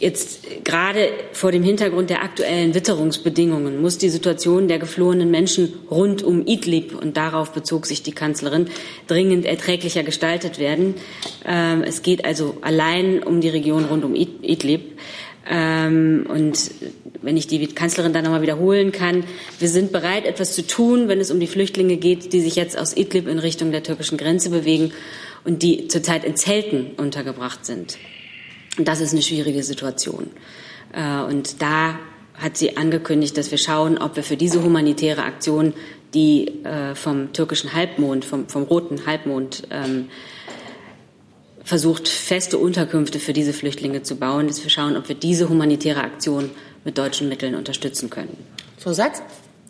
Jetzt 0.00 0.64
gerade 0.64 1.10
vor 1.32 1.52
dem 1.52 1.62
Hintergrund 1.62 2.08
der 2.08 2.22
aktuellen 2.22 2.74
Witterungsbedingungen 2.74 3.82
muss 3.82 3.98
die 3.98 4.08
Situation 4.08 4.66
der 4.66 4.78
geflohenen 4.78 5.30
Menschen 5.30 5.74
rund 5.90 6.22
um 6.22 6.46
Idlib, 6.46 6.98
und 6.98 7.18
darauf 7.18 7.52
bezog 7.52 7.84
sich 7.84 8.02
die 8.02 8.12
Kanzlerin, 8.12 8.68
dringend 9.08 9.44
erträglicher 9.44 10.02
gestaltet 10.02 10.58
werden. 10.58 10.94
Ähm, 11.44 11.82
es 11.82 12.00
geht 12.00 12.24
also 12.24 12.56
allein 12.62 13.22
um 13.22 13.42
die 13.42 13.50
Region 13.50 13.84
rund 13.84 14.02
um 14.06 14.14
Idlib. 14.14 14.98
Ähm, 15.46 16.26
und 16.30 16.70
wenn 17.20 17.36
ich 17.36 17.46
die 17.46 17.66
Kanzlerin 17.66 18.14
dann 18.14 18.24
nochmal 18.24 18.40
wiederholen 18.40 18.92
kann, 18.92 19.24
wir 19.58 19.68
sind 19.68 19.92
bereit, 19.92 20.24
etwas 20.24 20.54
zu 20.54 20.66
tun, 20.66 21.08
wenn 21.08 21.20
es 21.20 21.30
um 21.30 21.40
die 21.40 21.46
Flüchtlinge 21.46 21.98
geht, 21.98 22.32
die 22.32 22.40
sich 22.40 22.56
jetzt 22.56 22.78
aus 22.78 22.96
Idlib 22.96 23.28
in 23.28 23.38
Richtung 23.38 23.70
der 23.70 23.82
türkischen 23.82 24.16
Grenze 24.16 24.48
bewegen 24.48 24.92
und 25.44 25.62
die 25.62 25.88
zurzeit 25.88 26.24
in 26.24 26.36
Zelten 26.36 26.92
untergebracht 26.96 27.66
sind. 27.66 27.98
Und 28.78 28.86
das 28.88 29.00
ist 29.00 29.12
eine 29.12 29.22
schwierige 29.22 29.62
Situation. 29.62 30.30
Äh, 30.92 31.22
und 31.22 31.60
da 31.62 31.98
hat 32.34 32.56
sie 32.56 32.76
angekündigt, 32.76 33.36
dass 33.36 33.50
wir 33.50 33.58
schauen, 33.58 33.98
ob 33.98 34.16
wir 34.16 34.22
für 34.22 34.36
diese 34.36 34.62
humanitäre 34.62 35.22
Aktion, 35.24 35.74
die 36.14 36.64
äh, 36.64 36.94
vom 36.94 37.32
türkischen 37.32 37.72
Halbmond, 37.72 38.24
vom, 38.24 38.48
vom 38.48 38.62
roten 38.64 39.06
Halbmond 39.06 39.68
ähm, 39.70 40.08
versucht, 41.62 42.08
feste 42.08 42.58
Unterkünfte 42.58 43.20
für 43.20 43.32
diese 43.32 43.52
Flüchtlinge 43.52 44.02
zu 44.02 44.16
bauen, 44.16 44.48
dass 44.48 44.62
wir 44.62 44.70
schauen, 44.70 44.96
ob 44.96 45.08
wir 45.08 45.14
diese 45.14 45.48
humanitäre 45.48 46.02
Aktion 46.02 46.50
mit 46.84 46.98
deutschen 46.98 47.28
Mitteln 47.28 47.54
unterstützen 47.54 48.10
können. 48.10 48.36
So 48.78 48.92
Satz? 48.92 49.22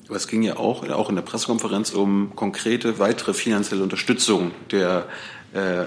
Aber 0.07 0.17
es 0.17 0.27
ging 0.27 0.43
ja 0.43 0.57
auch, 0.57 0.89
auch 0.89 1.09
in 1.09 1.17
der 1.17 1.23
Pressekonferenz 1.23 1.91
um 1.91 2.33
konkrete 2.35 2.99
weitere 2.99 3.35
finanzielle 3.35 3.83
Unterstützung 3.83 4.53
der 4.71 5.07
äh, 5.53 5.85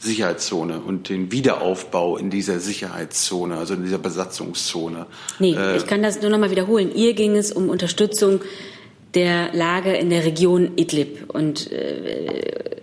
Sicherheitszone 0.00 0.80
und 0.80 1.10
den 1.10 1.30
Wiederaufbau 1.30 2.16
in 2.16 2.30
dieser 2.30 2.58
Sicherheitszone, 2.58 3.56
also 3.56 3.74
in 3.74 3.84
dieser 3.84 3.98
Besatzungszone. 3.98 5.06
Nee, 5.38 5.54
äh, 5.54 5.76
ich 5.76 5.86
kann 5.86 6.02
das 6.02 6.22
nur 6.22 6.30
noch 6.30 6.38
mal 6.38 6.50
wiederholen. 6.50 6.90
Ihr 6.94 7.12
ging 7.12 7.36
es 7.36 7.52
um 7.52 7.68
Unterstützung 7.68 8.40
der 9.14 9.52
Lage 9.52 9.92
in 9.92 10.08
der 10.08 10.24
Region 10.24 10.72
Idlib 10.76 11.28
und 11.28 11.70
äh, 11.70 12.80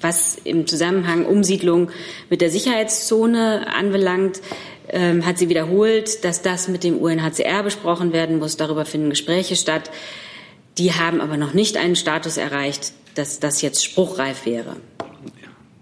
was 0.00 0.36
im 0.44 0.68
Zusammenhang 0.68 1.26
Umsiedlung 1.26 1.90
mit 2.30 2.40
der 2.40 2.50
Sicherheitszone 2.50 3.66
anbelangt, 3.74 4.40
äh, 4.86 5.20
hat 5.22 5.38
sie 5.38 5.48
wiederholt, 5.48 6.24
dass 6.24 6.42
das 6.42 6.68
mit 6.68 6.84
dem 6.84 6.98
UNHCR 6.98 7.64
besprochen 7.64 8.12
werden 8.12 8.38
muss. 8.38 8.56
Darüber 8.56 8.84
finden 8.84 9.10
Gespräche 9.10 9.56
statt. 9.56 9.90
Die 10.78 10.92
haben 10.92 11.20
aber 11.20 11.36
noch 11.38 11.54
nicht 11.54 11.76
einen 11.76 11.96
Status 11.96 12.36
erreicht, 12.36 12.92
dass 13.16 13.40
das 13.40 13.62
jetzt 13.62 13.84
spruchreif 13.84 14.46
wäre. 14.46 14.76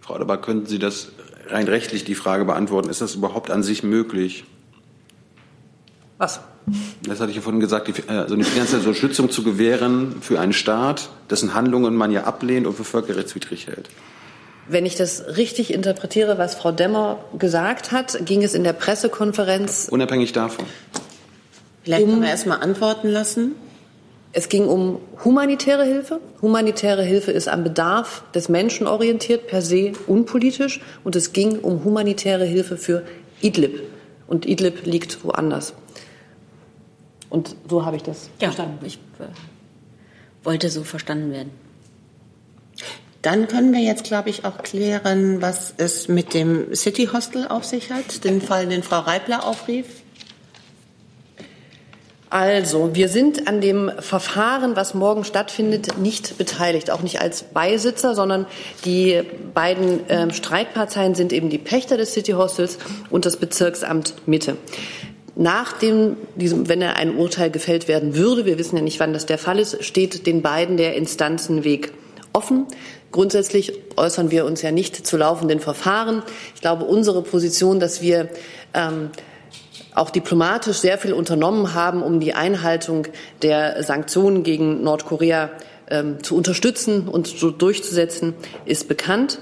Frau 0.05 0.17
Adebar, 0.17 0.39
könnten 0.39 0.67
Sie 0.67 0.79
das 0.79 1.13
rein 1.47 1.67
rechtlich 1.67 2.05
die 2.05 2.15
Frage 2.15 2.45
beantworten? 2.45 2.91
Ist 2.91 3.01
das 3.01 3.15
überhaupt 3.15 3.51
an 3.51 3.63
sich 3.63 3.83
möglich? 3.83 4.45
Was? 6.19 6.41
Das 7.07 7.21
hatte 7.21 7.31
ich 7.31 7.37
ja 7.37 7.43
vorhin 7.43 7.59
gesagt, 7.59 7.89
die, 7.89 7.95
also 8.07 8.35
eine 8.35 8.45
finanzielle 8.45 8.83
Unterstützung 8.83 9.31
zu 9.31 9.43
gewähren 9.43 10.17
für 10.21 10.41
einen 10.41 10.53
Staat, 10.53 11.09
dessen 11.31 11.55
Handlungen 11.55 11.97
man 11.97 12.11
ja 12.11 12.25
ablehnt 12.25 12.67
und 12.67 12.75
für 12.77 12.85
völkerrechtswidrig 12.85 13.67
hält. 13.67 13.89
Wenn 14.69 14.85
ich 14.85 14.95
das 14.95 15.39
richtig 15.39 15.73
interpretiere, 15.73 16.37
was 16.37 16.55
Frau 16.55 16.71
Demmer 16.71 17.25
gesagt 17.39 17.91
hat, 17.91 18.27
ging 18.27 18.43
es 18.43 18.53
in 18.53 18.63
der 18.63 18.75
Pressekonferenz. 18.75 19.89
Unabhängig 19.91 20.33
davon. 20.33 20.67
Vielleicht 21.83 22.05
um, 22.05 22.11
können 22.11 22.23
wir 22.23 22.29
erst 22.29 22.47
mal 22.47 22.57
antworten 22.57 23.09
lassen. 23.09 23.53
Es 24.37 24.49
ging 24.49 24.67
um 24.67 24.99
humanitäre 25.25 25.85
Hilfe. 25.85 26.21
Humanitäre 26.43 27.05
Hilfe 27.05 27.31
ist 27.31 27.47
am 27.47 27.63
Bedarf 27.63 28.25
des 28.35 28.49
Menschen 28.49 28.89
orientiert, 28.89 29.47
per 29.47 29.63
se 29.63 29.93
unpolitisch. 30.09 30.81
Und 31.05 31.15
es 31.15 31.33
ging 31.33 31.61
um 31.61 31.85
humanitäre 31.85 32.45
Hilfe 32.45 32.77
für 32.77 33.05
Idlib. 33.41 33.81
Und 34.27 34.45
Idlib 34.45 34.87
liegt 34.87 35.25
woanders. 35.25 35.73
Und 37.31 37.55
so 37.71 37.87
habe 37.87 37.97
ich 37.97 38.03
das 38.03 38.29
ja, 38.41 38.49
verstanden. 38.49 38.85
Ich 38.85 38.97
äh, 39.21 39.27
wollte 40.43 40.69
so 40.69 40.83
verstanden 40.83 41.31
werden. 41.31 41.51
Dann 43.23 43.47
können 43.47 43.73
wir 43.73 43.81
jetzt, 43.81 44.03
glaube 44.03 44.31
ich, 44.31 44.45
auch 44.45 44.59
klären, 44.59 45.43
was 45.43 45.75
es 45.77 46.09
mit 46.09 46.35
dem 46.35 46.75
City 46.75 47.07
Hostel 47.07 47.47
auf 47.47 47.65
sich 47.65 47.93
hat, 47.93 48.25
den 48.25 48.43
Fall, 48.43 48.67
den 48.67 48.83
Frau 48.83 48.99
Reibler 48.99 49.47
aufrief. 49.47 49.87
Also, 52.35 52.97
wir 52.97 53.09
sind 53.09 53.47
an 53.47 53.61
dem 53.61 53.93
Verfahren, 54.01 54.75
was 54.75 54.93
morgen 54.93 55.23
stattfindet, 55.23 55.99
nicht 55.99 56.37
beteiligt, 56.37 56.91
auch 56.91 57.03
nicht 57.03 57.21
als 57.21 57.45
Beisitzer, 57.45 58.17
sondern 58.17 58.47
die 58.85 59.23
beiden 59.55 60.11
äh, 60.11 60.33
Streikparteien 60.33 61.15
sind 61.15 61.33
eben 61.33 61.49
die 61.49 61.59
Pächter 61.59 61.97
des 61.97 62.13
City 62.13 62.33
Hostels 62.33 62.79
und 63.09 63.25
das 63.25 63.37
Bezirksamt 63.37 64.15
Mitte. 64.27 64.57
Nach 65.37 65.75
dem, 65.75 66.17
diesem, 66.35 66.69
wenn 66.69 66.83
er 66.83 66.97
ein 66.97 67.15
Urteil 67.15 67.53
gefällt 67.53 67.87
werden 67.87 68.17
würde, 68.17 68.47
wir 68.47 68.59
wissen 68.59 68.77
ja 68.77 68.83
nicht, 68.83 68.99
wann 68.99 69.13
das 69.13 69.27
der 69.27 69.39
Fall 69.39 69.61
ist, 69.61 69.85
steht 69.85 70.27
den 70.27 70.43
beiden 70.43 70.77
der 70.77 70.97
Instanzenweg 70.97 71.93
offen. 72.33 72.67
Grundsätzlich 73.13 73.75
äußern 73.95 74.33
wir 74.33 74.45
uns 74.45 74.61
ja 74.61 74.73
nicht 74.73 75.07
zu 75.07 75.17
laufenden 75.17 75.61
Verfahren. 75.61 76.25
Ich 76.57 76.63
glaube, 76.63 76.83
unsere 76.83 77.23
Position, 77.23 77.79
dass 77.79 78.03
wir 78.03 78.29
ähm, 78.75 79.11
auch 79.95 80.11
diplomatisch 80.11 80.79
sehr 80.79 80.99
viel 80.99 81.13
unternommen 81.13 81.75
haben, 81.75 82.03
um 82.03 82.21
die 82.21 82.35
Einhaltung 82.35 83.07
der 83.43 83.83
Sanktionen 83.83 84.43
gegen 84.43 84.83
Nordkorea 84.83 85.51
ähm, 85.89 86.23
zu 86.23 86.37
unterstützen 86.37 87.09
und 87.09 87.27
so 87.27 87.51
durchzusetzen, 87.51 88.35
ist 88.65 88.89
bekannt. 88.89 89.39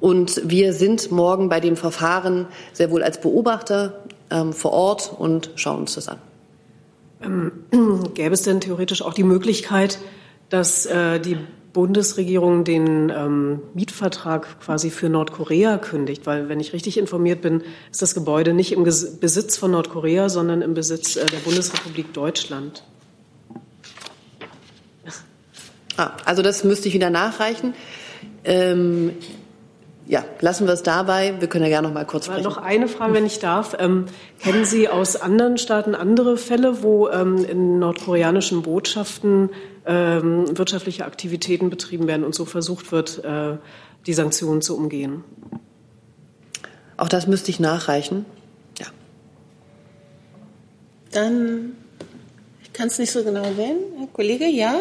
Und 0.00 0.42
wir 0.44 0.72
sind 0.72 1.10
morgen 1.12 1.48
bei 1.48 1.60
dem 1.60 1.76
Verfahren 1.76 2.46
sehr 2.72 2.90
wohl 2.90 3.02
als 3.02 3.20
Beobachter 3.20 4.02
ähm, 4.30 4.52
vor 4.52 4.72
Ort 4.72 5.14
und 5.16 5.50
schauen 5.54 5.80
uns 5.80 5.94
das 5.94 6.08
an. 6.08 6.18
Ähm, 7.22 7.52
gäbe 8.14 8.34
es 8.34 8.42
denn 8.42 8.60
theoretisch 8.60 9.02
auch 9.02 9.14
die 9.14 9.22
Möglichkeit, 9.22 9.98
dass 10.48 10.86
äh, 10.86 11.20
die 11.20 11.38
Bundesregierung 11.72 12.64
den 12.64 13.10
ähm, 13.10 13.60
Mietvertrag 13.74 14.60
quasi 14.60 14.90
für 14.90 15.08
Nordkorea 15.08 15.78
kündigt, 15.78 16.26
weil, 16.26 16.48
wenn 16.48 16.60
ich 16.60 16.72
richtig 16.72 16.98
informiert 16.98 17.40
bin, 17.40 17.62
ist 17.90 18.02
das 18.02 18.14
Gebäude 18.14 18.52
nicht 18.52 18.72
im 18.72 18.84
Besitz 18.84 19.56
von 19.56 19.70
Nordkorea, 19.70 20.28
sondern 20.28 20.62
im 20.62 20.74
Besitz 20.74 21.16
äh, 21.16 21.24
der 21.26 21.38
Bundesrepublik 21.38 22.12
Deutschland. 22.12 22.84
Ah, 25.96 26.12
also 26.24 26.42
das 26.42 26.64
müsste 26.64 26.88
ich 26.88 26.94
wieder 26.94 27.10
nachreichen. 27.10 27.74
Ähm, 28.44 29.12
ja, 30.06 30.24
lassen 30.40 30.66
wir 30.66 30.74
es 30.74 30.82
dabei. 30.82 31.34
Wir 31.38 31.48
können 31.48 31.64
ja 31.64 31.70
gerne 31.70 31.88
noch 31.88 31.94
mal 31.94 32.04
kurz 32.04 32.26
sprechen. 32.26 32.42
Noch 32.42 32.56
eine 32.56 32.88
Frage, 32.88 33.14
wenn 33.14 33.26
ich 33.26 33.38
darf. 33.38 33.76
Ähm, 33.78 34.06
kennen 34.40 34.64
Sie 34.64 34.88
aus 34.88 35.16
anderen 35.16 35.58
Staaten 35.58 35.94
andere 35.94 36.36
Fälle, 36.36 36.82
wo 36.82 37.08
ähm, 37.08 37.44
in 37.44 37.78
nordkoreanischen 37.78 38.62
Botschaften 38.62 39.50
ähm, 39.86 40.56
wirtschaftliche 40.56 41.04
Aktivitäten 41.04 41.70
betrieben 41.70 42.06
werden 42.06 42.24
und 42.24 42.34
so 42.34 42.44
versucht 42.44 42.92
wird, 42.92 43.24
äh, 43.24 43.56
die 44.06 44.12
Sanktionen 44.12 44.62
zu 44.62 44.76
umgehen? 44.76 45.24
Auch 46.96 47.08
das 47.08 47.26
müsste 47.26 47.50
ich 47.50 47.60
nachreichen. 47.60 48.24
Ja. 48.78 48.86
Dann, 51.10 51.72
ich 52.62 52.72
kann 52.72 52.88
es 52.88 52.98
nicht 52.98 53.12
so 53.12 53.24
genau 53.24 53.44
wählen. 53.56 53.78
Herr 53.98 54.08
Kollege, 54.08 54.46
ja? 54.46 54.76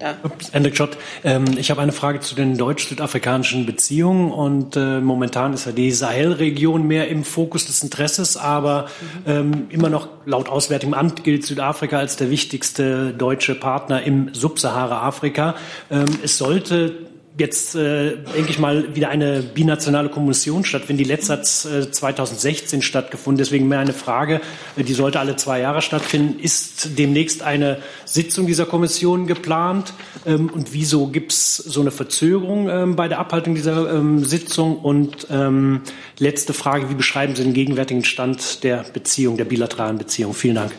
Ja. 0.00 0.16
Ups, 0.22 0.52
Hendrik 0.52 0.76
Schott. 0.76 0.96
Ähm, 1.24 1.44
ich 1.56 1.70
habe 1.70 1.80
eine 1.80 1.92
Frage 1.92 2.20
zu 2.20 2.34
den 2.34 2.56
deutsch-südafrikanischen 2.56 3.66
Beziehungen. 3.66 4.32
Und 4.32 4.76
äh, 4.76 5.00
momentan 5.00 5.52
ist 5.52 5.66
ja 5.66 5.72
die 5.72 5.90
Sahelregion 5.90 6.86
mehr 6.86 7.08
im 7.08 7.24
Fokus 7.24 7.66
des 7.66 7.82
Interesses, 7.82 8.36
aber 8.36 8.86
ähm, 9.26 9.66
immer 9.70 9.88
noch 9.88 10.08
laut 10.24 10.48
Auswärtigem 10.48 10.94
Amt 10.94 11.24
gilt 11.24 11.44
Südafrika 11.44 11.98
als 11.98 12.16
der 12.16 12.30
wichtigste 12.30 13.12
deutsche 13.12 13.54
Partner 13.54 14.02
im 14.02 14.32
Subsahara-Afrika. 14.34 15.54
Ähm, 15.90 16.06
es 16.22 16.38
sollte 16.38 17.11
jetzt, 17.38 17.74
äh, 17.74 18.16
denke 18.16 18.50
ich 18.50 18.58
mal, 18.58 18.94
wieder 18.94 19.08
eine 19.08 19.42
binationale 19.42 20.08
Kommission 20.08 20.64
stattfinden. 20.64 21.02
Die 21.02 21.08
letzte 21.08 21.34
hat 21.34 21.42
äh, 21.42 21.90
2016 21.90 22.82
stattgefunden. 22.82 23.38
Deswegen 23.38 23.68
mehr 23.68 23.78
eine 23.78 23.94
Frage, 23.94 24.40
äh, 24.76 24.84
die 24.84 24.92
sollte 24.92 25.18
alle 25.18 25.36
zwei 25.36 25.60
Jahre 25.60 25.82
stattfinden. 25.82 26.38
Ist 26.38 26.98
demnächst 26.98 27.42
eine 27.42 27.78
Sitzung 28.04 28.46
dieser 28.46 28.66
Kommission 28.66 29.26
geplant? 29.26 29.94
Ähm, 30.26 30.50
und 30.50 30.72
wieso 30.72 31.06
gibt 31.06 31.32
es 31.32 31.56
so 31.56 31.80
eine 31.80 31.90
Verzögerung 31.90 32.68
ähm, 32.68 32.96
bei 32.96 33.08
der 33.08 33.18
Abhaltung 33.18 33.54
dieser 33.54 33.92
ähm, 33.92 34.24
Sitzung? 34.24 34.78
Und 34.78 35.26
ähm, 35.30 35.80
letzte 36.18 36.52
Frage, 36.52 36.90
wie 36.90 36.94
beschreiben 36.94 37.34
Sie 37.34 37.44
den 37.44 37.54
gegenwärtigen 37.54 38.04
Stand 38.04 38.62
der 38.62 38.84
Beziehung, 38.92 39.36
der 39.36 39.44
bilateralen 39.44 39.96
Beziehung? 39.96 40.34
Vielen 40.34 40.56
Dank. 40.56 40.72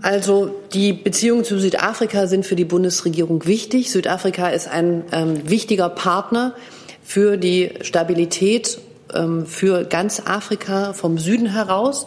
Also 0.00 0.54
die 0.72 0.92
Beziehungen 0.92 1.44
zu 1.44 1.58
Südafrika 1.58 2.26
sind 2.26 2.46
für 2.46 2.56
die 2.56 2.64
Bundesregierung 2.64 3.46
wichtig. 3.46 3.90
Südafrika 3.90 4.48
ist 4.48 4.68
ein 4.68 5.04
ähm, 5.12 5.48
wichtiger 5.48 5.88
Partner 5.88 6.54
für 7.02 7.36
die 7.36 7.70
Stabilität 7.80 8.78
ähm, 9.14 9.46
für 9.46 9.84
ganz 9.84 10.22
Afrika 10.24 10.92
vom 10.92 11.18
Süden 11.18 11.46
heraus. 11.46 12.06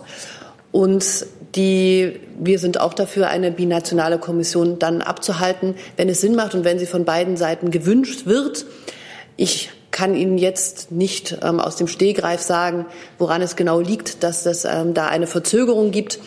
Und 0.71 1.25
die, 1.55 2.19
wir 2.39 2.59
sind 2.59 2.79
auch 2.79 2.93
dafür, 2.93 3.27
eine 3.27 3.51
binationale 3.51 4.19
Kommission 4.19 4.79
dann 4.79 5.01
abzuhalten, 5.01 5.75
wenn 5.97 6.07
es 6.07 6.21
Sinn 6.21 6.35
macht 6.35 6.55
und 6.55 6.63
wenn 6.63 6.79
sie 6.79 6.85
von 6.85 7.03
beiden 7.03 7.35
Seiten 7.35 7.71
gewünscht 7.71 8.25
wird. 8.25 8.65
Ich 9.35 9.69
kann 9.91 10.15
Ihnen 10.15 10.37
jetzt 10.37 10.91
nicht 10.91 11.37
ähm, 11.43 11.59
aus 11.59 11.75
dem 11.75 11.87
Stehgreif 11.87 12.41
sagen, 12.41 12.85
woran 13.17 13.41
es 13.41 13.57
genau 13.57 13.81
liegt, 13.81 14.23
dass 14.23 14.45
es 14.45 14.63
ähm, 14.63 14.93
da 14.93 15.07
eine 15.07 15.27
Verzögerung 15.27 15.91
gibt. 15.91 16.19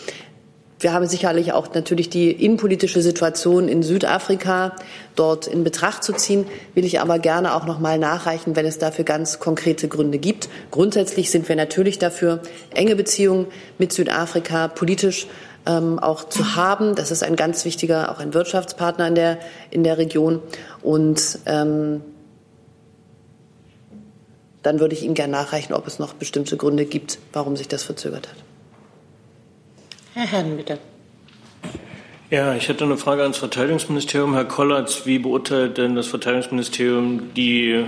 Wir 0.80 0.92
haben 0.92 1.06
sicherlich 1.06 1.52
auch 1.52 1.72
natürlich 1.72 2.10
die 2.10 2.30
innenpolitische 2.30 3.00
Situation 3.00 3.68
in 3.68 3.82
Südafrika 3.82 4.74
dort 5.14 5.46
in 5.46 5.64
Betracht 5.64 6.02
zu 6.02 6.12
ziehen, 6.12 6.46
will 6.74 6.84
ich 6.84 7.00
aber 7.00 7.18
gerne 7.18 7.54
auch 7.54 7.64
noch 7.64 7.78
mal 7.78 7.98
nachreichen, 7.98 8.56
wenn 8.56 8.66
es 8.66 8.78
dafür 8.78 9.04
ganz 9.04 9.38
konkrete 9.38 9.88
Gründe 9.88 10.18
gibt. 10.18 10.48
Grundsätzlich 10.70 11.30
sind 11.30 11.48
wir 11.48 11.56
natürlich 11.56 11.98
dafür, 11.98 12.40
enge 12.74 12.96
Beziehungen 12.96 13.46
mit 13.78 13.92
Südafrika 13.92 14.68
politisch 14.68 15.26
ähm, 15.66 15.98
auch 15.98 16.28
zu 16.28 16.56
haben. 16.56 16.94
Das 16.94 17.10
ist 17.10 17.22
ein 17.22 17.36
ganz 17.36 17.64
wichtiger, 17.64 18.10
auch 18.10 18.18
ein 18.18 18.34
Wirtschaftspartner 18.34 19.08
in 19.08 19.14
der, 19.14 19.38
in 19.70 19.84
der 19.84 19.96
Region. 19.96 20.42
Und 20.82 21.38
ähm, 21.46 22.02
dann 24.62 24.80
würde 24.80 24.94
ich 24.94 25.02
Ihnen 25.02 25.14
gerne 25.14 25.32
nachreichen, 25.32 25.72
ob 25.72 25.86
es 25.86 25.98
noch 25.98 26.14
bestimmte 26.14 26.56
Gründe 26.56 26.84
gibt, 26.84 27.18
warum 27.32 27.56
sich 27.56 27.68
das 27.68 27.82
verzögert 27.84 28.28
hat. 28.28 28.43
Herr 30.14 30.26
Herrn, 30.26 30.56
bitte. 30.56 30.78
Ja, 32.30 32.54
ich 32.54 32.68
hätte 32.68 32.84
eine 32.84 32.96
Frage 32.96 33.22
ans 33.22 33.36
Verteidigungsministerium. 33.38 34.34
Herr 34.34 34.44
Kollatz, 34.44 35.06
wie 35.06 35.18
beurteilt 35.18 35.76
denn 35.76 35.96
das 35.96 36.06
Verteidigungsministerium 36.06 37.34
die 37.34 37.84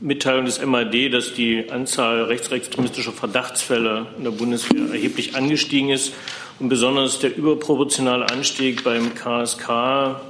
Mitteilung 0.00 0.46
des 0.46 0.64
MAD, 0.64 1.12
dass 1.12 1.34
die 1.34 1.70
Anzahl 1.70 2.24
rechtsextremistischer 2.24 3.12
Verdachtsfälle 3.12 4.06
in 4.16 4.24
der 4.24 4.30
Bundeswehr 4.30 4.90
erheblich 4.90 5.36
angestiegen 5.36 5.90
ist 5.90 6.14
und 6.60 6.70
besonders 6.70 7.18
der 7.18 7.36
überproportionale 7.36 8.26
Anstieg 8.30 8.82
beim 8.82 9.14
KSK? 9.14 9.68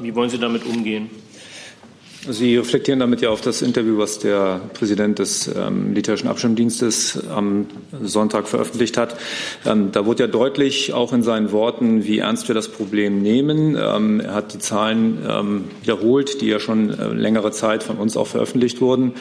Wie 0.00 0.14
wollen 0.16 0.30
Sie 0.30 0.38
damit 0.38 0.66
umgehen? 0.66 1.10
Sie 2.28 2.56
reflektieren 2.56 2.98
damit 2.98 3.20
ja 3.20 3.30
auf 3.30 3.40
das 3.40 3.62
Interview, 3.62 3.98
was 3.98 4.18
der 4.18 4.60
Präsident 4.74 5.18
des 5.18 5.48
ähm, 5.54 5.90
militärischen 5.90 6.28
Abschirmdienstes 6.28 7.20
am 7.32 7.66
Sonntag 8.02 8.48
veröffentlicht 8.48 8.96
hat. 8.96 9.16
Ähm, 9.64 9.92
da 9.92 10.06
wurde 10.06 10.24
ja 10.24 10.26
deutlich, 10.26 10.92
auch 10.92 11.12
in 11.12 11.22
seinen 11.22 11.52
Worten, 11.52 12.04
wie 12.04 12.18
ernst 12.18 12.48
wir 12.48 12.54
das 12.54 12.68
Problem 12.68 13.22
nehmen. 13.22 13.76
Ähm, 13.80 14.20
er 14.20 14.34
hat 14.34 14.54
die 14.54 14.58
Zahlen 14.58 15.18
ähm, 15.28 15.64
wiederholt, 15.82 16.40
die 16.40 16.48
ja 16.48 16.58
schon 16.58 16.90
äh, 16.90 17.08
längere 17.12 17.52
Zeit 17.52 17.82
von 17.82 17.96
uns 17.96 18.16
auch 18.16 18.26
veröffentlicht 18.26 18.80
wurden. 18.80 19.12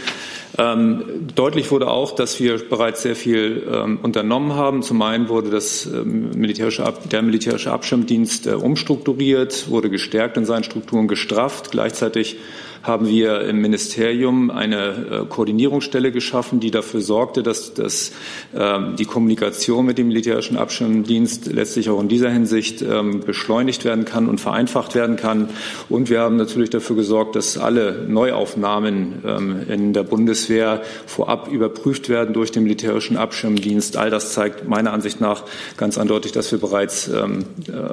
Ähm, 0.57 1.03
deutlich 1.35 1.69
wurde 1.71 1.89
auch, 1.89 2.13
dass 2.13 2.39
wir 2.39 2.57
bereits 2.57 3.03
sehr 3.03 3.15
viel 3.15 3.67
ähm, 3.71 3.99
unternommen 4.01 4.55
haben. 4.55 4.81
Zum 4.81 5.01
einen 5.01 5.29
wurde 5.29 5.49
das, 5.49 5.87
militärische, 6.05 6.91
der 7.11 7.21
militärische 7.21 7.71
Abschirmdienst 7.71 8.47
äh, 8.47 8.53
umstrukturiert, 8.53 9.69
wurde 9.69 9.89
gestärkt 9.89 10.37
in 10.37 10.45
seinen 10.45 10.63
Strukturen 10.63 11.07
gestrafft. 11.07 11.71
Gleichzeitig 11.71 12.37
haben 12.83 13.07
wir 13.07 13.41
im 13.41 13.61
Ministerium 13.61 14.51
eine 14.51 15.23
äh, 15.23 15.25
Koordinierungsstelle 15.27 16.11
geschaffen, 16.11 16.59
die 16.59 16.71
dafür 16.71 17.01
sorgte, 17.01 17.43
dass, 17.43 17.73
dass 17.73 18.11
ähm, 18.55 18.95
die 18.97 19.05
Kommunikation 19.05 19.85
mit 19.85 19.97
dem 19.97 20.07
militärischen 20.07 20.57
Abschirmdienst 20.57 21.47
letztlich 21.47 21.89
auch 21.89 22.01
in 22.01 22.07
dieser 22.07 22.29
Hinsicht 22.29 22.81
ähm, 22.81 23.21
beschleunigt 23.21 23.85
werden 23.85 24.05
kann 24.05 24.27
und 24.27 24.39
vereinfacht 24.39 24.95
werden 24.95 25.15
kann. 25.15 25.49
Und 25.89 26.09
wir 26.09 26.21
haben 26.21 26.37
natürlich 26.37 26.69
dafür 26.69 26.95
gesorgt, 26.95 27.35
dass 27.35 27.57
alle 27.57 28.05
Neuaufnahmen 28.07 29.23
ähm, 29.25 29.57
in 29.67 29.93
der 29.93 30.03
Bundeswehr 30.03 30.81
vorab 31.05 31.51
überprüft 31.51 32.09
werden 32.09 32.33
durch 32.33 32.51
den 32.51 32.63
militärischen 32.63 33.17
Abschirmdienst. 33.17 33.97
All 33.97 34.09
das 34.09 34.33
zeigt 34.33 34.67
meiner 34.67 34.93
Ansicht 34.93 35.21
nach 35.21 35.43
ganz 35.77 35.97
eindeutig, 35.97 36.31
dass 36.31 36.51
wir 36.51 36.59
bereits 36.59 37.07
äh, 37.07 37.27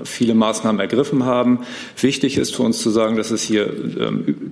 viele 0.04 0.34
Maßnahmen 0.34 0.80
ergriffen 0.80 1.24
haben. 1.24 1.60
Wichtig 2.00 2.36
ist 2.38 2.54
für 2.54 2.62
uns 2.62 2.80
zu 2.80 2.90
sagen, 2.90 3.16
dass 3.16 3.30
es 3.30 3.42
hier 3.42 3.62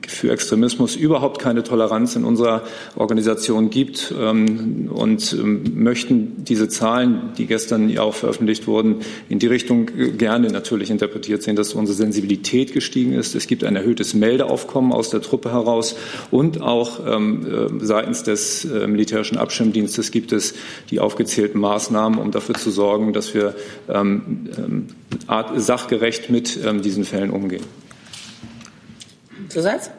für 0.08 0.30
Extremismus 0.30 0.96
überhaupt 0.96 1.40
keine 1.40 1.62
Toleranz 1.62 2.16
in 2.16 2.24
unserer 2.24 2.62
Organisation 2.96 3.70
gibt 3.70 4.14
ähm, 4.18 4.90
und 4.92 5.32
ähm, 5.32 5.62
möchten 5.74 6.44
diese 6.44 6.68
Zahlen, 6.68 7.32
die 7.38 7.46
gestern 7.46 7.88
ja 7.88 8.02
auch 8.02 8.14
veröffentlicht 8.14 8.66
wurden, 8.66 8.96
in 9.28 9.38
die 9.38 9.46
Richtung 9.46 9.90
gerne 10.16 10.50
natürlich 10.50 10.90
interpretiert 10.90 11.42
sehen, 11.42 11.56
dass 11.56 11.74
unsere 11.74 11.96
Sensibilität 11.96 12.72
gestiegen 12.72 13.12
ist. 13.12 13.34
Es 13.34 13.46
gibt 13.46 13.64
ein 13.64 13.76
erhöhtes 13.76 14.14
Meldeaufkommen 14.14 14.92
aus 14.92 15.10
der 15.10 15.22
Truppe 15.22 15.52
heraus 15.52 15.96
und 16.30 16.60
auch 16.60 17.00
ähm, 17.06 17.46
äh, 17.46 17.84
seitens 17.84 18.22
des 18.22 18.64
äh, 18.64 18.86
militärischen 18.86 19.38
Abschirmdienstes 19.38 20.10
gibt 20.10 20.32
es 20.32 20.54
die 20.90 21.00
aufgezählten 21.00 21.60
Maßnahmen, 21.60 22.18
um 22.18 22.30
dafür 22.30 22.54
zu 22.54 22.70
sorgen, 22.70 23.12
dass 23.12 23.34
wir 23.34 23.54
sachgerecht 25.56 26.30
mit 26.30 26.58
diesen 26.84 27.04
Fällen 27.04 27.30
umgehen. 27.30 27.62
Zusatz? 29.50 29.90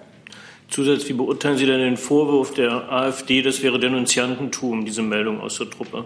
Zusatz, 0.69 1.07
wie 1.09 1.13
beurteilen 1.13 1.57
Sie 1.57 1.65
denn 1.65 1.79
den 1.79 1.97
Vorwurf 1.97 2.53
der 2.53 2.91
AfD, 2.91 3.41
das 3.41 3.61
wäre 3.61 3.79
Denunziantentum, 3.79 4.85
diese 4.85 5.01
Meldung 5.01 5.41
aus 5.41 5.57
der 5.57 5.69
Truppe? 5.69 6.05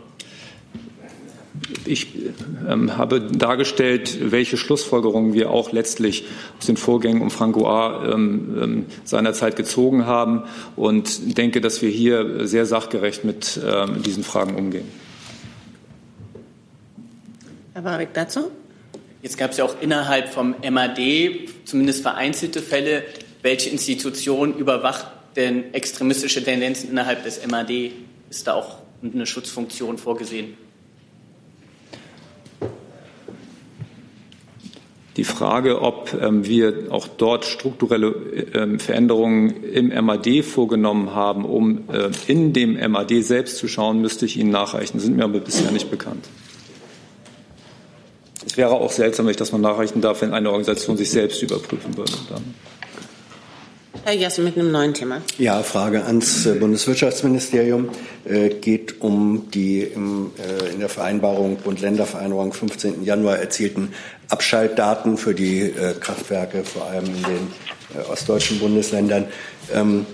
Ich 1.86 2.08
ähm, 2.68 2.98
habe 2.98 3.22
dargestellt, 3.22 4.32
welche 4.32 4.58
Schlussfolgerungen 4.58 5.34
wir 5.34 5.52
auch 5.52 5.72
letztlich 5.72 6.26
aus 6.60 6.66
den 6.66 6.78
Vorgängen 6.78 7.22
um 7.22 7.30
Franco 7.30 7.68
A. 7.68 8.12
Ähm, 8.12 8.58
ähm, 8.62 8.86
seinerzeit 9.04 9.56
gezogen 9.56 10.06
haben 10.06 10.44
und 10.76 11.38
denke, 11.38 11.62
dass 11.62 11.82
wir 11.82 11.90
hier 11.90 12.48
sehr 12.48 12.66
sachgerecht 12.66 13.24
mit 13.24 13.60
ähm, 13.64 14.02
diesen 14.04 14.24
Fragen 14.24 14.56
umgehen. 14.56 14.86
Herr 17.74 17.84
Warwick 17.84 18.14
dazu? 18.14 18.52
Jetzt 19.22 19.38
gab 19.38 19.52
es 19.52 19.58
ja 19.58 19.66
auch 19.66 19.76
innerhalb 19.82 20.30
vom 20.30 20.56
MAD 20.70 21.00
zumindest 21.66 22.02
vereinzelte 22.04 22.62
Fälle, 22.62 23.04
welche 23.46 23.70
Institution 23.70 24.58
überwacht 24.58 25.06
denn 25.36 25.72
extremistische 25.76 26.44
Tendenzen 26.44 26.90
innerhalb 26.90 27.24
des 27.24 27.46
MAD? 27.46 27.92
Ist 28.32 28.48
da 28.48 28.56
auch 28.56 28.80
eine 29.04 29.28
Schutzfunktion 29.28 30.00
vorgesehen? 30.00 30.58
Die 35.16 35.24
Frage, 35.24 35.82
ob 35.82 36.18
ähm, 36.20 36.46
wir 36.46 36.88
auch 36.90 37.08
dort 37.08 37.46
strukturelle 37.46 38.08
ähm, 38.56 38.80
Veränderungen 38.80 39.64
im 39.64 39.90
MAD 40.06 40.44
vorgenommen 40.44 41.14
haben, 41.14 41.46
um 41.46 41.88
äh, 41.90 42.10
in 42.28 42.52
dem 42.52 42.74
MAD 42.92 43.24
selbst 43.24 43.58
zu 43.58 43.68
schauen, 43.68 44.02
müsste 44.02 44.26
ich 44.26 44.38
Ihnen 44.38 44.50
nachreichen, 44.50 45.00
sind 45.00 45.18
mir 45.18 45.24
aber 45.24 45.40
bisher 45.40 45.72
nicht 45.72 45.92
bekannt. 45.92 46.26
Es 48.44 48.58
wäre 48.58 48.72
auch 48.72 48.92
seltsam, 48.92 49.28
wenn 49.28 49.32
ich 49.32 49.38
das 49.38 49.52
mal 49.52 49.60
nachreichen 49.60 50.02
darf, 50.02 50.24
wenn 50.24 50.34
eine 50.34 50.50
Organisation 50.50 50.98
sich 50.98 51.12
selbst 51.12 51.44
überprüfen 51.44 51.96
würde. 51.96 52.14
Dann. 52.30 52.44
Herr 54.06 54.14
Jessen 54.14 54.44
mit 54.44 54.56
einem 54.56 54.72
neuen 54.72 54.94
Thema. 54.94 55.24
Ja, 55.40 55.64
Frage 55.64 56.06
ans 56.06 56.46
äh, 56.46 56.54
Bundeswirtschaftsministerium 56.54 57.90
äh, 58.24 58.50
geht 58.50 59.02
um 59.02 59.50
die 59.50 59.82
im, 59.82 60.30
äh, 60.38 60.72
in 60.72 60.80
der 60.80 60.90
Vereinbarung 60.90 61.58
Bund-Länder-Vereinbarung 61.58 62.54
15. 62.54 63.04
Januar 63.04 63.40
erzielten 63.40 63.94
Abschaltdaten 64.30 65.18
für 65.18 65.34
die 65.34 65.62
äh, 65.62 65.96
Kraftwerke, 66.00 66.64
vor 66.64 66.86
allem 66.86 67.06
in 67.06 67.24
den 67.24 67.54
äh, 67.96 68.08
ostdeutschen 68.08 68.60
Bundesländern. 68.60 69.26
Ähm, 69.74 70.06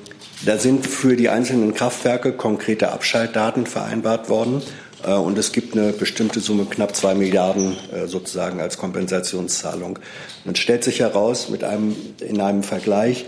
da 0.45 0.57
sind 0.57 0.87
für 0.87 1.17
die 1.17 1.27
einzelnen 1.27 1.73
Kraftwerke 1.73 2.31
konkrete 2.31 2.93
Abschaltdaten 2.93 3.65
vereinbart 3.65 4.29
worden. 4.29 4.61
Äh, 5.03 5.15
und 5.15 5.37
es 5.37 5.51
gibt 5.51 5.75
eine 5.75 5.91
bestimmte 5.91 6.39
Summe, 6.39 6.63
knapp 6.63 6.95
zwei 6.95 7.13
Milliarden 7.13 7.75
sozusagen 8.05 8.61
als 8.61 8.77
Kompensationszahlung. 8.77 9.99
Man 10.45 10.55
stellt 10.55 10.85
sich 10.85 11.01
heraus, 11.01 11.49
mit 11.49 11.65
einem, 11.65 11.93
in 12.21 12.39
einem 12.39 12.63
Vergleich, 12.63 13.25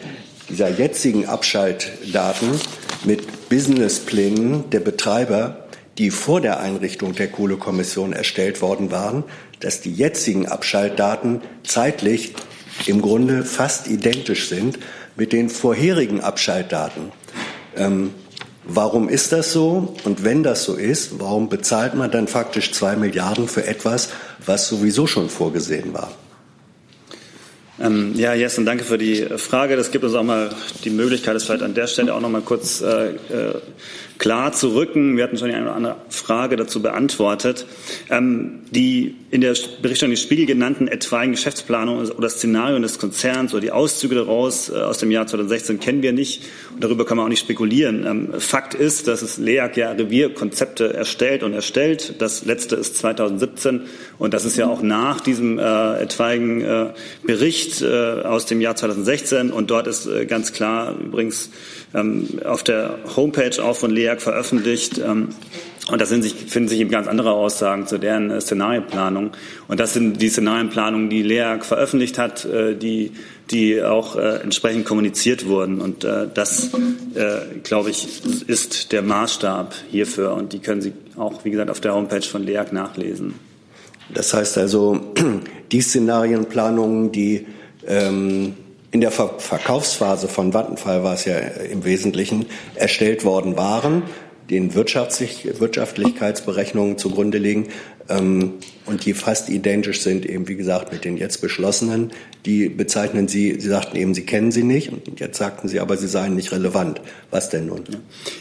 dieser 0.49 0.69
jetzigen 0.69 1.25
Abschaltdaten 1.25 2.59
mit 3.05 3.49
Businessplänen 3.49 4.69
der 4.69 4.79
Betreiber, 4.79 5.67
die 5.97 6.09
vor 6.11 6.41
der 6.41 6.59
Einrichtung 6.59 7.13
der 7.13 7.27
Kohlekommission 7.27 8.13
erstellt 8.13 8.61
worden 8.61 8.91
waren, 8.91 9.23
dass 9.59 9.81
die 9.81 9.93
jetzigen 9.93 10.47
Abschaltdaten 10.47 11.41
zeitlich 11.63 12.33
im 12.85 13.01
Grunde 13.01 13.43
fast 13.43 13.87
identisch 13.87 14.49
sind 14.49 14.79
mit 15.15 15.31
den 15.31 15.49
vorherigen 15.49 16.21
Abschaltdaten. 16.21 17.11
Ähm, 17.75 18.13
warum 18.63 19.09
ist 19.09 19.31
das 19.31 19.53
so? 19.53 19.95
Und 20.03 20.23
wenn 20.23 20.43
das 20.43 20.63
so 20.63 20.75
ist, 20.75 21.19
warum 21.19 21.49
bezahlt 21.49 21.93
man 21.93 22.11
dann 22.11 22.27
faktisch 22.27 22.71
zwei 22.71 22.95
Milliarden 22.95 23.47
für 23.47 23.65
etwas, 23.65 24.09
was 24.45 24.67
sowieso 24.67 25.07
schon 25.07 25.29
vorgesehen 25.29 25.93
war? 25.93 26.11
Ähm, 27.79 28.13
ja, 28.15 28.33
Jessen, 28.33 28.65
danke 28.65 28.83
für 28.83 28.97
die 28.97 29.25
Frage. 29.37 29.75
Das 29.75 29.91
gibt 29.91 30.03
uns 30.03 30.13
auch 30.13 30.23
mal 30.23 30.49
die 30.83 30.91
Möglichkeit, 30.91 31.35
das 31.35 31.43
vielleicht 31.43 31.63
an 31.63 31.73
der 31.73 31.87
Stelle 31.87 32.13
auch 32.13 32.21
noch 32.21 32.29
mal 32.29 32.41
kurz 32.41 32.81
äh, 32.81 33.09
äh 33.09 33.61
klar 34.17 34.53
zu 34.53 34.75
rücken. 34.75 35.17
Wir 35.17 35.23
hatten 35.23 35.37
schon 35.37 35.51
eine 35.51 35.63
oder 35.63 35.75
andere 35.75 35.95
Frage 36.09 36.55
dazu 36.55 36.81
beantwortet. 36.81 37.65
Ähm, 38.09 38.61
die 38.73 39.15
in 39.29 39.41
der 39.41 39.55
Berichterstattung 39.81 40.15
Spiegel 40.15 40.45
genannten 40.45 40.87
etwaigen 40.87 41.31
Geschäftsplanung 41.31 42.09
oder 42.09 42.29
Szenarien 42.29 42.81
des 42.81 42.99
Konzerns 42.99 43.53
oder 43.53 43.61
die 43.61 43.71
Auszüge 43.71 44.15
daraus 44.15 44.69
äh, 44.69 44.73
aus 44.73 44.97
dem 44.97 45.11
Jahr 45.11 45.27
2016 45.27 45.79
kennen 45.79 46.01
wir 46.01 46.11
nicht 46.11 46.43
und 46.73 46.83
darüber 46.83 47.05
kann 47.05 47.17
man 47.17 47.25
auch 47.25 47.29
nicht 47.29 47.39
spekulieren. 47.39 48.05
Ähm, 48.05 48.39
Fakt 48.39 48.73
ist, 48.73 49.07
dass 49.07 49.21
es 49.21 49.37
LEAG 49.37 49.77
ja 49.77 49.91
Revierkonzepte 49.91 50.93
erstellt 50.93 51.43
und 51.43 51.53
erstellt. 51.53 52.15
Das 52.19 52.45
letzte 52.45 52.75
ist 52.75 52.97
2017 52.97 53.81
und 54.17 54.33
das 54.33 54.45
ist 54.45 54.57
ja 54.57 54.67
auch 54.67 54.81
nach 54.81 55.21
diesem 55.21 55.59
äh, 55.59 56.01
etwaigen 56.01 56.61
äh, 56.61 56.93
Bericht 57.23 57.81
äh, 57.81 57.87
aus 58.23 58.45
dem 58.45 58.61
Jahr 58.61 58.75
2016 58.75 59.51
und 59.51 59.69
dort 59.71 59.87
ist 59.87 60.07
äh, 60.07 60.25
ganz 60.25 60.53
klar 60.53 60.95
übrigens 60.99 61.49
auf 62.43 62.63
der 62.63 62.97
Homepage 63.15 63.63
auch 63.63 63.75
von 63.75 63.91
LEAG 63.91 64.21
veröffentlicht. 64.21 64.97
Ähm, 64.97 65.29
und 65.91 65.99
da 65.99 66.05
sich, 66.05 66.33
finden 66.33 66.69
sich 66.69 66.79
eben 66.79 66.89
ganz 66.89 67.07
andere 67.07 67.31
Aussagen 67.31 67.87
zu 67.87 67.97
deren 67.97 68.31
äh, 68.31 68.39
Szenarienplanung. 68.39 69.31
Und 69.67 69.79
das 69.79 69.93
sind 69.93 70.21
die 70.21 70.29
Szenarienplanungen, 70.29 71.09
die 71.09 71.23
LEAG 71.23 71.65
veröffentlicht 71.65 72.17
hat, 72.17 72.45
äh, 72.45 72.75
die, 72.75 73.11
die 73.51 73.83
auch 73.83 74.15
äh, 74.15 74.37
entsprechend 74.37 74.85
kommuniziert 74.85 75.45
wurden. 75.45 75.81
Und 75.81 76.05
das, 76.05 76.69
glaube 77.63 77.89
ich, 77.89 78.21
ist 78.47 78.91
der 78.91 79.01
Maßstab 79.01 79.75
hierfür. 79.91 80.33
Und 80.33 80.53
die 80.53 80.59
können 80.59 80.81
Sie 80.81 80.93
auch, 81.17 81.43
wie 81.43 81.51
gesagt, 81.51 81.69
auf 81.69 81.81
der 81.81 81.93
Homepage 81.93 82.21
von 82.21 82.43
LEAG 82.43 82.71
nachlesen. 82.71 83.33
Das 84.13 84.33
heißt 84.33 84.57
also, 84.57 85.13
die 85.71 85.81
Szenarienplanungen, 85.81 87.11
die 87.11 87.45
ähm, 87.85 88.53
in 88.93 89.01
der 89.01 89.11
Ver 89.11 89.39
Verkaufsphase 89.39 90.27
von 90.27 90.53
Vattenfall 90.53 91.03
war 91.03 91.15
es 91.15 91.25
ja 91.25 91.35
im 91.37 91.83
Wesentlichen 91.83 92.45
erstellt 92.75 93.25
worden 93.25 93.57
waren, 93.57 94.03
den 94.51 94.75
Wirtschaftlich 94.75 95.59
Wirtschaftlichkeitsberechnungen 95.59 96.99
zugrunde 96.99 97.39
liegen 97.39 97.69
ähm, 98.07 98.53
und 98.85 99.05
die 99.05 99.15
fast 99.15 99.49
identisch 99.49 100.01
sind, 100.01 100.27
eben 100.27 100.47
wie 100.47 100.55
gesagt, 100.55 100.93
mit 100.93 101.05
den 101.05 101.17
jetzt 101.17 101.41
beschlossenen. 101.41 102.11
Die 102.45 102.67
bezeichnen 102.69 103.27
Sie, 103.27 103.59
Sie 103.59 103.67
sagten 103.67 103.95
eben, 103.97 104.13
Sie 104.13 104.25
kennen 104.25 104.51
sie 104.51 104.63
nicht 104.63 104.89
und 104.89 105.19
jetzt 105.19 105.37
sagten 105.37 105.67
Sie 105.67 105.79
aber, 105.79 105.97
sie 105.97 106.07
seien 106.07 106.35
nicht 106.35 106.51
relevant. 106.51 107.01
Was 107.31 107.49
denn 107.49 107.67
nun? 107.67 107.83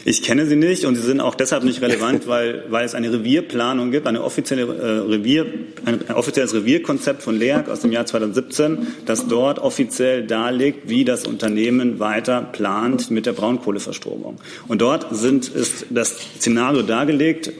Ich 0.05 0.21
kenne 0.21 0.45
sie 0.45 0.55
nicht 0.55 0.85
und 0.85 0.95
sie 0.95 1.01
sind 1.01 1.19
auch 1.19 1.35
deshalb 1.35 1.63
nicht 1.63 1.81
relevant, 1.81 2.27
weil, 2.27 2.65
weil 2.69 2.85
es 2.85 2.95
eine 2.95 3.11
Revierplanung 3.11 3.91
gibt, 3.91 4.05
eine 4.05 4.23
offizielle 4.23 4.63
äh, 4.63 5.11
Revier, 5.11 5.45
ein, 5.85 5.99
ein 6.07 6.15
offizielles 6.15 6.53
Revierkonzept 6.53 7.23
von 7.23 7.37
LEAG 7.37 7.69
aus 7.69 7.79
dem 7.79 7.91
Jahr 7.91 8.05
2017, 8.05 8.87
das 9.05 9.27
dort 9.27 9.59
offiziell 9.59 10.27
darlegt, 10.27 10.89
wie 10.89 11.05
das 11.05 11.25
Unternehmen 11.25 11.99
weiter 11.99 12.41
plant 12.41 13.09
mit 13.09 13.25
der 13.25 13.33
Braunkohleverstromung. 13.33 14.37
Und 14.67 14.81
dort 14.81 15.07
sind, 15.15 15.47
ist 15.47 15.85
das 15.89 16.17
Szenario 16.37 16.83
dargelegt, 16.83 17.51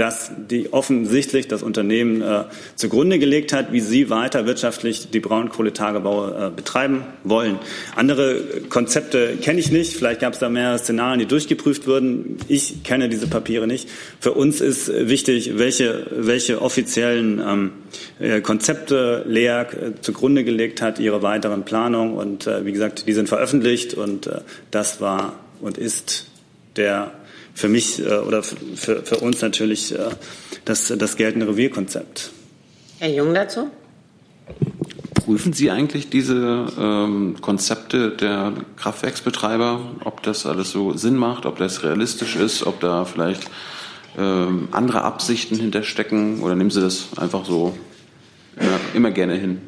dass 0.00 0.30
die 0.34 0.72
offensichtlich 0.72 1.46
das 1.46 1.62
Unternehmen 1.62 2.22
äh, 2.22 2.44
zugrunde 2.74 3.18
gelegt 3.18 3.52
hat, 3.52 3.70
wie 3.70 3.80
sie 3.80 4.08
weiter 4.08 4.46
wirtschaftlich 4.46 5.10
die 5.10 5.20
Braunkohletagebaue 5.20 6.46
äh, 6.46 6.50
betreiben 6.56 7.04
wollen. 7.22 7.58
Andere 7.96 8.40
Konzepte 8.70 9.36
kenne 9.42 9.60
ich 9.60 9.70
nicht. 9.70 9.94
Vielleicht 9.94 10.22
gab 10.22 10.32
es 10.32 10.38
da 10.38 10.48
mehr 10.48 10.78
Szenarien, 10.78 11.18
die 11.18 11.26
durchgeprüft 11.26 11.86
wurden. 11.86 12.38
Ich 12.48 12.82
kenne 12.82 13.10
diese 13.10 13.26
Papiere 13.26 13.66
nicht. 13.66 13.90
Für 14.20 14.32
uns 14.32 14.62
ist 14.62 14.88
wichtig, 14.88 15.58
welche, 15.58 16.06
welche 16.10 16.62
offiziellen 16.62 17.38
ähm, 17.46 17.72
äh, 18.20 18.40
Konzepte 18.40 19.26
LEAG 19.28 19.74
äh, 19.74 20.00
zugrunde 20.00 20.44
gelegt 20.44 20.80
hat, 20.80 20.98
ihre 20.98 21.20
weiteren 21.20 21.66
Planungen. 21.66 22.14
Und 22.14 22.46
äh, 22.46 22.64
wie 22.64 22.72
gesagt, 22.72 23.06
die 23.06 23.12
sind 23.12 23.28
veröffentlicht 23.28 23.92
und 23.92 24.30
das 24.70 25.02
war 25.02 25.34
und 25.60 25.76
ist 25.76 26.30
der 26.76 27.12
für 27.60 27.68
mich 27.68 28.00
äh, 28.00 28.18
oder 28.18 28.42
für, 28.42 29.04
für 29.04 29.16
uns 29.18 29.40
natürlich 29.42 29.94
äh, 29.94 29.98
das, 30.64 30.92
das 30.96 31.16
geltende 31.16 31.46
Revierkonzept. 31.46 32.32
Herr 32.98 33.10
Jung 33.10 33.34
dazu? 33.34 33.70
Prüfen 35.14 35.52
Sie 35.52 35.70
eigentlich 35.70 36.08
diese 36.10 36.66
ähm, 36.78 37.36
Konzepte 37.40 38.10
der 38.10 38.54
Kraftwerksbetreiber, 38.76 39.80
ob 40.04 40.22
das 40.22 40.46
alles 40.46 40.70
so 40.70 40.94
Sinn 40.94 41.16
macht, 41.16 41.46
ob 41.46 41.58
das 41.58 41.84
realistisch 41.84 42.36
ist, 42.36 42.66
ob 42.66 42.80
da 42.80 43.04
vielleicht 43.04 43.48
ähm, 44.18 44.68
andere 44.72 45.02
Absichten 45.02 45.56
hinterstecken 45.56 46.42
oder 46.42 46.56
nehmen 46.56 46.70
Sie 46.70 46.80
das 46.80 47.08
einfach 47.16 47.44
so 47.44 47.76
immer, 48.56 48.80
immer 48.94 49.10
gerne 49.10 49.34
hin? 49.34 49.60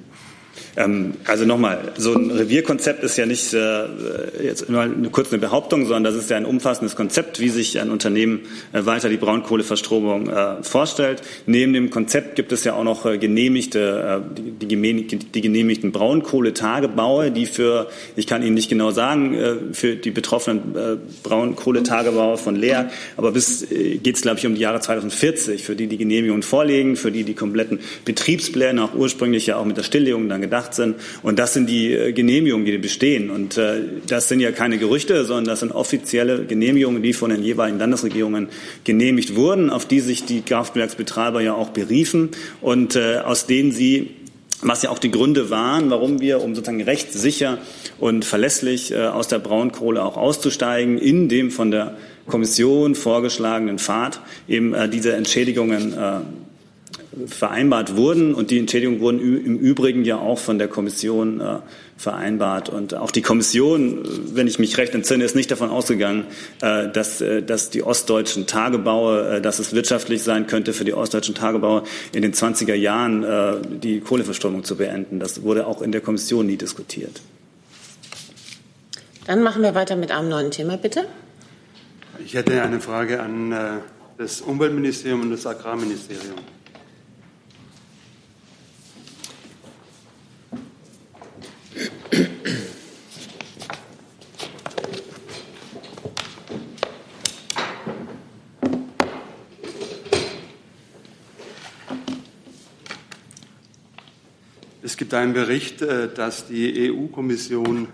Ähm, 0.77 1.15
also 1.27 1.45
nochmal, 1.45 1.93
so 1.99 2.15
ein 2.15 2.31
Revierkonzept 2.31 3.05
ist 3.05 3.19
ja 3.19 3.27
nicht 3.27 3.53
äh, 3.53 3.85
jetzt 4.43 4.71
nur 4.71 4.81
eine, 4.81 5.11
kurz 5.11 5.31
eine 5.31 5.41
Behauptung, 5.41 5.85
sondern 5.85 6.05
das 6.05 6.15
ist 6.15 6.31
ja 6.31 6.37
ein 6.37 6.47
umfassendes 6.47 6.97
Konzept, 6.97 7.41
wie 7.41 7.51
sich 7.51 7.79
ein 7.79 7.91
Unternehmen 7.91 8.41
äh, 8.73 8.85
weiter 8.87 9.11
die 9.11 9.19
Braunkohleverstromung 9.19 10.31
äh, 10.31 10.63
vorstellt. 10.63 11.23
Neben 11.47 11.75
dem 11.75 11.91
Konzept 11.91 12.37
gibt 12.37 12.53
es 12.53 12.65
ja 12.65 12.75
auch 12.75 12.85
noch 12.85 13.05
äh, 13.05 13.19
genehmigte, 13.19 14.23
äh, 14.25 14.41
die, 14.59 14.67
die, 14.67 15.41
genehmigten 15.43 15.93
Braunkohletagebaue, 15.93 17.31
die 17.31 17.47
für, 17.47 17.89
ich 18.17 18.27
kann 18.27 18.43
Ihnen 18.43 18.55
nicht 18.55 18.71
genau 18.71 18.93
sagen, 18.93 19.35
äh, 19.35 19.55
für 19.73 19.97
die 19.97 20.11
betroffenen 20.11 20.63
Braunkohletagebaue 21.23 22.39
von 22.39 22.57
Leer, 22.57 22.91
aber 23.17 23.33
bis 23.33 23.67
geht 23.69 24.17
es, 24.17 24.23
glaube 24.23 24.39
ich, 24.39 24.47
um 24.47 24.55
die 24.55 24.61
Jahre 24.61 24.81
2040, 24.81 25.63
für 25.63 25.77
die 25.77 25.87
die 25.87 25.99
Genehmigungen 25.99 26.43
vorliegen, 26.43 26.97
für 26.97 27.11
die 27.11 27.25
die 27.25 27.35
kompletten 27.35 27.81
Betriebspläne 28.05 28.83
auch 28.83 28.95
ursprünglich 28.95 29.47
ja 29.47 29.57
auch 29.57 29.65
mit 29.65 29.77
der 29.77 29.83
Stilllegung 29.83 30.29
dann 30.29 30.41
gedacht 30.41 30.62
2018. 30.71 30.95
Und 31.23 31.39
das 31.39 31.55
sind 31.55 31.69
die 31.69 31.93
äh, 31.93 32.13
Genehmigungen, 32.13 32.65
die 32.65 32.79
bestehen. 32.79 33.31
Und 33.31 33.57
äh, 33.59 33.81
das 34.07 34.29
sind 34.29 34.41
ja 34.41 34.53
keine 34.53 34.79
Gerüchte, 34.79 35.25
sondern 35.25 35.47
das 35.47 35.61
sind 35.61 35.73
offizielle 35.73 36.45
Genehmigungen, 36.45 37.03
die 37.03 37.13
von 37.13 37.31
den 37.31 37.43
jeweiligen 37.43 37.79
Landesregierungen 37.79 38.49
genehmigt 38.85 39.35
wurden, 39.37 39.71
auf 39.71 39.87
die 39.87 40.01
sich 40.01 40.25
die 40.25 40.43
Kraftwerksbetreiber 40.43 41.41
ja 41.41 41.55
auch 41.55 41.71
beriefen 41.71 42.31
und 42.61 42.97
äh, 42.97 43.19
aus 43.19 43.47
denen 43.47 43.73
sie 43.73 44.11
was 44.65 44.81
ja 44.83 44.91
auch 44.91 45.01
die 45.01 45.11
Gründe 45.11 45.51
waren, 45.51 45.91
warum 45.91 46.21
wir, 46.21 46.41
um 46.41 46.55
sozusagen 46.55 46.81
rechtssicher 46.83 47.59
und 47.99 48.25
verlässlich 48.25 48.95
aus 48.95 49.27
der 49.27 49.41
Braunkohle 49.41 50.01
auch 50.01 50.17
auszusteigen, 50.17 50.99
in 50.99 51.29
dem 51.29 51.51
von 51.51 51.73
der 51.73 51.97
Kommission 52.29 52.95
vorgeschlagenen 52.95 53.81
Pfad 53.81 54.21
eben 54.47 54.73
diese 54.93 55.15
Entschädigungen 55.15 55.95
vereinbart 57.27 57.97
wurden. 57.97 58.35
Und 58.35 58.51
die 58.51 58.59
Entschädigungen 58.59 59.01
wurden 59.01 59.21
im 59.21 59.59
Übrigen 59.59 60.05
ja 60.05 60.19
auch 60.19 60.39
von 60.39 60.59
der 60.59 60.69
Kommission 60.69 61.41
äh, 61.41 61.59
vereinbart. 61.97 62.69
Und 62.69 62.95
auch 62.95 63.11
die 63.11 63.23
Kommission, 63.23 64.03
wenn 64.35 64.47
ich 64.47 64.59
mich 64.59 64.79
recht 64.79 64.95
entsinne, 64.95 65.25
ist 65.25 65.37
nicht 65.37 65.51
davon 65.51 65.71
ausgegangen, 65.71 66.25
äh, 66.61 66.89
dass, 66.89 67.21
äh, 67.21 67.43
dass 67.43 67.71
die 67.71 67.83
ostdeutschen 67.83 68.47
Tagebaue, 68.47 69.41
dass 69.41 69.59
es 69.59 69.73
wirtschaftlich 69.73 70.23
sein 70.23 70.47
könnte 70.47 70.73
für 70.73 70.85
die 70.85 70.95
ostdeutschen 70.95 71.35
Tagebaue 71.35 71.85
in 72.13 72.23
den 72.23 72.33
20er 72.33 72.75
Jahren 72.75 73.23
die 73.83 74.01
Kohleverstromung 74.01 74.65
zu 74.65 74.77
beenden. 74.77 75.21
Das 75.21 75.43
wurde 75.43 75.67
auch 75.67 75.83
in 75.83 75.93
der 75.93 76.01
Kommission 76.01 76.47
nie 76.47 76.57
diskutiert. 76.57 77.21
Dann 79.27 79.43
machen 79.43 79.63
wir 79.63 79.75
weiter 79.75 79.97
mit 79.97 80.11
einem 80.11 80.29
neuen 80.29 80.51
Thema, 80.51 80.77
bitte. 80.77 81.07
Ich 82.25 82.35
hätte 82.35 82.61
eine 82.63 82.81
Frage 82.81 83.21
an 83.21 83.55
das 84.19 84.41
Umweltministerium 84.41 85.23
und 85.23 85.31
das 85.31 85.47
Agrarministerium. 85.47 86.37
Es 104.85 104.97
gibt 105.13 105.21
einen 105.21 105.35
Bericht, 105.35 105.83
äh, 105.83 106.09
dass 106.09 106.47
die 106.47 106.91
EU-Kommission 106.91 107.89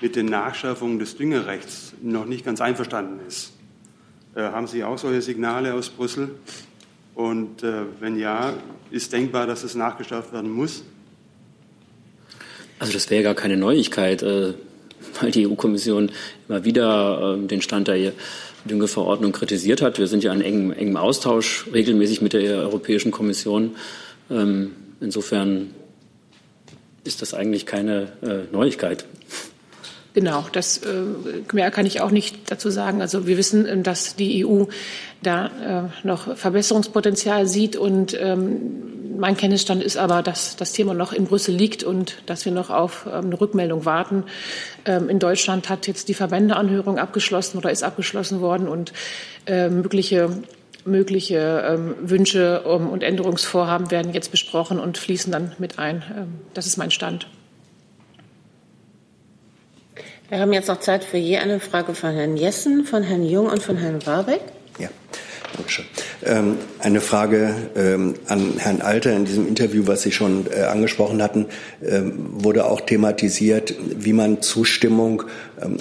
mit 0.00 0.14
den 0.14 0.26
Nachschärfungen 0.26 1.00
des 1.00 1.16
Düngerechts 1.16 1.94
noch 2.00 2.26
nicht 2.26 2.44
ganz 2.44 2.60
einverstanden 2.60 3.18
ist. 3.26 3.54
Äh, 4.36 4.42
haben 4.42 4.68
Sie 4.68 4.84
auch 4.84 4.96
solche 4.96 5.20
Signale 5.20 5.74
aus 5.74 5.88
Brüssel? 5.88 6.30
Und 7.16 7.64
äh, 7.64 7.86
wenn 7.98 8.16
ja, 8.16 8.52
ist 8.92 9.12
denkbar, 9.12 9.48
dass 9.48 9.64
es 9.64 9.74
nachgeschärft 9.74 10.32
werden 10.32 10.48
muss? 10.48 10.84
Also 12.78 12.92
das 12.92 13.10
wäre 13.10 13.24
gar 13.24 13.34
keine 13.34 13.56
Neuigkeit, 13.56 14.22
weil 14.22 15.30
die 15.32 15.48
EU-Kommission 15.48 16.12
immer 16.48 16.64
wieder 16.64 17.36
äh, 17.36 17.46
den 17.48 17.62
Stand 17.62 17.88
der 17.88 18.12
Düngeverordnung 18.64 19.32
kritisiert 19.32 19.82
hat. 19.82 19.98
Wir 19.98 20.06
sind 20.06 20.22
ja 20.22 20.32
in 20.32 20.40
engem, 20.40 20.70
engem 20.70 20.96
Austausch 20.96 21.66
regelmäßig 21.74 22.22
mit 22.22 22.32
der 22.32 22.58
Europäischen 22.58 23.10
Kommission. 23.10 23.74
Ähm, 24.30 24.70
insofern 25.00 25.74
ist 27.10 27.22
das 27.22 27.34
eigentlich 27.34 27.66
keine 27.66 28.12
äh, 28.22 28.52
Neuigkeit. 28.52 29.04
Genau, 30.14 30.44
das 30.52 30.78
äh, 30.78 31.02
mehr 31.52 31.72
kann 31.72 31.86
ich 31.86 32.00
auch 32.00 32.12
nicht 32.12 32.50
dazu 32.50 32.70
sagen. 32.70 33.00
Also 33.00 33.26
wir 33.26 33.36
wissen, 33.36 33.66
ähm, 33.66 33.82
dass 33.82 34.14
die 34.14 34.46
EU 34.46 34.64
da 35.22 35.90
äh, 36.02 36.06
noch 36.06 36.36
Verbesserungspotenzial 36.36 37.48
sieht 37.48 37.74
und 37.76 38.16
ähm, 38.20 39.18
mein 39.18 39.36
Kenntnisstand 39.36 39.82
ist 39.82 39.96
aber, 39.96 40.22
dass 40.22 40.54
das 40.56 40.72
Thema 40.72 40.94
noch 40.94 41.12
in 41.12 41.26
Brüssel 41.26 41.54
liegt 41.54 41.82
und 41.82 42.22
dass 42.26 42.44
wir 42.44 42.52
noch 42.52 42.70
auf 42.70 43.06
ähm, 43.06 43.26
eine 43.26 43.40
Rückmeldung 43.40 43.84
warten. 43.84 44.24
Ähm, 44.84 45.08
in 45.08 45.18
Deutschland 45.18 45.68
hat 45.68 45.88
jetzt 45.88 46.08
die 46.08 46.14
Verbändeanhörung 46.14 46.98
abgeschlossen 46.98 47.58
oder 47.58 47.72
ist 47.72 47.82
abgeschlossen 47.82 48.40
worden 48.40 48.68
und 48.68 48.92
äh, 49.46 49.68
mögliche 49.68 50.30
mögliche 50.86 51.64
ähm, 51.66 51.94
Wünsche 52.02 52.62
um, 52.62 52.90
und 52.90 53.02
Änderungsvorhaben 53.02 53.90
werden 53.90 54.12
jetzt 54.12 54.30
besprochen 54.30 54.78
und 54.78 54.98
fließen 54.98 55.32
dann 55.32 55.52
mit 55.58 55.78
ein. 55.78 56.02
Ähm, 56.16 56.34
das 56.54 56.66
ist 56.66 56.76
mein 56.76 56.90
Stand. 56.90 57.26
Wir 60.28 60.38
haben 60.38 60.52
jetzt 60.52 60.68
noch 60.68 60.78
Zeit 60.78 61.02
für 61.02 61.16
je 61.16 61.38
eine 61.38 61.58
Frage 61.58 61.92
von 61.92 62.12
Herrn 62.12 62.36
Jessen, 62.36 62.84
von 62.84 63.02
Herrn 63.02 63.24
Jung 63.24 63.46
und 63.46 63.62
von 63.62 63.76
Herrn 63.76 64.06
Warbeck. 64.06 64.42
Ja. 64.78 64.88
Ähm, 66.24 66.56
eine 66.78 67.00
Frage 67.00 67.54
ähm, 67.74 68.14
an 68.28 68.54
Herrn 68.58 68.80
Alter. 68.80 69.12
In 69.12 69.24
diesem 69.24 69.48
Interview, 69.48 69.86
was 69.86 70.02
Sie 70.02 70.12
schon 70.12 70.46
äh, 70.46 70.62
angesprochen 70.62 71.22
hatten, 71.22 71.46
ähm, 71.82 72.44
wurde 72.44 72.66
auch 72.66 72.80
thematisiert, 72.80 73.74
wie 73.96 74.12
man 74.12 74.42
Zustimmung 74.42 75.22
ähm, 75.22 75.28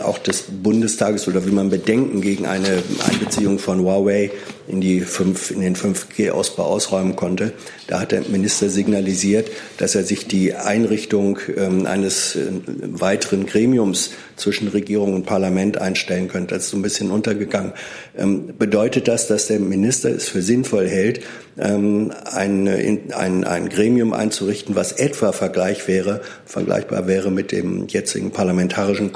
auch 0.01 0.17
des 0.17 0.43
Bundestages 0.63 1.27
oder 1.27 1.45
wie 1.45 1.51
man 1.51 1.69
Bedenken 1.69 2.21
gegen 2.21 2.45
eine 2.45 2.83
Einbeziehung 3.07 3.59
von 3.59 3.81
Huawei 3.81 4.31
in, 4.67 4.81
die 4.81 5.01
5, 5.01 5.51
in 5.51 5.61
den 5.61 5.75
5G-Ausbau 5.75 6.63
ausräumen 6.63 7.15
konnte. 7.15 7.53
Da 7.87 7.99
hat 7.99 8.11
der 8.11 8.21
Minister 8.21 8.69
signalisiert, 8.69 9.49
dass 9.77 9.95
er 9.95 10.03
sich 10.03 10.27
die 10.27 10.53
Einrichtung 10.53 11.39
ähm, 11.57 11.85
eines 11.85 12.35
äh, 12.35 12.51
weiteren 12.67 13.45
Gremiums 13.45 14.11
zwischen 14.35 14.67
Regierung 14.67 15.15
und 15.15 15.25
Parlament 15.25 15.79
einstellen 15.79 16.27
könnte. 16.27 16.55
Das 16.55 16.65
ist 16.65 16.69
so 16.69 16.77
ein 16.77 16.83
bisschen 16.83 17.09
untergegangen. 17.09 17.73
Ähm, 18.17 18.53
bedeutet 18.57 19.07
das, 19.07 19.27
dass 19.27 19.47
der 19.47 19.59
Minister 19.59 20.09
es 20.09 20.29
für 20.29 20.41
sinnvoll 20.41 20.87
hält, 20.87 21.21
ähm, 21.57 22.13
ein, 22.31 22.67
ein, 23.13 23.43
ein 23.43 23.69
Gremium 23.69 24.13
einzurichten, 24.13 24.75
was 24.75 24.93
etwa 24.93 25.31
Vergleich 25.31 25.87
wäre, 25.87 26.21
vergleichbar 26.45 27.07
wäre 27.07 27.31
mit 27.31 27.51
dem 27.51 27.87
jetzigen 27.87 28.31
parlamentarischen 28.31 29.11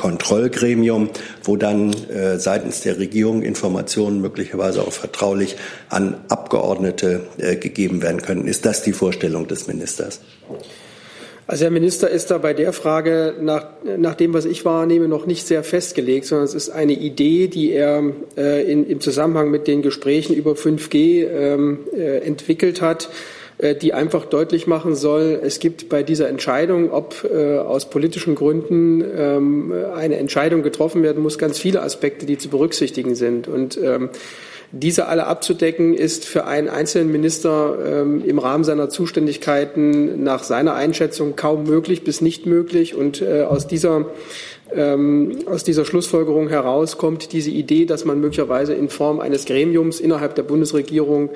Kontrollgremium, 0.53 1.09
wo 1.43 1.57
dann 1.57 1.93
äh, 2.09 2.37
seitens 2.39 2.81
der 2.81 2.99
Regierung 2.99 3.41
Informationen 3.41 4.21
möglicherweise 4.21 4.81
auch 4.81 4.93
vertraulich 4.93 5.55
an 5.89 6.15
Abgeordnete 6.29 7.21
äh, 7.37 7.55
gegeben 7.55 8.01
werden 8.01 8.21
können. 8.21 8.47
Ist 8.47 8.65
das 8.65 8.83
die 8.83 8.93
Vorstellung 8.93 9.47
des 9.47 9.67
Ministers? 9.67 10.21
Also 11.45 11.65
Herr 11.65 11.71
Minister 11.71 12.09
ist 12.09 12.31
da 12.31 12.37
bei 12.37 12.53
der 12.53 12.71
Frage 12.71 13.35
nach, 13.41 13.65
nach 13.97 14.15
dem, 14.15 14.33
was 14.33 14.45
ich 14.45 14.63
wahrnehme, 14.63 15.09
noch 15.09 15.25
nicht 15.25 15.45
sehr 15.45 15.63
festgelegt, 15.63 16.25
sondern 16.25 16.45
es 16.45 16.53
ist 16.53 16.69
eine 16.69 16.93
Idee, 16.93 17.47
die 17.47 17.73
er 17.73 18.01
äh, 18.37 18.71
in, 18.71 18.87
im 18.87 19.01
Zusammenhang 19.01 19.51
mit 19.51 19.67
den 19.67 19.81
Gesprächen 19.81 20.35
über 20.35 20.53
5G 20.53 21.27
ähm, 21.27 21.79
äh, 21.93 22.19
entwickelt 22.19 22.81
hat, 22.81 23.09
die 23.71 23.93
einfach 23.93 24.25
deutlich 24.25 24.67
machen 24.67 24.95
soll, 24.95 25.39
es 25.41 25.59
gibt 25.59 25.89
bei 25.89 26.03
dieser 26.03 26.27
Entscheidung, 26.27 26.91
ob 26.91 27.23
äh, 27.23 27.57
aus 27.57 27.89
politischen 27.89 28.35
Gründen 28.35 29.03
ähm, 29.15 29.73
eine 29.95 30.17
Entscheidung 30.17 30.63
getroffen 30.63 31.03
werden 31.03 31.23
muss, 31.23 31.37
ganz 31.37 31.57
viele 31.57 31.81
Aspekte, 31.81 32.25
die 32.25 32.37
zu 32.37 32.49
berücksichtigen 32.49 33.15
sind. 33.15 33.47
Und 33.47 33.77
ähm, 33.81 34.09
diese 34.75 35.07
alle 35.07 35.27
abzudecken, 35.27 35.93
ist 35.93 36.25
für 36.25 36.45
einen 36.45 36.67
einzelnen 36.67 37.11
Minister 37.11 37.77
ähm, 37.85 38.25
im 38.25 38.39
Rahmen 38.39 38.63
seiner 38.63 38.89
Zuständigkeiten 38.89 40.23
nach 40.23 40.43
seiner 40.43 40.73
Einschätzung 40.73 41.35
kaum 41.35 41.63
möglich 41.63 42.03
bis 42.03 42.21
nicht 42.21 42.47
möglich. 42.47 42.95
Und 42.95 43.21
äh, 43.21 43.43
aus 43.43 43.67
dieser 43.67 44.07
aus 45.45 45.63
dieser 45.63 45.85
Schlussfolgerung 45.85 46.49
heraus 46.49 46.97
kommt 46.97 47.31
diese 47.33 47.51
Idee, 47.51 47.85
dass 47.85 48.05
man 48.05 48.19
möglicherweise 48.19 48.73
in 48.73 48.89
Form 48.89 49.19
eines 49.19 49.45
Gremiums 49.45 49.99
innerhalb 49.99 50.35
der 50.35 50.43
Bundesregierung 50.43 51.29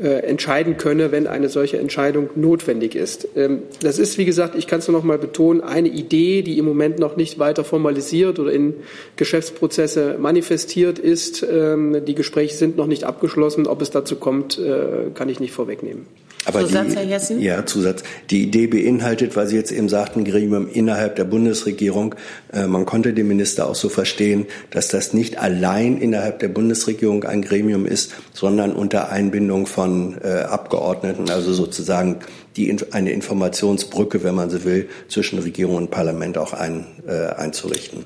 äh, 0.00 0.08
entscheiden 0.08 0.76
könne, 0.76 1.10
wenn 1.10 1.26
eine 1.26 1.48
solche 1.48 1.78
Entscheidung 1.78 2.28
notwendig 2.34 2.94
ist. 2.94 3.28
Ähm, 3.34 3.62
das 3.80 3.98
ist, 3.98 4.18
wie 4.18 4.24
gesagt, 4.24 4.56
ich 4.56 4.66
kann 4.66 4.80
es 4.80 4.88
nur 4.88 4.96
noch 4.96 5.04
mal 5.04 5.16
betonen, 5.16 5.62
eine 5.62 5.88
Idee, 5.88 6.42
die 6.42 6.58
im 6.58 6.66
Moment 6.66 6.98
noch 6.98 7.16
nicht 7.16 7.38
weiter 7.38 7.64
formalisiert 7.64 8.38
oder 8.38 8.52
in 8.52 8.74
Geschäftsprozesse 9.16 10.16
manifestiert 10.18 10.98
ist. 10.98 11.42
Ähm, 11.42 12.04
die 12.04 12.14
Gespräche 12.14 12.56
sind 12.56 12.76
noch 12.76 12.86
nicht 12.86 13.04
abgeschlossen. 13.04 13.66
Ob 13.66 13.80
es 13.80 13.90
dazu 13.90 14.16
kommt, 14.16 14.58
äh, 14.58 15.10
kann 15.14 15.28
ich 15.28 15.40
nicht 15.40 15.52
vorwegnehmen. 15.52 16.06
Aber 16.44 16.60
Zusatz, 16.60 16.88
die, 16.88 16.96
Herr 16.96 17.04
Jessen? 17.04 17.40
Ja, 17.40 17.64
Zusatz. 17.66 18.02
Die 18.30 18.42
Idee 18.42 18.66
beinhaltet, 18.66 19.36
weil 19.36 19.46
Sie 19.46 19.56
jetzt 19.56 19.70
eben 19.70 19.88
sagten, 19.88 20.24
Gremium 20.24 20.68
innerhalb 20.68 21.16
der 21.16 21.24
Bundesregierung. 21.24 22.14
Äh, 22.52 22.66
man 22.66 22.84
konnte 22.84 23.12
den 23.12 23.28
Minister 23.28 23.68
auch 23.68 23.74
so 23.74 23.88
verstehen, 23.88 24.46
dass 24.70 24.88
das 24.88 25.12
nicht 25.12 25.38
allein 25.38 25.98
innerhalb 25.98 26.40
der 26.40 26.48
Bundesregierung 26.48 27.24
ein 27.24 27.42
Gremium 27.42 27.86
ist, 27.86 28.12
sondern 28.32 28.72
unter 28.72 29.10
Einbindung 29.10 29.66
von 29.66 30.16
äh, 30.22 30.40
Abgeordneten, 30.40 31.30
also 31.30 31.52
sozusagen 31.52 32.18
die, 32.56 32.76
eine 32.90 33.12
Informationsbrücke, 33.12 34.24
wenn 34.24 34.34
man 34.34 34.50
so 34.50 34.64
will, 34.64 34.88
zwischen 35.08 35.38
Regierung 35.38 35.76
und 35.76 35.90
Parlament 35.90 36.38
auch 36.38 36.52
ein, 36.52 36.86
äh, 37.06 37.34
einzurichten. 37.34 38.04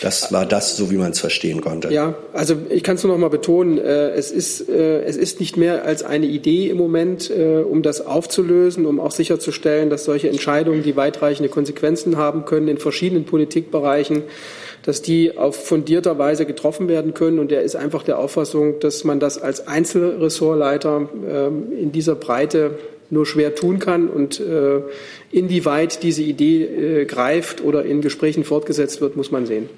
Das 0.00 0.32
war 0.32 0.46
das, 0.46 0.76
so 0.76 0.90
wie 0.90 0.96
man 0.96 1.12
es 1.12 1.20
verstehen 1.20 1.60
konnte. 1.60 1.92
Ja, 1.92 2.14
also 2.32 2.56
ich 2.68 2.82
kann 2.82 2.96
es 2.96 3.04
nur 3.04 3.12
noch 3.12 3.18
mal 3.18 3.28
betonen, 3.28 3.78
äh, 3.78 4.10
es, 4.10 4.30
ist, 4.30 4.68
äh, 4.68 5.02
es 5.02 5.16
ist 5.16 5.40
nicht 5.40 5.56
mehr 5.56 5.84
als 5.84 6.02
eine 6.02 6.26
Idee 6.26 6.68
im 6.68 6.76
Moment, 6.76 7.30
äh, 7.30 7.58
um 7.58 7.82
das 7.82 8.04
aufzulösen, 8.04 8.86
um 8.86 9.00
auch 9.00 9.12
sicherzustellen, 9.12 9.90
dass 9.90 10.04
solche 10.04 10.28
Entscheidungen, 10.28 10.82
die 10.82 10.96
weitreichende 10.96 11.48
Konsequenzen 11.48 12.16
haben 12.16 12.44
können 12.44 12.68
in 12.68 12.78
verschiedenen 12.78 13.24
Politikbereichen, 13.24 14.22
dass 14.82 15.02
die 15.02 15.36
auf 15.36 15.56
fundierter 15.66 16.18
Weise 16.18 16.46
getroffen 16.46 16.88
werden 16.88 17.14
können. 17.14 17.38
Und 17.38 17.52
er 17.52 17.62
ist 17.62 17.76
einfach 17.76 18.02
der 18.02 18.18
Auffassung, 18.18 18.80
dass 18.80 19.04
man 19.04 19.20
das 19.20 19.38
als 19.38 19.66
Einzelressortleiter 19.66 21.08
ähm, 21.28 21.72
in 21.78 21.92
dieser 21.92 22.14
Breite 22.14 22.78
nur 23.10 23.26
schwer 23.26 23.54
tun 23.54 23.78
kann 23.78 24.08
und 24.08 24.38
äh, 24.40 24.82
inwieweit 25.30 26.02
diese 26.02 26.22
Idee 26.22 26.64
äh, 26.64 27.04
greift 27.06 27.62
oder 27.62 27.84
in 27.84 28.00
Gesprächen 28.00 28.44
fortgesetzt 28.44 29.00
wird, 29.00 29.16
muss 29.16 29.30
man 29.30 29.46
sehen. 29.46 29.68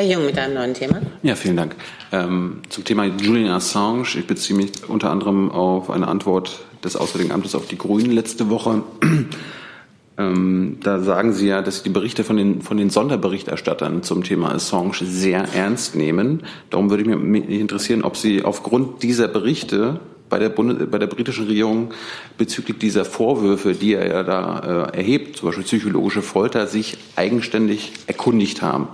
Herr 0.00 0.08
Jung 0.08 0.24
mit 0.24 0.38
einem 0.38 0.54
neuen 0.54 0.72
Thema. 0.72 1.02
Ja, 1.22 1.34
vielen 1.34 1.58
Dank. 1.58 1.76
Ähm, 2.10 2.62
zum 2.70 2.84
Thema 2.86 3.04
Julian 3.04 3.50
Assange. 3.50 4.06
Ich 4.16 4.26
beziehe 4.26 4.56
mich 4.56 4.70
unter 4.88 5.10
anderem 5.10 5.50
auf 5.50 5.90
eine 5.90 6.08
Antwort 6.08 6.60
des 6.82 6.96
Auswärtigen 6.96 7.34
Amtes 7.34 7.54
auf 7.54 7.66
die 7.66 7.76
Grünen 7.76 8.10
letzte 8.10 8.48
Woche. 8.48 8.82
ähm, 10.16 10.78
da 10.82 11.00
sagen 11.00 11.34
Sie 11.34 11.48
ja, 11.48 11.60
dass 11.60 11.76
Sie 11.76 11.82
die 11.82 11.90
Berichte 11.90 12.24
von 12.24 12.38
den, 12.38 12.62
von 12.62 12.78
den 12.78 12.88
Sonderberichterstattern 12.88 14.02
zum 14.02 14.24
Thema 14.24 14.54
Assange 14.54 15.04
sehr 15.04 15.44
ernst 15.52 15.94
nehmen. 15.94 16.44
Darum 16.70 16.88
würde 16.88 17.02
ich 17.02 17.08
mich 17.18 17.50
interessieren, 17.50 18.02
ob 18.02 18.16
Sie 18.16 18.42
aufgrund 18.42 19.02
dieser 19.02 19.28
Berichte 19.28 20.00
bei 20.30 20.38
der, 20.38 20.48
Bund 20.48 20.90
bei 20.90 20.96
der 20.96 21.08
britischen 21.08 21.46
Regierung 21.46 21.92
bezüglich 22.38 22.78
dieser 22.78 23.04
Vorwürfe, 23.04 23.74
die 23.74 23.92
er 23.92 24.08
ja 24.08 24.22
da 24.22 24.88
äh, 24.94 24.96
erhebt, 24.96 25.36
zum 25.36 25.48
Beispiel 25.48 25.64
psychologische 25.64 26.22
Folter, 26.22 26.66
sich 26.66 26.96
eigenständig 27.16 27.92
erkundigt 28.06 28.62
haben 28.62 28.88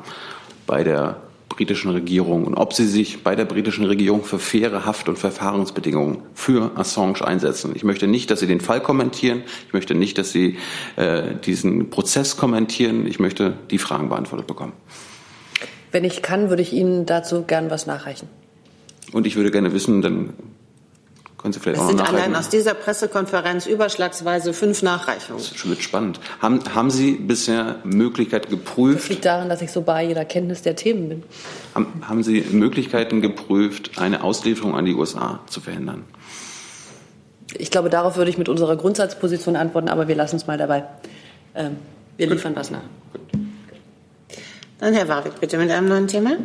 bei 0.66 0.84
der 0.84 1.16
britischen 1.48 1.90
Regierung 1.90 2.44
und 2.44 2.54
ob 2.54 2.72
sie 2.74 2.86
sich 2.86 3.22
bei 3.22 3.34
der 3.34 3.44
britischen 3.44 3.84
Regierung 3.84 4.24
für 4.24 4.38
faire 4.38 4.84
Haft- 4.84 5.08
und 5.08 5.18
Verfahrensbedingungen 5.18 6.18
für 6.34 6.72
Assange 6.76 7.24
einsetzen. 7.24 7.72
Ich 7.74 7.84
möchte 7.84 8.06
nicht, 8.06 8.30
dass 8.30 8.40
Sie 8.40 8.46
den 8.46 8.60
Fall 8.60 8.80
kommentieren. 8.80 9.42
Ich 9.66 9.72
möchte 9.72 9.94
nicht, 9.94 10.18
dass 10.18 10.32
Sie 10.32 10.58
äh, 10.96 11.34
diesen 11.44 11.88
Prozess 11.88 12.36
kommentieren. 12.36 13.06
Ich 13.06 13.18
möchte 13.20 13.54
die 13.70 13.78
Fragen 13.78 14.08
beantwortet 14.08 14.46
bekommen. 14.46 14.72
Wenn 15.92 16.04
ich 16.04 16.20
kann, 16.20 16.50
würde 16.50 16.62
ich 16.62 16.72
Ihnen 16.72 17.06
dazu 17.06 17.42
gern 17.42 17.70
was 17.70 17.86
nachreichen. 17.86 18.28
Und 19.12 19.26
ich 19.26 19.36
würde 19.36 19.50
gerne 19.50 19.72
wissen, 19.72 20.02
dann 20.02 20.34
können 21.46 21.52
Sie 21.52 21.60
vielleicht 21.60 21.80
es 21.80 21.86
auch 21.86 21.92
noch 21.92 22.06
sind 22.06 22.18
allein 22.18 22.34
aus 22.34 22.48
dieser 22.48 22.74
Pressekonferenz 22.74 23.66
überschlagsweise 23.66 24.52
fünf 24.52 24.82
Nachreichungen. 24.82 25.40
Das 25.40 25.68
wird 25.68 25.80
spannend. 25.80 26.18
Haben, 26.40 26.60
haben 26.74 26.90
Sie 26.90 27.12
bisher 27.12 27.76
Möglichkeiten 27.84 28.50
geprüft? 28.50 29.04
Das 29.04 29.08
liegt 29.10 29.24
daran, 29.24 29.48
dass 29.48 29.62
ich 29.62 29.70
so 29.70 29.82
bei 29.82 30.02
jeder 30.02 30.24
Kenntnis 30.24 30.62
der 30.62 30.74
Themen 30.74 31.08
bin. 31.08 31.22
Haben, 31.72 32.02
haben 32.08 32.24
Sie 32.24 32.44
Möglichkeiten 32.50 33.20
geprüft, 33.20 33.92
eine 33.96 34.24
Auslieferung 34.24 34.74
an 34.74 34.86
die 34.86 34.94
USA 34.94 35.38
zu 35.46 35.60
verhindern? 35.60 36.02
Ich 37.56 37.70
glaube, 37.70 37.90
darauf 37.90 38.16
würde 38.16 38.28
ich 38.28 38.38
mit 38.38 38.48
unserer 38.48 38.74
Grundsatzposition 38.74 39.54
antworten, 39.54 39.88
aber 39.88 40.08
wir 40.08 40.16
lassen 40.16 40.34
es 40.34 40.48
mal 40.48 40.58
dabei. 40.58 40.82
Ähm, 41.54 41.76
wir 42.16 42.26
liefern 42.26 42.56
was 42.56 42.72
nach. 42.72 42.82
Dann 44.80 44.94
Herr 44.94 45.06
Warwick, 45.06 45.38
bitte 45.38 45.58
mit 45.58 45.70
einem 45.70 45.86
neuen 45.86 46.08
Thema. 46.08 46.38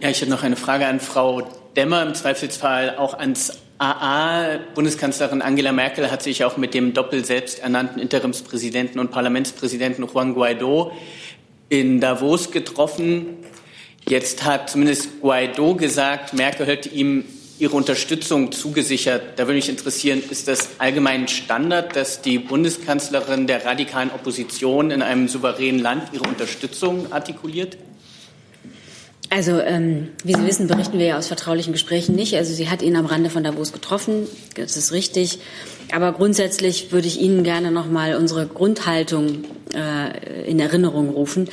Ja, 0.00 0.08
ich 0.08 0.22
hätte 0.22 0.30
noch 0.30 0.42
eine 0.42 0.56
Frage 0.56 0.86
an 0.86 1.00
Frau 1.00 1.42
Demmer, 1.76 2.02
im 2.02 2.14
Zweifelsfall 2.14 2.96
auch 2.96 3.12
ans 3.12 3.61
AA, 3.82 4.60
Bundeskanzlerin 4.76 5.42
Angela 5.42 5.72
Merkel 5.72 6.08
hat 6.08 6.22
sich 6.22 6.44
auch 6.44 6.56
mit 6.56 6.72
dem 6.72 6.94
doppelt 6.94 7.26
selbsternannten 7.26 8.00
Interimspräsidenten 8.00 9.00
und 9.00 9.10
Parlamentspräsidenten 9.10 10.06
Juan 10.06 10.34
Guaido 10.34 10.92
in 11.68 12.00
Davos 12.00 12.52
getroffen. 12.52 13.38
Jetzt 14.08 14.44
hat 14.44 14.70
zumindest 14.70 15.20
Guaido 15.20 15.74
gesagt, 15.74 16.32
Merkel 16.32 16.64
hätte 16.64 16.90
ihm 16.90 17.24
ihre 17.58 17.74
Unterstützung 17.74 18.52
zugesichert. 18.52 19.36
Da 19.36 19.48
würde 19.48 19.54
mich 19.54 19.68
interessieren, 19.68 20.22
ist 20.30 20.46
das 20.46 20.78
allgemein 20.78 21.26
Standard, 21.26 21.96
dass 21.96 22.22
die 22.22 22.38
Bundeskanzlerin 22.38 23.48
der 23.48 23.64
radikalen 23.64 24.12
Opposition 24.12 24.92
in 24.92 25.02
einem 25.02 25.26
souveränen 25.26 25.80
Land 25.80 26.10
ihre 26.12 26.22
Unterstützung 26.22 27.12
artikuliert? 27.12 27.76
Also, 29.34 29.60
ähm, 29.60 30.08
wie 30.24 30.34
Sie 30.34 30.46
wissen, 30.46 30.66
berichten 30.66 30.98
wir 30.98 31.06
ja 31.06 31.16
aus 31.16 31.26
vertraulichen 31.26 31.72
Gesprächen 31.72 32.14
nicht. 32.14 32.36
Also 32.36 32.52
sie 32.52 32.68
hat 32.68 32.82
ihn 32.82 32.96
am 32.96 33.06
Rande 33.06 33.30
von 33.30 33.42
Davos 33.42 33.72
getroffen, 33.72 34.26
das 34.56 34.76
ist 34.76 34.92
richtig. 34.92 35.38
Aber 35.90 36.12
grundsätzlich 36.12 36.92
würde 36.92 37.06
ich 37.06 37.18
Ihnen 37.18 37.42
gerne 37.42 37.70
noch 37.70 37.86
mal 37.86 38.14
unsere 38.16 38.46
Grundhaltung 38.46 39.44
äh, 39.74 40.50
in 40.50 40.60
Erinnerung 40.60 41.08
rufen. 41.08 41.48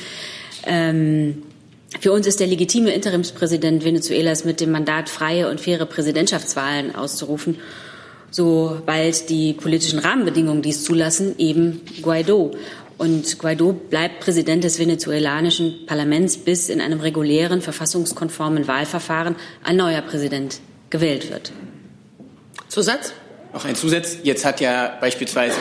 Ähm, 0.67 1.43
für 2.01 2.11
uns 2.11 2.27
ist 2.27 2.41
der 2.41 2.47
legitime 2.47 2.91
Interimspräsident 2.91 3.85
Venezuelas 3.85 4.43
mit 4.43 4.59
dem 4.59 4.71
Mandat, 4.71 5.07
freie 5.07 5.49
und 5.49 5.61
faire 5.61 5.85
Präsidentschaftswahlen 5.85 6.95
auszurufen, 6.95 7.59
sobald 8.29 9.29
die 9.29 9.53
politischen 9.53 9.99
Rahmenbedingungen 9.99 10.61
dies 10.61 10.83
zulassen, 10.83 11.35
eben 11.37 11.79
Guaido. 12.01 12.51
Und 12.99 13.39
Guaido 13.39 13.71
bleibt 13.71 14.19
Präsident 14.19 14.65
des 14.65 14.77
venezuelanischen 14.77 15.85
Parlaments, 15.85 16.37
bis 16.37 16.67
in 16.67 16.81
einem 16.81 16.99
regulären, 16.99 17.61
verfassungskonformen 17.61 18.67
Wahlverfahren 18.67 19.37
ein 19.63 19.77
neuer 19.77 20.01
Präsident 20.01 20.59
gewählt 20.89 21.31
wird. 21.31 21.53
Zusatz? 22.67 23.13
Noch 23.53 23.63
ein 23.63 23.75
Zusatz. 23.77 24.17
Jetzt 24.23 24.43
hat 24.43 24.59
ja 24.59 24.97
beispielsweise 24.99 25.55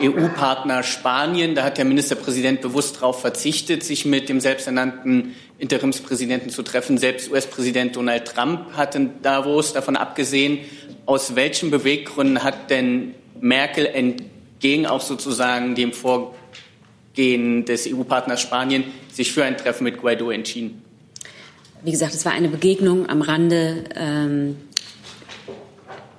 EU-Partner 0.00 0.84
Spanien, 0.84 1.56
da 1.56 1.64
hat 1.64 1.78
der 1.78 1.84
Ministerpräsident 1.84 2.60
bewusst 2.60 2.96
darauf 2.96 3.20
verzichtet, 3.20 3.82
sich 3.82 4.04
mit 4.04 4.28
dem 4.28 4.38
selbsternannten 4.38 5.34
Interimspräsidenten 5.58 6.50
zu 6.50 6.62
treffen. 6.62 6.96
Selbst 6.96 7.28
US-Präsident 7.28 7.96
Donald 7.96 8.26
Trump 8.26 8.74
hat 8.74 8.94
in 8.94 9.20
Davos 9.20 9.72
davon 9.72 9.96
abgesehen. 9.96 10.60
Aus 11.06 11.34
welchen 11.34 11.72
Beweggründen 11.72 12.44
hat 12.44 12.70
denn 12.70 13.16
Merkel 13.40 13.84
entgegen 13.84 14.86
auch 14.86 15.00
sozusagen 15.00 15.74
dem 15.74 15.92
Vorgehen 17.14 17.64
des 17.64 17.86
EU-Partners 17.86 18.40
Spanien 18.40 18.84
sich 19.12 19.32
für 19.32 19.44
ein 19.44 19.56
Treffen 19.56 19.84
mit 19.84 19.98
Guaido 20.00 20.30
entschieden? 20.30 20.82
Wie 21.84 21.92
gesagt, 21.92 22.12
es 22.12 22.24
war 22.24 22.32
eine 22.32 22.48
Begegnung 22.48 23.08
am 23.08 23.22
Rande 23.22 23.84
ähm, 23.94 24.56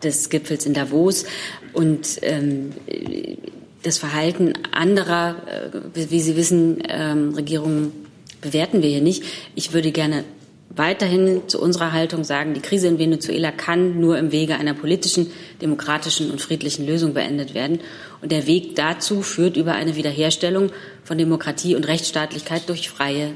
des 0.03 0.29
Gipfels 0.29 0.65
in 0.65 0.73
Davos 0.73 1.25
und 1.73 2.19
ähm, 2.21 2.71
das 3.83 3.97
Verhalten 3.97 4.53
anderer, 4.71 5.35
äh, 5.93 6.09
wie 6.09 6.19
Sie 6.21 6.37
wissen, 6.37 6.81
ähm, 6.87 7.33
Regierungen 7.35 7.91
bewerten 8.39 8.81
wir 8.81 8.89
hier 8.89 9.01
nicht. 9.01 9.23
Ich 9.53 9.73
würde 9.73 9.91
gerne 9.91 10.23
weiterhin 10.69 11.43
zu 11.47 11.61
unserer 11.61 11.91
Haltung 11.91 12.23
sagen, 12.23 12.53
die 12.53 12.61
Krise 12.61 12.87
in 12.87 12.99
Venezuela 12.99 13.51
kann 13.51 13.99
nur 13.99 14.17
im 14.17 14.31
Wege 14.31 14.55
einer 14.55 14.73
politischen, 14.73 15.31
demokratischen 15.61 16.31
und 16.31 16.41
friedlichen 16.41 16.85
Lösung 16.85 17.13
beendet 17.13 17.53
werden. 17.53 17.79
Und 18.21 18.31
der 18.31 18.47
Weg 18.47 18.75
dazu 18.75 19.21
führt 19.21 19.57
über 19.57 19.73
eine 19.73 19.95
Wiederherstellung 19.95 20.71
von 21.03 21.17
Demokratie 21.17 21.75
und 21.75 21.87
Rechtsstaatlichkeit 21.87 22.67
durch 22.67 22.89
freie 22.89 23.31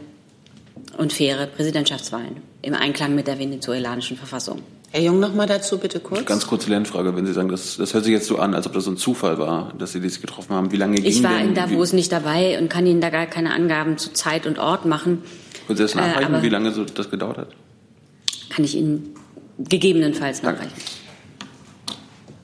und 0.98 1.14
faire 1.14 1.48
Präsidentschaftswahlen 1.48 2.38
im 2.62 2.74
Einklang 2.74 3.16
mit 3.16 3.28
der 3.28 3.40
venezuelanischen 3.40 4.18
Verfassung. 4.18 4.62
Herr 4.92 5.02
Jung, 5.02 5.20
noch 5.20 5.36
mal 5.36 5.46
dazu 5.46 5.78
bitte 5.78 6.00
kurz. 6.00 6.26
Ganz 6.26 6.48
kurze 6.48 6.70
Lernfrage, 6.72 7.16
wenn 7.16 7.26
Sie 7.28 7.34
sagen, 7.34 7.50
das, 7.50 7.78
das 7.78 7.94
hört 7.94 8.06
sich 8.06 8.14
jetzt 8.14 8.26
so 8.26 8.38
an, 8.40 8.56
als 8.56 8.66
ob 8.66 8.74
das 8.74 8.86
so 8.86 8.92
ein 8.92 8.98
Zufall 8.98 9.38
war, 9.38 9.72
dass 9.78 9.92
Sie 9.92 10.02
sich 10.02 10.20
getroffen 10.20 10.56
haben. 10.56 10.72
Wie 10.72 10.78
lange 10.78 10.96
ging 10.96 11.06
Ich 11.06 11.22
war 11.22 11.38
denn, 11.38 11.50
in 11.50 11.54
Davos 11.54 11.94
nicht 11.94 12.12
dabei 12.12 12.58
und 12.60 12.70
kann 12.70 12.88
Ihnen 12.88 13.00
da 13.00 13.12
gar 13.12 13.28
keine 13.28 13.54
Angaben 13.54 14.00
zu 14.00 14.14
Zeit 14.14 14.48
und 14.48 14.58
Ort 14.58 14.86
machen. 14.86 15.22
Können 15.70 15.78
Sie 15.78 15.84
das 15.84 15.94
nachreichen, 15.94 16.34
Äh, 16.34 16.42
wie 16.42 16.50
lange 16.50 16.72
so 16.72 16.84
das 16.84 17.12
gedauert 17.12 17.38
hat? 17.38 17.50
Kann 18.50 18.66
ich 18.66 18.76
Ihnen 18.76 19.14
gegebenenfalls 19.60 20.42
nachreichen. 20.42 20.74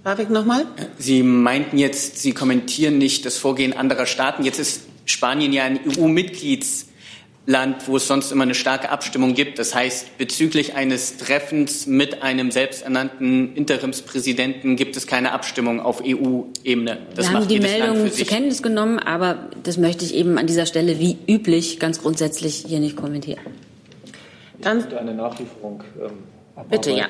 Barwick 0.04 0.30
noch 0.30 0.46
mal? 0.46 0.68
Sie 1.00 1.24
meinten 1.24 1.80
jetzt, 1.80 2.20
Sie 2.20 2.34
kommentieren 2.34 3.00
nicht 3.00 3.26
das 3.26 3.40
Vorgehen 3.40 3.74
anderer 3.74 4.06
Staaten. 4.06 4.46
Jetzt 4.46 4.60
ist 4.60 4.84
Spanien 5.06 5.52
ja 5.54 5.64
ein 5.64 5.80
EU-Mitgliedsland, 5.98 6.92
wo 7.86 7.98
es 7.98 8.08
sonst 8.08 8.32
immer 8.32 8.44
eine 8.44 8.56
starke 8.56 8.90
Abstimmung 8.90 9.36
gibt. 9.36 9.60
Das 9.60 9.76
heißt, 9.76 10.18
bezüglich 10.18 10.76
eines 10.76 11.18
Treffens 11.18 11.86
mit 11.86 12.24
einem 12.24 12.50
selbsternannten 12.50 13.56
Interimspräsidenten 13.56 14.76
gibt 14.76 14.98
es 14.98 15.06
keine 15.06 15.32
Abstimmung 15.32 15.80
auf 15.80 16.02
EU-Ebene. 16.04 16.98
Wir 17.14 17.32
haben 17.32 17.48
die 17.48 17.60
Land 17.60 17.80
Meldung 17.80 18.12
zur. 18.12 18.26
Kenntnis 18.26 18.64
genommen, 18.64 18.98
aber 18.98 19.50
das 19.64 19.78
möchte 19.78 20.06
ich 20.06 20.16
eben 20.16 20.38
an 20.38 20.48
dieser 20.48 20.66
Stelle 20.66 21.00
wie 21.00 21.18
üblich 21.28 21.80
ganz 21.80 22.02
grundsätzlich 22.02 22.66
hier 22.68 22.80
nicht 22.80 22.96
kommentieren. 22.96 23.46
Dann 24.62 24.92
eine 24.94 25.14
Nachlieferung. 25.14 25.84
Ähm, 26.02 26.66
Bitte, 26.70 26.92
ja. 26.92 27.08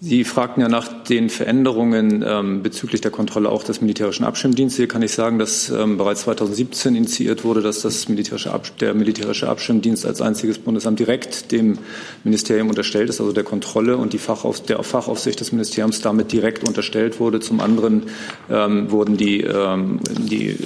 Sie 0.00 0.22
fragten 0.22 0.60
ja 0.60 0.68
nach 0.68 1.02
den 1.02 1.28
Veränderungen 1.28 2.24
ähm, 2.24 2.62
bezüglich 2.62 3.00
der 3.00 3.10
Kontrolle 3.10 3.48
auch 3.48 3.64
des 3.64 3.80
militärischen 3.80 4.24
Abschirmdienstes. 4.24 4.76
Hier 4.76 4.86
kann 4.86 5.02
ich 5.02 5.10
sagen, 5.10 5.40
dass 5.40 5.70
ähm, 5.70 5.96
bereits 5.96 6.20
2017 6.20 6.94
initiiert 6.94 7.42
wurde, 7.42 7.62
dass 7.62 7.80
das 7.80 8.08
militärische 8.08 8.52
Ab 8.52 8.78
der 8.78 8.94
militärische 8.94 9.48
Abschirmdienst 9.48 10.06
als 10.06 10.20
einziges 10.20 10.60
Bundesamt 10.60 11.00
direkt 11.00 11.50
dem 11.50 11.78
Ministerium 12.22 12.68
unterstellt 12.68 13.10
ist, 13.10 13.20
also 13.20 13.32
der 13.32 13.42
Kontrolle 13.42 13.96
und 13.96 14.12
die 14.12 14.18
Fachauf 14.18 14.62
der 14.62 14.80
Fachaufsicht 14.84 15.40
des 15.40 15.50
Ministeriums 15.50 16.00
damit 16.00 16.30
direkt 16.30 16.68
unterstellt 16.68 17.18
wurde. 17.18 17.40
Zum 17.40 17.60
anderen 17.60 18.04
ähm, 18.48 18.92
wurden 18.92 19.16
die, 19.16 19.40
ähm, 19.40 19.98
die 20.16 20.50
äh, 20.50 20.56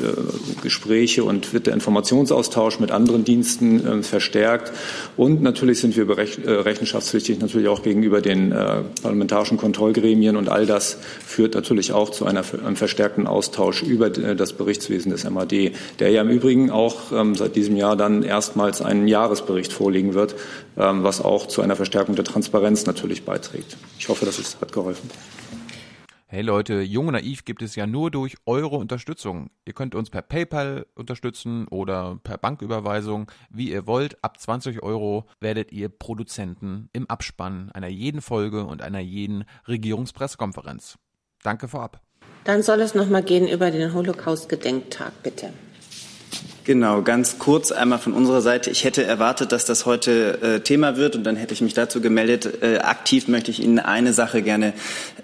Gespräche 0.63 1.25
und 1.25 1.55
wird 1.55 1.69
der 1.69 1.73
Informationsaustausch 1.73 2.81
mit 2.81 2.91
anderen 2.91 3.25
Diensten 3.25 3.87
äh, 3.87 4.03
verstärkt. 4.03 4.73
Und 5.17 5.41
natürlich 5.41 5.81
sind 5.81 5.97
wir 5.97 6.07
äh, 6.07 6.51
rechenschaftspflichtig 6.51 7.41
natürlich 7.41 7.69
auch 7.69 7.83
gegenüber 7.83 8.21
den 8.21 8.53
äh, 8.53 8.83
parlamentarischen 9.23 9.57
Kontrollgremien 9.57 10.37
und 10.37 10.49
all 10.49 10.67
das 10.67 10.99
führt 11.25 11.55
natürlich 11.55 11.93
auch 11.93 12.11
zu 12.11 12.27
einer, 12.27 12.43
einem 12.65 12.77
verstärkten 12.77 13.27
Austausch 13.27 13.83
über 13.83 14.07
äh, 14.07 14.35
das 14.35 14.53
Berichtswesen 14.53 15.13
des 15.13 15.29
MAD, 15.29 15.73
der 15.99 16.11
ja 16.11 16.23
im 16.23 16.29
Übrigen 16.29 16.71
auch 16.71 17.13
ähm, 17.13 17.35
seit 17.35 17.57
diesem 17.57 17.77
Jahr 17.77 17.97
dann 17.97 18.23
erstmals 18.23 18.83
einen 18.83 19.07
Jahresbericht 19.09 19.73
vorlegen 19.73 20.15
wird, 20.15 20.35
ähm, 20.77 21.05
was 21.05 21.21
auch 21.21 21.47
zu 21.47 21.63
einer 21.63 21.77
Verstärkung 21.77 22.17
der 22.17 22.25
Transparenz 22.25 22.87
natürlich 22.87 23.25
beiträgt. 23.25 23.77
Ich 23.99 24.09
hoffe, 24.09 24.25
das 24.27 24.39
ist, 24.39 24.61
hat 24.61 24.73
geholfen. 24.73 25.09
Hey 26.35 26.41
Leute, 26.41 26.81
Jung 26.81 27.09
und 27.09 27.13
Naiv 27.13 27.45
gibt 27.45 27.61
es 27.61 27.77
ja 27.77 27.87
nur 27.87 28.11
durch 28.11 28.37
eure 28.47 28.77
Unterstützung. 28.77 29.51
Ihr 29.67 29.75
könnt 29.75 29.95
uns 29.95 30.09
per 30.09 30.23
PayPal 30.23 30.87
unterstützen 30.95 31.69
oder 31.69 32.19
per 32.25 32.39
Banküberweisung, 32.39 33.31
wie 33.51 33.71
ihr 33.71 33.87
wollt. 33.87 34.17
Ab 34.25 34.41
20 34.41 34.83
Euro 34.83 35.27
werdet 35.41 35.73
ihr 35.73 35.91
Produzenten 35.91 36.89
im 36.95 37.05
Abspann 37.11 37.71
einer 37.73 37.89
jeden 37.89 38.23
Folge 38.23 38.65
und 38.65 38.81
einer 38.81 39.01
jeden 39.01 39.45
Regierungspressekonferenz. 39.69 40.97
Danke 41.43 41.69
vorab. 41.69 42.01
Dann 42.45 42.63
soll 42.63 42.81
es 42.81 42.95
noch 42.95 43.11
mal 43.11 43.23
gehen 43.23 43.47
über 43.47 43.71
den 43.71 43.93
Holocaust-Gedenktag, 43.93 45.13
bitte. 45.23 45.53
Genau, 46.65 47.03
ganz 47.03 47.41
kurz 47.41 47.73
einmal 47.73 47.99
von 47.99 48.13
unserer 48.13 48.41
Seite. 48.41 48.71
Ich 48.71 48.85
hätte 48.85 49.03
erwartet, 49.03 49.51
dass 49.51 49.65
das 49.65 49.85
heute 49.85 50.41
äh, 50.43 50.61
Thema 50.61 50.97
wird 50.97 51.17
und 51.17 51.25
dann 51.25 51.35
hätte 51.35 51.53
ich 51.55 51.61
mich 51.61 51.75
dazu 51.75 52.01
gemeldet. 52.01 52.63
Äh, 52.63 52.79
aktiv 52.79 53.27
möchte 53.27 53.51
ich 53.51 53.61
Ihnen 53.61 53.81
eine 53.81 54.13
Sache 54.13 54.43
gerne 54.43 54.73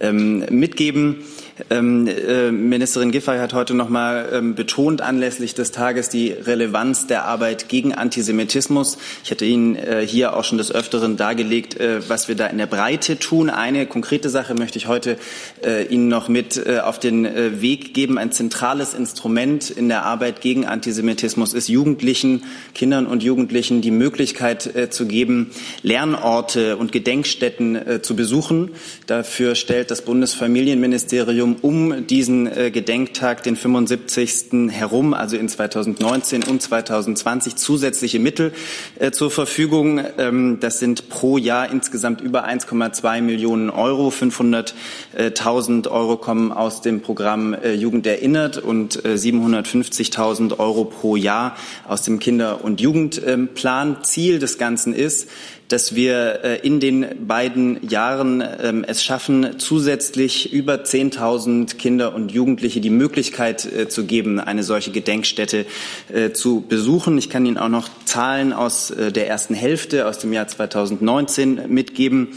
ähm, 0.01 0.45
mitgeben. 0.51 1.23
Ähm, 1.71 2.07
äh, 2.07 2.53
Ministerin 2.53 3.11
Giffey 3.11 3.39
hat 3.39 3.53
heute 3.53 3.75
noch 3.75 3.89
mal 3.89 4.29
ähm, 4.33 4.55
betont 4.55 5.01
anlässlich 5.01 5.55
des 5.55 5.73
Tages 5.73 6.09
die 6.09 6.31
Relevanz 6.31 7.07
der 7.07 7.25
Arbeit 7.25 7.69
gegen 7.69 7.95
Antisemitismus. 7.95 8.99
Ich 9.25 9.31
hatte 9.31 9.45
Ihnen 9.45 9.75
äh, 9.75 10.07
hier 10.07 10.37
auch 10.37 10.45
schon 10.45 10.59
des 10.59 10.73
Öfteren 10.73 11.17
dargelegt, 11.17 11.79
äh, 11.79 12.09
was 12.09 12.29
wir 12.29 12.37
da 12.37 12.47
in 12.47 12.59
der 12.59 12.67
Breite 12.67 13.19
tun. 13.19 13.51
Eine 13.51 13.87
konkrete 13.87 14.31
Sache 14.31 14.55
möchte 14.55 14.79
ich 14.79 14.87
heute 14.87 15.17
äh, 15.65 15.85
Ihnen 15.87 16.09
noch 16.09 16.29
mit 16.29 16.57
äh, 16.65 16.79
auf 16.79 16.99
den 16.99 17.25
äh, 17.25 17.61
Weg 17.61 17.93
geben. 17.93 18.19
Ein 18.19 18.31
zentrales 18.31 18.95
Instrument 18.95 19.71
in 19.71 19.89
der 19.89 20.05
Arbeit 20.05 20.41
gegen 20.41 20.65
Antisemitismus 20.65 21.55
ist 21.55 21.69
Jugendlichen, 21.69 22.45
Kindern 22.75 23.07
und 23.07 23.23
Jugendlichen 23.23 23.81
die 23.81 23.91
Möglichkeit 23.91 24.71
zu 24.91 25.07
geben, 25.07 25.51
Lernorte 25.83 26.77
und 26.77 26.93
Gedenkstätten 26.93 28.03
zu 28.03 28.17
besuchen. 28.17 28.71
Dafür 29.07 29.55
stellt 29.55 29.91
das 29.91 30.03
Bundesfamilienministerium 30.03 31.48
um 31.57 32.07
diesen 32.07 32.47
äh, 32.47 32.71
Gedenktag, 32.71 33.43
den 33.43 33.57
75. 33.57 34.71
herum, 34.71 35.15
also 35.15 35.37
in 35.37 35.49
2019 35.49 36.45
und 36.45 36.63
2020, 36.63 37.57
zusätzliche 37.57 38.19
Mittel 38.19 38.53
äh, 38.99 39.11
zur 39.11 39.31
Verfügung. 39.31 40.01
Ähm, 40.19 40.59
das 40.61 40.79
sind 40.79 41.09
pro 41.09 41.39
Jahr 41.39 41.71
insgesamt 41.71 42.21
über 42.21 42.47
1,2 42.47 43.21
Millionen 43.21 43.71
Euro. 43.71 44.09
500.000 44.09 45.89
Euro 45.89 46.17
kommen 46.17 46.53
aus 46.53 46.81
dem 46.81 47.01
Programm 47.01 47.55
äh, 47.55 47.75
Jugend 47.75 48.07
erinnert 48.07 48.59
und 48.59 49.05
äh, 49.05 49.15
750.000 49.15 50.59
Euro 50.59 50.85
pro 50.85 51.17
Jahr 51.17 51.57
aus 51.87 52.03
dem 52.03 52.19
Kinder- 52.19 52.65
und 52.65 52.81
Jugendplan. 52.81 53.99
Ziel 54.03 54.39
des 54.39 54.59
Ganzen 54.59 54.93
ist, 54.95 55.29
dass 55.69 55.95
wir 55.95 56.41
äh, 56.45 56.67
in 56.67 56.81
den 56.81 57.27
beiden 57.27 57.87
Jahren 57.87 58.43
ähm, 58.63 58.85
es 58.87 59.05
schaffen, 59.05 59.59
zusätzlich 59.59 60.53
über 60.53 60.77
10.000 60.77 61.77
Kinder 61.77 62.15
und 62.15 62.33
Jugendliche 62.33 62.81
die 62.81 62.91
Möglichkeit 62.91 63.65
äh, 63.67 63.89
zu 63.89 64.05
geben, 64.05 64.41
eine 64.41 64.63
solche 64.63 64.91
Gedenkstätte 64.91 65.67
äh, 66.13 66.33
zu 66.33 66.63
besuchen. 66.63 67.19
Ich 67.19 67.29
kann 67.29 67.45
Ihnen 67.45 67.59
auch 67.59 67.69
noch 67.69 67.89
Zahlen 68.07 68.55
aus 68.55 68.93
der 68.97 69.29
ersten 69.29 69.55
Hälfte 69.55 70.07
aus 70.07 70.19
dem 70.19 70.33
Jahr 70.33 70.49
2019 70.49 71.69
mitgeben. 71.69 72.29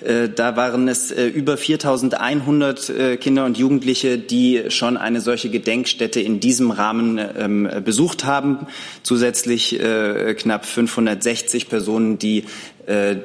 Da 0.00 0.56
waren 0.56 0.86
es 0.86 1.10
über 1.10 1.54
4.100 1.54 3.16
Kinder 3.16 3.44
und 3.44 3.58
Jugendliche, 3.58 4.16
die 4.16 4.64
schon 4.68 4.96
eine 4.96 5.20
solche 5.20 5.50
Gedenkstätte 5.50 6.20
in 6.20 6.38
diesem 6.38 6.70
Rahmen 6.70 7.20
ähm, 7.36 7.68
besucht 7.84 8.24
haben. 8.24 8.66
Zusätzlich 9.02 9.78
knapp 9.78 10.66
560 10.66 11.68
Personen, 11.68 12.18
die 12.18 12.44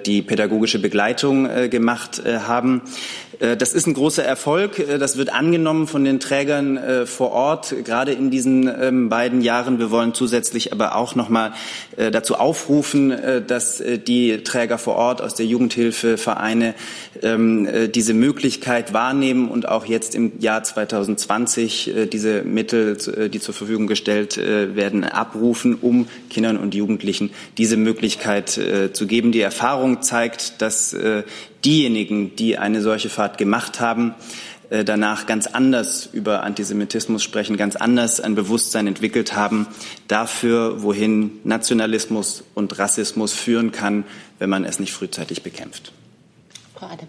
die 0.05 0.21
pädagogische 0.21 0.79
Begleitung 0.79 1.69
gemacht 1.69 2.21
haben. 2.25 2.81
Das 3.39 3.73
ist 3.73 3.87
ein 3.87 3.93
großer 3.93 4.23
Erfolg. 4.23 4.83
Das 4.99 5.17
wird 5.17 5.33
angenommen 5.33 5.87
von 5.87 6.03
den 6.03 6.19
Trägern 6.19 7.05
vor 7.05 7.31
Ort, 7.31 7.75
gerade 7.83 8.11
in 8.11 8.29
diesen 8.29 9.09
beiden 9.09 9.41
Jahren. 9.41 9.79
Wir 9.79 9.91
wollen 9.91 10.13
zusätzlich 10.13 10.71
aber 10.71 10.95
auch 10.95 11.15
noch 11.15 11.29
mal 11.29 11.53
dazu 11.97 12.35
aufrufen, 12.35 13.13
dass 13.47 13.83
die 14.07 14.43
Träger 14.43 14.77
vor 14.77 14.95
Ort 14.95 15.21
aus 15.21 15.35
der 15.35 15.45
Jugendhilfe, 15.45 16.17
Vereine 16.17 16.75
diese 17.21 18.13
Möglichkeit 18.13 18.93
wahrnehmen 18.93 19.49
und 19.49 19.67
auch 19.67 19.85
jetzt 19.85 20.15
im 20.15 20.39
Jahr 20.39 20.63
2020 20.63 21.93
diese 22.11 22.43
Mittel, 22.43 22.97
die 23.29 23.39
zur 23.39 23.53
Verfügung 23.53 23.87
gestellt 23.87 24.37
werden, 24.37 25.03
abrufen, 25.03 25.75
um 25.81 26.07
Kindern 26.29 26.57
und 26.57 26.75
Jugendlichen 26.75 27.31
diese 27.57 27.77
Möglichkeit 27.77 28.49
zu 28.93 29.07
geben. 29.07 29.31
Die 29.31 29.41
Erfahrung 29.41 30.01
zeigt, 30.01 30.61
dass 30.61 30.93
äh, 30.93 31.23
diejenigen, 31.65 32.35
die 32.35 32.57
eine 32.57 32.81
solche 32.81 33.09
Fahrt 33.09 33.37
gemacht 33.37 33.79
haben, 33.79 34.15
äh, 34.69 34.83
danach 34.83 35.25
ganz 35.25 35.47
anders 35.47 36.07
über 36.11 36.43
Antisemitismus 36.43 37.21
sprechen, 37.23 37.57
ganz 37.57 37.75
anders 37.75 38.19
ein 38.19 38.35
Bewusstsein 38.35 38.87
entwickelt 38.87 39.35
haben 39.35 39.67
dafür, 40.07 40.81
wohin 40.81 41.39
Nationalismus 41.43 42.43
und 42.53 42.77
Rassismus 42.79 43.33
führen 43.33 43.71
kann, 43.71 44.03
wenn 44.39 44.49
man 44.49 44.65
es 44.65 44.79
nicht 44.79 44.93
frühzeitig 44.93 45.43
bekämpft. 45.43 45.91
Frau 46.75 46.87
Adebar. 46.87 47.07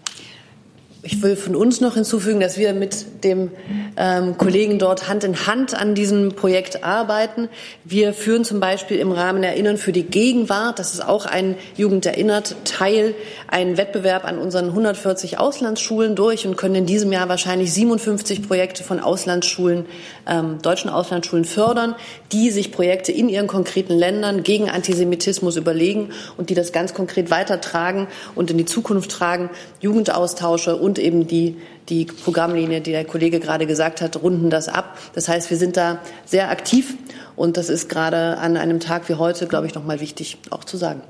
Ich 1.07 1.21
will 1.21 1.35
von 1.35 1.55
uns 1.55 1.81
noch 1.81 1.93
hinzufügen, 1.93 2.39
dass 2.39 2.57
wir 2.57 2.73
mit 2.73 3.23
dem 3.23 3.51
ähm, 3.95 4.39
Kollegen 4.39 4.79
dort 4.79 5.07
Hand 5.07 5.23
in 5.23 5.45
Hand 5.45 5.75
an 5.75 5.93
diesem 5.93 6.29
Projekt 6.29 6.83
arbeiten. 6.83 7.47
Wir 7.83 8.11
führen 8.11 8.43
zum 8.43 8.59
Beispiel 8.59 8.97
im 8.97 9.11
Rahmen 9.11 9.43
Erinnern 9.43 9.77
für 9.77 9.91
die 9.91 10.01
Gegenwart, 10.01 10.79
das 10.79 10.95
ist 10.95 11.07
auch 11.07 11.27
ein 11.27 11.57
Jugend 11.77 12.07
erinnert 12.07 12.55
Teil, 12.65 13.13
einen 13.47 13.77
Wettbewerb 13.77 14.25
an 14.25 14.39
unseren 14.39 14.69
140 14.69 15.37
Auslandsschulen 15.37 16.15
durch 16.15 16.47
und 16.47 16.57
können 16.57 16.73
in 16.73 16.85
diesem 16.87 17.11
Jahr 17.13 17.29
wahrscheinlich 17.29 17.71
57 17.71 18.47
Projekte 18.47 18.83
von 18.83 18.99
Auslandsschulen, 18.99 19.85
ähm, 20.27 20.57
deutschen 20.63 20.89
Auslandsschulen 20.89 21.45
fördern, 21.45 21.93
die 22.31 22.49
sich 22.49 22.71
Projekte 22.71 23.11
in 23.11 23.29
ihren 23.29 23.45
konkreten 23.45 23.93
Ländern 23.93 24.41
gegen 24.41 24.71
Antisemitismus 24.71 25.55
überlegen 25.55 26.09
und 26.35 26.49
die 26.49 26.55
das 26.55 26.71
ganz 26.71 26.95
konkret 26.95 27.29
weitertragen 27.29 28.07
und 28.33 28.49
in 28.49 28.57
die 28.57 28.65
Zukunft 28.65 29.11
tragen, 29.11 29.51
Jugendaustausche 29.81 30.75
und 30.75 30.94
und 30.95 31.03
eben 31.03 31.27
die, 31.27 31.57
die 31.89 32.05
Programmlinie, 32.05 32.79
die 32.79 32.91
der 32.91 33.03
Kollege 33.03 33.39
gerade 33.41 33.65
gesagt 33.65 34.01
hat, 34.01 34.21
runden 34.21 34.49
das 34.49 34.69
ab. 34.69 34.97
Das 35.13 35.27
heißt, 35.27 35.49
wir 35.49 35.57
sind 35.57 35.75
da 35.75 35.99
sehr 36.25 36.49
aktiv 36.49 36.95
und 37.35 37.57
das 37.57 37.69
ist 37.69 37.89
gerade 37.89 38.37
an 38.37 38.55
einem 38.55 38.79
Tag 38.79 39.09
wie 39.09 39.15
heute, 39.15 39.47
glaube 39.47 39.67
ich, 39.67 39.75
noch 39.75 39.83
mal 39.83 39.99
wichtig 39.99 40.37
auch 40.51 40.63
zu 40.63 40.77
sagen. 40.77 41.01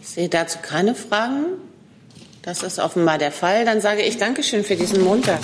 Ich 0.00 0.08
sehe 0.08 0.28
dazu 0.28 0.58
keine 0.62 0.94
Fragen. 0.94 1.44
Das 2.42 2.62
ist 2.62 2.78
offenbar 2.78 3.18
der 3.18 3.32
Fall. 3.32 3.64
Dann 3.64 3.80
sage 3.80 4.02
ich 4.02 4.18
Dankeschön 4.18 4.62
für 4.64 4.76
diesen 4.76 5.02
Montag. 5.02 5.40